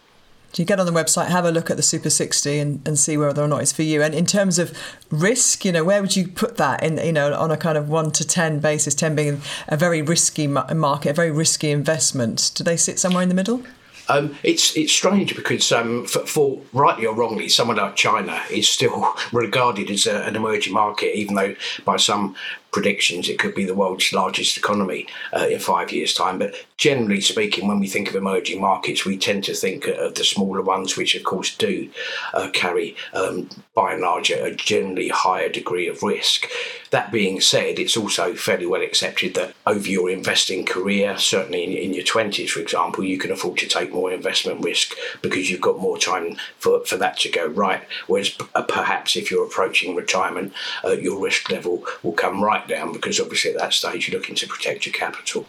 You 0.62 0.66
get 0.66 0.80
on 0.80 0.86
the 0.86 0.92
website, 0.92 1.28
have 1.28 1.46
a 1.46 1.52
look 1.52 1.70
at 1.70 1.78
the 1.78 1.84
Super 1.84 2.10
60 2.10 2.60
and, 2.60 2.88
and 2.88 2.98
see 2.98 3.18
whether 3.18 3.42
or 3.42 3.48
not 3.48 3.62
it's 3.62 3.72
for 3.72 3.84
you. 3.84 4.02
And 4.02 4.14
in 4.14 4.26
terms 4.26 4.60
of 4.60 4.78
risk, 5.10 5.66
you 5.66 5.72
know, 5.72 5.84
where 5.84 6.02
would 6.02 6.16
you 6.16 6.28
put 6.28 6.58
that 6.58 6.84
in, 6.84 6.98
you 6.98 7.12
know, 7.12 7.34
on 7.34 7.52
a 7.52 7.58
kind 7.58 7.78
of 7.78 7.90
one 7.90 8.12
to 8.12 8.26
10 8.26 8.60
basis, 8.60 8.96
10 8.96 9.16
being 9.16 9.42
a 9.68 9.78
very 9.78 10.02
risky 10.02 10.48
market, 10.48 11.10
a 11.10 11.14
very 11.14 11.32
risky 11.32 11.72
investment? 11.72 12.52
Do 12.56 12.64
they 12.64 12.78
sit 12.78 13.00
somewhere 13.00 13.24
in 13.24 13.30
the 13.30 13.36
middle? 13.36 13.64
Um, 14.08 14.36
it's 14.44 14.78
it's 14.78 14.94
strange 14.94 15.36
because 15.36 15.72
um, 15.72 16.06
for, 16.06 16.20
for, 16.28 16.62
rightly 16.74 17.06
or 17.08 17.16
wrongly, 17.16 17.50
someone 17.50 17.78
like 17.78 17.96
China 17.96 18.40
is 18.52 18.68
still 18.68 19.16
regarded 19.32 19.90
as 19.90 20.06
a, 20.06 20.22
an 20.24 20.36
emerging 20.36 20.74
market, 20.74 21.18
even 21.18 21.36
though 21.36 21.56
by 21.86 21.98
some 21.98 22.36
predictions, 22.72 23.30
it 23.30 23.40
could 23.40 23.56
be 23.56 23.66
the 23.66 23.74
world's 23.74 24.12
largest 24.12 24.58
economy 24.58 25.08
uh, 25.34 25.48
in 25.50 25.60
five 25.60 25.92
years' 25.92 26.14
time. 26.14 26.38
But 26.38 26.56
generally 26.78 27.22
speaking, 27.22 27.68
when 27.68 27.80
we 27.80 27.88
think 27.88 28.10
of 28.10 28.16
emerging 28.16 28.60
markets, 28.60 29.06
we 29.06 29.18
tend 29.18 29.44
to 29.46 29.54
think 29.54 29.88
of 29.88 30.16
the 30.16 30.24
smaller 30.24 30.62
ones, 30.62 30.98
which 30.98 31.16
of 31.16 31.24
course 31.24 31.56
do 31.56 31.90
uh, 32.34 32.50
carry, 32.52 32.96
um, 33.14 33.50
by 33.74 33.94
and 33.94 34.02
large, 34.02 34.30
a 34.30 34.54
generally 34.54 35.10
higher 35.10 35.50
degree 35.50 35.88
of 35.88 36.04
risk. 36.04 36.48
That 36.92 37.12
being 37.12 37.42
said, 37.42 37.80
it's 37.80 37.98
also 37.98 38.34
fairly 38.34 38.66
well 38.66 38.82
accepted 38.82 39.34
that 39.36 39.54
over 39.66 39.88
your 39.88 40.10
investing 40.10 40.66
career, 40.66 41.18
certainly 41.18 41.64
in, 41.64 41.72
in 41.72 41.94
your 41.94 42.04
20s, 42.04 42.50
for 42.50 42.60
example, 42.60 43.04
you 43.04 43.18
can 43.18 43.32
afford 43.32 43.58
to 43.60 43.68
take 43.68 43.94
more 43.94 44.12
investment 44.12 44.64
risk 44.64 44.94
because 45.22 45.50
you've 45.50 45.62
got 45.62 45.80
more 45.80 45.98
time 45.98 46.36
for, 46.58 46.86
for 46.86 46.98
that 46.98 47.18
to 47.20 47.30
go 47.30 47.48
right. 47.48 47.84
Whereas 48.08 48.38
uh, 48.54 48.62
perhaps 48.64 49.16
if 49.16 49.32
you're 49.32 49.46
approaching 49.46 49.96
retirement, 49.96 50.54
uh, 50.84 50.92
your 50.92 51.22
risk 51.22 51.50
level 51.50 51.84
will 52.04 52.14
come 52.14 52.44
right 52.44 52.65
down 52.68 52.94
because 52.94 53.20
obviously 53.20 53.52
at 53.52 53.58
that 53.60 53.74
stage 53.74 54.08
you're 54.08 54.20
looking 54.20 54.36
to 54.36 54.48
protect 54.48 54.86
your 54.86 54.94
capital. 54.94 55.46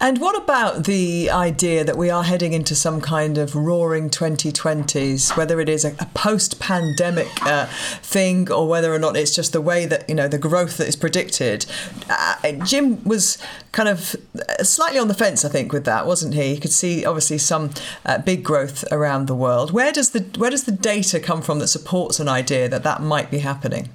And 0.00 0.20
what 0.20 0.36
about 0.36 0.84
the 0.84 1.30
idea 1.30 1.82
that 1.82 1.96
we 1.96 2.08
are 2.08 2.22
heading 2.22 2.52
into 2.52 2.74
some 2.74 3.00
kind 3.00 3.36
of 3.36 3.56
roaring 3.56 4.08
2020s, 4.08 5.36
whether 5.36 5.60
it 5.60 5.68
is 5.68 5.84
a, 5.84 5.96
a 5.98 6.06
post 6.14 6.60
pandemic 6.60 7.28
uh, 7.42 7.66
thing 8.00 8.50
or 8.52 8.68
whether 8.68 8.94
or 8.94 8.98
not 8.98 9.16
it's 9.16 9.34
just 9.34 9.52
the 9.52 9.60
way 9.60 9.86
that, 9.86 10.08
you 10.08 10.14
know, 10.14 10.28
the 10.28 10.38
growth 10.38 10.76
that 10.76 10.86
is 10.86 10.94
predicted? 10.94 11.66
Uh, 12.08 12.52
Jim 12.64 13.02
was 13.04 13.38
kind 13.72 13.88
of 13.88 14.14
slightly 14.62 14.98
on 14.98 15.08
the 15.08 15.14
fence, 15.14 15.44
I 15.44 15.48
think, 15.48 15.72
with 15.72 15.84
that, 15.84 16.06
wasn't 16.06 16.34
he? 16.34 16.54
You 16.54 16.60
could 16.60 16.72
see 16.72 17.04
obviously 17.04 17.38
some 17.38 17.70
uh, 18.04 18.18
big 18.18 18.44
growth 18.44 18.84
around 18.92 19.26
the 19.26 19.34
world. 19.34 19.72
Where 19.72 19.90
does 19.90 20.10
the 20.10 20.20
where 20.38 20.50
does 20.50 20.64
the 20.64 20.72
data 20.72 21.18
come 21.18 21.42
from 21.42 21.58
that 21.58 21.68
supports 21.68 22.20
an 22.20 22.28
idea 22.28 22.68
that 22.68 22.84
that 22.84 23.02
might 23.02 23.30
be 23.30 23.38
happening? 23.38 23.88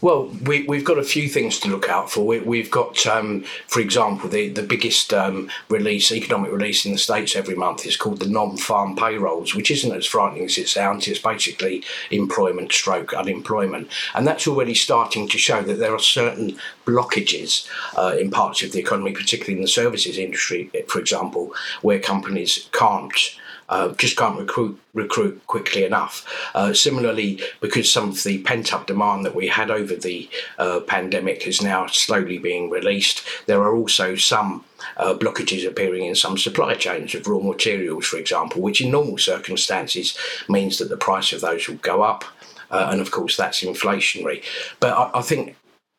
Well, 0.00 0.26
we, 0.42 0.64
we've 0.64 0.84
got 0.84 0.98
a 0.98 1.02
few 1.02 1.28
things 1.28 1.58
to 1.60 1.68
look 1.68 1.88
out 1.88 2.10
for. 2.10 2.26
We, 2.26 2.60
have 2.60 2.70
got, 2.70 3.06
um, 3.06 3.44
for 3.68 3.80
example, 3.80 4.28
the, 4.28 4.48
the 4.48 4.62
biggest 4.62 5.14
um, 5.14 5.48
release, 5.68 6.12
economic 6.12 6.52
release 6.52 6.84
in 6.84 6.92
the 6.92 6.98
States 6.98 7.34
every 7.34 7.54
month 7.54 7.86
is 7.86 7.96
called 7.96 8.18
the 8.18 8.28
non 8.28 8.56
farm 8.56 8.96
payrolls, 8.96 9.54
which 9.54 9.70
isn't 9.70 9.94
as 9.94 10.06
frightening 10.06 10.44
as 10.44 10.58
it 10.58 10.68
sounds. 10.68 11.08
It's 11.08 11.18
basically 11.18 11.84
employment 12.10 12.72
stroke 12.72 13.14
unemployment. 13.14 13.88
And 14.14 14.26
that's 14.26 14.46
already 14.46 14.74
starting 14.74 15.28
to 15.28 15.38
show 15.38 15.62
that 15.62 15.78
there 15.78 15.94
are 15.94 15.98
certain 15.98 16.58
blockages 16.84 17.66
uh, 17.96 18.16
in 18.18 18.30
parts 18.30 18.62
of 18.62 18.72
the 18.72 18.80
economy, 18.80 19.12
particularly 19.12 19.54
in 19.54 19.62
the 19.62 19.68
services 19.68 20.18
industry, 20.18 20.70
for 20.88 20.98
example, 21.00 21.54
where 21.80 21.98
companies 21.98 22.68
can't 22.72 23.38
uh, 23.68 23.92
just 23.94 24.16
can't 24.16 24.38
recruit 24.38 24.78
recruit 24.92 25.44
quickly 25.46 25.84
enough. 25.84 26.24
Uh, 26.54 26.72
similarly, 26.72 27.40
because 27.60 27.92
some 27.92 28.10
of 28.10 28.22
the 28.22 28.38
pent 28.42 28.72
up 28.72 28.86
demand 28.86 29.24
that 29.24 29.34
we 29.34 29.48
had 29.48 29.70
over 29.70 29.96
the 29.96 30.28
uh, 30.58 30.80
pandemic 30.80 31.46
is 31.46 31.62
now 31.62 31.86
slowly 31.86 32.38
being 32.38 32.70
released, 32.70 33.24
there 33.46 33.62
are 33.62 33.74
also 33.74 34.14
some 34.14 34.64
uh, 34.96 35.14
blockages 35.14 35.66
appearing 35.66 36.04
in 36.04 36.14
some 36.14 36.38
supply 36.38 36.74
chains 36.74 37.14
of 37.14 37.26
raw 37.26 37.40
materials, 37.40 38.06
for 38.06 38.18
example, 38.18 38.60
which 38.62 38.80
in 38.80 38.90
normal 38.90 39.18
circumstances 39.18 40.16
means 40.48 40.78
that 40.78 40.88
the 40.88 40.96
price 40.96 41.32
of 41.32 41.40
those 41.40 41.68
will 41.68 41.76
go 41.76 42.02
up. 42.02 42.24
Uh, 42.70 42.88
and 42.90 43.00
of 43.00 43.10
course, 43.10 43.36
that's 43.36 43.62
inflationary. 43.62 44.42
But 44.80 44.96
I, 44.96 45.18
I 45.18 45.22
think 45.22 45.56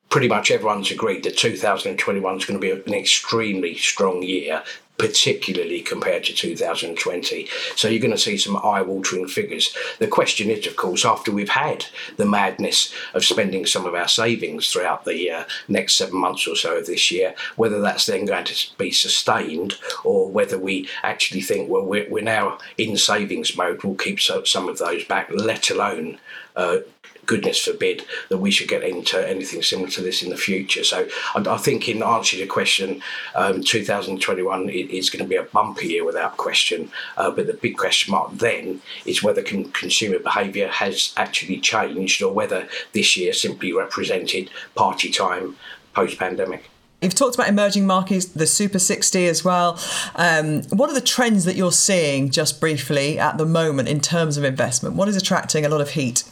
pretty 0.10 0.28
much 0.28 0.52
everyone's 0.52 0.92
agreed 0.92 1.24
that 1.24 1.38
2021 1.38 2.38
is 2.38 2.46
going 2.46 2.60
to 2.60 2.62
be 2.62 2.72
an 2.72 2.94
extremely 2.94 3.76
strong 3.76 4.24
year 4.24 4.64
particularly 4.98 5.82
compared 5.82 6.24
to 6.24 6.34
2020. 6.34 7.48
So 7.76 7.88
you're 7.88 8.00
going 8.00 8.12
to 8.12 8.18
see 8.18 8.38
some 8.38 8.58
eye 8.58 8.82
watering 8.82 9.28
figures. 9.28 9.76
The 10.00 10.08
question 10.08 10.50
is, 10.50 10.66
of 10.68 10.76
course, 10.76 11.04
after 11.04 11.32
we've 11.32 11.50
had 11.50 11.86
the 12.18 12.26
madness 12.26 12.94
of 13.14 13.26
spending 13.26 13.66
some 13.66 13.86
of 13.86 13.94
our 13.94 14.08
savings 14.08 14.72
throughout 14.72 15.06
the 15.06 15.30
uh, 15.30 15.44
next 15.68 15.96
seven 15.96 16.20
months 16.20 16.48
or 16.48 16.56
so 16.56 16.78
of 16.78 16.86
this 16.86 17.12
year, 17.12 17.36
whether 17.56 17.82
that's 17.82 18.06
then 18.06 18.26
going 18.26 18.46
to 18.46 18.78
be 18.78 18.92
sustained 18.92 19.76
or 20.04 20.30
whether 20.30 20.58
we 20.58 20.88
actually 21.04 21.42
think, 21.42 21.70
well, 21.70 21.86
we're, 21.86 22.10
we're 22.10 22.24
now 22.24 22.58
in 22.78 22.96
savings 22.98 23.58
mode, 23.58 23.84
we'll 23.84 23.96
keep 23.96 24.20
some 24.20 24.70
of 24.70 24.78
those 24.78 25.04
back, 25.06 25.30
let 25.32 25.70
alone 25.70 26.18
uh, 26.56 26.78
goodness 27.26 27.64
forbid 27.64 28.06
that 28.30 28.38
we 28.38 28.52
should 28.52 28.68
get 28.68 28.84
into 28.84 29.28
anything 29.28 29.62
similar 29.62 29.90
to 29.90 30.02
this 30.02 30.24
in 30.24 30.30
the 30.30 30.38
future. 30.38 30.84
So 30.84 31.08
I, 31.36 31.40
I 31.48 31.58
think, 31.58 31.88
in 31.90 32.04
answer 32.04 32.32
to 32.32 32.38
your 32.38 32.48
question, 32.48 33.02
um, 33.36 33.64
2021 33.64 34.70
is 34.70 35.10
going 35.10 35.24
to 35.24 35.30
be 35.30 35.36
a 35.36 35.44
bumper 35.44 35.84
year 35.86 36.06
without 36.06 36.38
question. 36.38 36.92
Uh, 37.18 37.32
but 37.32 37.48
the 37.48 37.54
big 37.54 37.78
question 37.78 38.12
mark 38.12 38.32
then 38.34 38.82
is 39.06 39.24
whether 39.24 39.42
con- 39.42 39.72
consumer 39.72 40.20
behaviour 40.20 40.68
has 40.68 41.14
actually 41.18 41.60
changed 41.60 42.22
or 42.22 42.34
whether 42.34 42.68
this 42.94 43.18
year 43.18 43.34
simply 43.34 43.74
represented 43.74 44.50
party 44.76 45.10
time 45.10 45.56
post 45.94 46.18
pandemic. 46.20 46.70
You've 47.02 47.14
talked 47.14 47.36
about 47.36 47.50
emerging 47.50 47.86
markets, 47.86 48.26
the 48.26 48.48
Super 48.48 48.80
60 48.80 49.28
as 49.28 49.44
well. 49.44 49.80
Um, 50.16 50.64
what 50.64 50.90
are 50.90 50.94
the 50.94 51.02
trends 51.02 51.46
that 51.46 51.56
you're 51.56 51.72
seeing, 51.72 52.32
just 52.32 52.60
briefly, 52.60 53.20
at 53.20 53.38
the 53.38 53.46
moment 53.46 53.90
in 53.90 54.00
terms 54.00 54.38
of 54.38 54.44
investment? 54.44 54.96
What 54.96 55.08
is 55.08 55.16
attracting 55.16 55.66
a 55.66 55.70
lot 55.70 55.82
of 55.82 55.92
heat? 55.92 56.24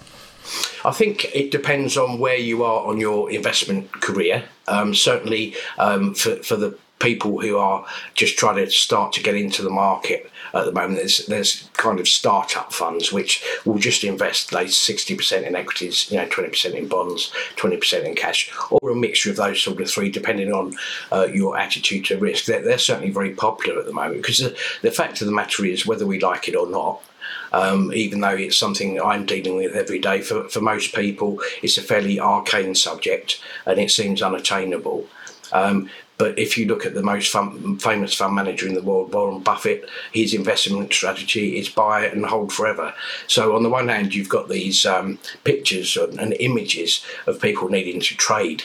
I 0.85 0.91
think 0.91 1.25
it 1.33 1.51
depends 1.51 1.97
on 1.97 2.19
where 2.19 2.37
you 2.37 2.63
are 2.63 2.85
on 2.85 2.99
your 2.99 3.31
investment 3.31 3.91
career. 3.91 4.43
Um, 4.67 4.93
certainly, 4.93 5.55
um, 5.77 6.13
for, 6.13 6.35
for 6.37 6.55
the 6.55 6.77
people 6.99 7.41
who 7.41 7.57
are 7.57 7.85
just 8.13 8.37
trying 8.37 8.55
to 8.55 8.71
start 8.71 9.11
to 9.11 9.21
get 9.21 9.35
into 9.35 9.61
the 9.61 9.69
market 9.69 10.31
at 10.53 10.65
the 10.65 10.71
moment, 10.71 10.99
there's 10.99 11.25
there's 11.27 11.69
kind 11.73 11.99
of 11.99 12.07
startup 12.07 12.71
funds 12.71 13.11
which 13.11 13.43
will 13.65 13.77
just 13.77 14.03
invest 14.03 14.53
like 14.53 14.69
sixty 14.69 15.15
percent 15.15 15.45
in 15.45 15.55
equities, 15.55 16.09
you 16.11 16.17
know, 16.17 16.27
twenty 16.29 16.49
percent 16.49 16.75
in 16.75 16.87
bonds, 16.87 17.33
twenty 17.55 17.77
percent 17.77 18.05
in 18.05 18.15
cash, 18.15 18.51
or 18.69 18.91
a 18.91 18.95
mixture 18.95 19.31
of 19.31 19.35
those 19.35 19.61
sort 19.61 19.81
of 19.81 19.89
three, 19.89 20.09
depending 20.09 20.53
on 20.53 20.73
uh, 21.11 21.27
your 21.33 21.57
attitude 21.57 22.05
to 22.05 22.17
risk. 22.17 22.45
They're, 22.45 22.61
they're 22.61 22.77
certainly 22.77 23.11
very 23.11 23.31
popular 23.31 23.79
at 23.79 23.85
the 23.85 23.93
moment 23.93 24.21
because 24.21 24.39
the, 24.39 24.55
the 24.81 24.91
fact 24.91 25.21
of 25.21 25.27
the 25.27 25.33
matter 25.33 25.65
is, 25.65 25.85
whether 25.85 26.05
we 26.05 26.19
like 26.19 26.47
it 26.47 26.55
or 26.55 26.69
not, 26.69 27.01
um, 27.51 27.91
even 27.93 28.21
though 28.21 28.35
it's 28.35 28.57
something 28.57 29.01
I'm 29.01 29.25
dealing 29.25 29.55
with 29.55 29.75
every 29.75 29.99
day. 29.99 30.21
For, 30.21 30.47
for 30.49 30.61
most 30.61 30.93
people, 30.93 31.39
it's 31.61 31.77
a 31.77 31.81
fairly 31.81 32.19
arcane 32.19 32.75
subject 32.75 33.41
and 33.65 33.79
it 33.79 33.91
seems 33.91 34.21
unattainable. 34.21 35.07
Um, 35.51 35.89
but 36.17 36.37
if 36.37 36.57
you 36.57 36.67
look 36.67 36.85
at 36.85 36.93
the 36.93 37.03
most 37.03 37.31
fun, 37.31 37.77
famous 37.79 38.13
fund 38.13 38.35
manager 38.35 38.67
in 38.67 38.75
the 38.75 38.83
world, 38.83 39.13
Warren 39.13 39.39
Buffett, 39.39 39.89
his 40.11 40.33
investment 40.33 40.93
strategy 40.93 41.57
is 41.57 41.69
buy 41.69 42.05
and 42.05 42.25
hold 42.25 42.53
forever. 42.53 42.93
So, 43.27 43.55
on 43.55 43.63
the 43.63 43.69
one 43.69 43.87
hand, 43.87 44.13
you've 44.13 44.29
got 44.29 44.47
these 44.47 44.85
um, 44.85 45.17
pictures 45.43 45.97
and 45.97 46.33
images 46.39 47.03
of 47.25 47.41
people 47.41 47.67
needing 47.67 47.99
to 48.01 48.15
trade 48.15 48.63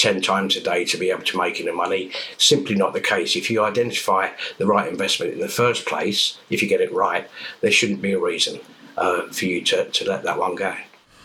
10 0.00 0.22
times 0.22 0.56
a 0.56 0.60
day 0.60 0.84
to 0.86 0.96
be 0.96 1.10
able 1.10 1.22
to 1.22 1.36
make 1.36 1.60
any 1.60 1.70
money. 1.70 2.10
Simply 2.38 2.74
not 2.74 2.92
the 2.92 3.00
case. 3.00 3.36
If 3.36 3.50
you 3.50 3.62
identify 3.62 4.30
the 4.58 4.66
right 4.66 4.88
investment 4.88 5.34
in 5.34 5.40
the 5.40 5.48
first 5.48 5.86
place, 5.86 6.38
if 6.48 6.62
you 6.62 6.68
get 6.68 6.80
it 6.80 6.92
right, 6.92 7.28
there 7.60 7.70
shouldn't 7.70 8.00
be 8.00 8.12
a 8.12 8.18
reason 8.18 8.60
uh, 8.96 9.22
for 9.28 9.44
you 9.44 9.62
to, 9.62 9.90
to 9.90 10.08
let 10.08 10.22
that 10.22 10.38
one 10.38 10.54
go. 10.54 10.74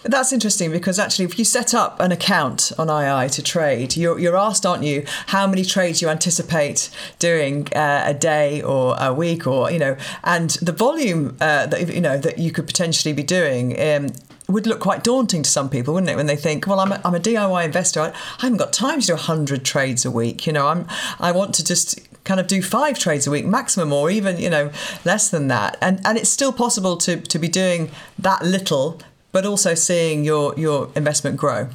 That's 0.04 0.32
interesting 0.32 0.72
because 0.72 1.00
actually, 1.00 1.26
if 1.26 1.40
you 1.40 1.46
set 1.46 1.74
up 1.74 2.00
an 2.00 2.12
account 2.12 2.72
on 2.78 2.90
II 2.90 3.28
to 3.30 3.42
trade, 3.42 3.98
you're, 3.98 4.20
you're 4.20 4.38
asked, 4.38 4.64
aren't 4.64 4.84
you, 4.84 5.04
how 5.28 5.48
many 5.48 5.66
trades 5.66 6.00
you 6.00 6.10
anticipate 6.10 6.92
doing 7.18 7.68
uh, 7.76 8.04
a 8.06 8.14
day 8.14 8.62
or 8.62 8.96
a 9.00 9.12
week, 9.12 9.48
or 9.48 9.72
you 9.72 9.80
know, 9.80 9.98
and 10.24 10.52
the 10.62 10.72
volume 10.72 11.36
uh, 11.42 11.66
that 11.66 11.92
you 11.92 12.02
know 12.02 12.20
that 12.20 12.38
you 12.38 12.52
could 12.52 12.68
potentially 12.68 13.14
be 13.14 13.24
doing 13.24 13.80
um, 13.82 14.10
would 14.48 14.68
look 14.68 14.80
quite 14.80 15.04
daunting 15.04 15.44
to 15.44 15.50
some 15.50 15.70
people, 15.70 15.94
wouldn't 15.94 16.10
it? 16.10 16.16
When 16.16 16.28
they 16.28 16.36
think, 16.36 16.68
well, 16.68 16.80
I'm 16.80 16.92
a, 16.92 17.02
I'm 17.04 17.16
a 17.16 17.20
DIY 17.20 17.66
investor, 17.66 18.02
I, 18.02 18.10
I 18.10 18.42
haven't 18.42 18.58
got 18.58 18.74
time 18.74 19.02
to 19.02 19.08
do 19.08 19.14
100 19.14 19.66
trades 19.66 20.06
a 20.06 20.12
week. 20.12 20.46
You 20.46 20.54
know, 20.54 20.68
I'm 20.68 20.88
I 21.20 21.32
want 21.32 21.54
to 21.56 21.64
just 21.64 22.00
kind 22.26 22.40
of 22.40 22.48
do 22.48 22.62
five 22.62 22.98
trades 23.00 23.28
a 23.28 23.32
week 23.32 23.46
maximum 23.46 23.94
or 23.94 24.10
even 24.10 24.38
you 24.38 24.50
know 24.50 24.72
less 25.06 25.30
than 25.30 25.48
that 25.48 25.78
and 25.80 26.02
and 26.04 26.18
it's 26.18 26.30
still 26.30 26.52
possible 26.52 26.98
to 26.98 27.22
to 27.22 27.38
be 27.38 27.48
doing 27.48 27.92
that 28.18 28.42
little 28.42 29.00
but 29.32 29.46
also 29.46 29.76
seeing 29.76 30.26
your 30.26 30.54
your 30.58 30.90
investment 30.96 31.38
grow 31.38 31.70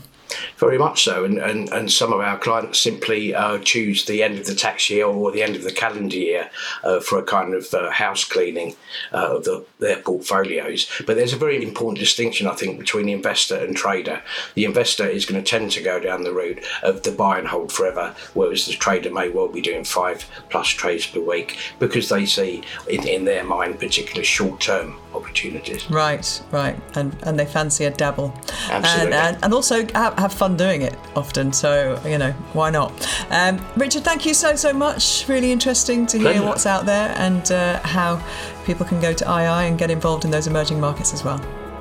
Very 0.57 0.79
much 0.79 1.05
so, 1.05 1.25
and, 1.25 1.39
and, 1.39 1.69
and 1.71 1.91
some 1.91 2.13
of 2.13 2.21
our 2.21 2.39
clients 2.39 2.79
simply 2.79 3.35
uh, 3.35 3.59
choose 3.59 4.05
the 4.05 4.23
end 4.23 4.39
of 4.39 4.47
the 4.47 4.55
tax 4.55 4.91
year 4.91 5.07
or 5.07 5.31
the 5.33 5.43
end 5.43 5.57
of 5.57 5.65
the 5.65 5.73
calendar 5.73 6.17
year 6.17 6.51
uh, 6.85 7.01
for 7.01 7.19
a 7.19 7.23
kind 7.23 7.55
of 7.55 7.73
uh, 7.75 7.91
house 7.91 8.25
cleaning 8.25 8.77
uh, 9.13 9.37
of 9.37 9.45
the, 9.45 9.65
their 9.79 9.97
portfolios. 9.97 10.91
But 11.07 11.17
there's 11.17 11.33
a 11.33 11.37
very 11.37 11.63
important 11.63 11.99
distinction, 11.99 12.47
I 12.47 12.55
think, 12.55 12.79
between 12.79 13.07
the 13.07 13.13
investor 13.13 13.57
and 13.57 13.77
trader. 13.77 14.23
The 14.55 14.65
investor 14.65 15.07
is 15.07 15.27
going 15.27 15.43
to 15.43 15.49
tend 15.49 15.71
to 15.73 15.83
go 15.83 16.01
down 16.01 16.23
the 16.23 16.33
route 16.33 16.65
of 16.83 17.03
the 17.03 17.13
buy 17.13 17.39
and 17.39 17.49
hold 17.49 17.73
forever, 17.73 18.15
whereas 18.35 18.67
the 18.67 18.73
trader 18.73 19.11
may 19.11 19.29
well 19.29 19.49
be 19.49 19.61
doing 19.61 19.85
five 19.85 20.25
plus 20.51 20.69
trades 20.69 21.07
per 21.07 21.21
week 21.21 21.59
because 21.79 22.09
they 22.09 22.27
see 22.27 22.63
in, 22.89 23.07
in 23.07 23.25
their 23.25 23.45
mind 23.45 23.79
particular 23.79 24.25
short 24.25 24.61
term 24.61 24.99
opportunities. 25.15 25.91
Right, 25.91 26.43
right, 26.51 26.77
and 26.95 27.17
and 27.23 27.39
they 27.39 27.47
fancy 27.47 27.85
a 27.85 27.91
dabble, 27.91 28.33
Absolutely. 28.69 29.13
and 29.13 29.15
and, 29.15 29.45
and 29.45 29.55
also 29.55 29.87
have, 29.95 30.19
have 30.21 30.33
fun 30.33 30.57
doing 30.57 30.83
it 30.83 30.99
often. 31.17 31.53
So 31.53 32.01
you 32.05 32.19
know 32.19 32.33
why 32.53 32.71
not? 32.71 32.93
Um, 33.31 33.61
Richard, 33.77 34.05
thank 34.05 34.25
you 34.27 34.35
so 34.35 34.55
so 34.57 34.73
much. 34.73 35.27
Really 35.29 35.53
interesting 35.53 36.07
to 36.07 36.19
hear 36.19 36.33
Pleasure. 36.33 36.47
what's 36.47 36.67
out 36.67 36.87
there 36.87 37.15
and 37.17 37.51
uh, 37.51 37.81
how 37.81 38.23
people 38.65 38.87
can 38.87 39.01
go 39.01 39.13
to 39.13 39.25
II 39.25 39.69
and 39.69 39.79
get 39.79 39.91
involved 39.91 40.25
in 40.25 40.31
those 40.31 40.47
emerging 40.47 40.81
markets 40.81 41.13
as 41.13 41.25
well. 41.25 41.39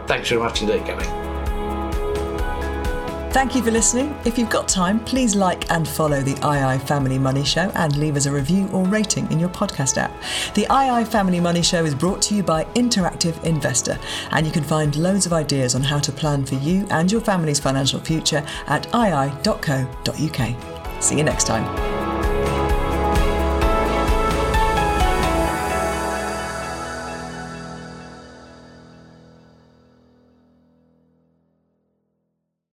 Thanks 0.07 0.29
very 0.29 0.41
much 0.41 0.61
indeed, 0.61 0.85
Gabby. 0.85 1.28
Thank 3.31 3.55
you 3.55 3.61
for 3.61 3.69
listening. 3.69 4.15
If 4.25 4.39
you've 4.39 4.49
got 4.49 4.67
time, 4.67 4.99
please 5.05 5.35
like 5.35 5.69
and 5.71 5.87
follow 5.87 6.21
the 6.21 6.31
II 6.31 6.79
Family 6.79 7.19
Money 7.19 7.43
Show 7.45 7.71
and 7.75 7.95
leave 7.95 8.15
us 8.15 8.25
a 8.25 8.31
review 8.31 8.67
or 8.73 8.85
rating 8.85 9.31
in 9.31 9.39
your 9.39 9.49
podcast 9.49 9.97
app. 9.97 10.11
The 10.55 10.61
II 10.63 11.05
Family 11.05 11.39
Money 11.39 11.61
Show 11.61 11.85
is 11.85 11.93
brought 11.93 12.23
to 12.23 12.35
you 12.35 12.41
by 12.41 12.63
Interactive 12.73 13.41
Investor, 13.43 13.99
and 14.31 14.47
you 14.47 14.51
can 14.51 14.63
find 14.63 14.95
loads 14.95 15.27
of 15.27 15.33
ideas 15.33 15.75
on 15.75 15.83
how 15.83 15.99
to 15.99 16.11
plan 16.11 16.43
for 16.43 16.55
you 16.55 16.87
and 16.89 17.11
your 17.11 17.21
family's 17.21 17.59
financial 17.59 17.99
future 17.99 18.43
at 18.65 18.87
ii.co.uk. 18.95 19.83
See 21.03 21.17
you 21.17 21.23
next 21.23 21.45
time. 21.45 21.98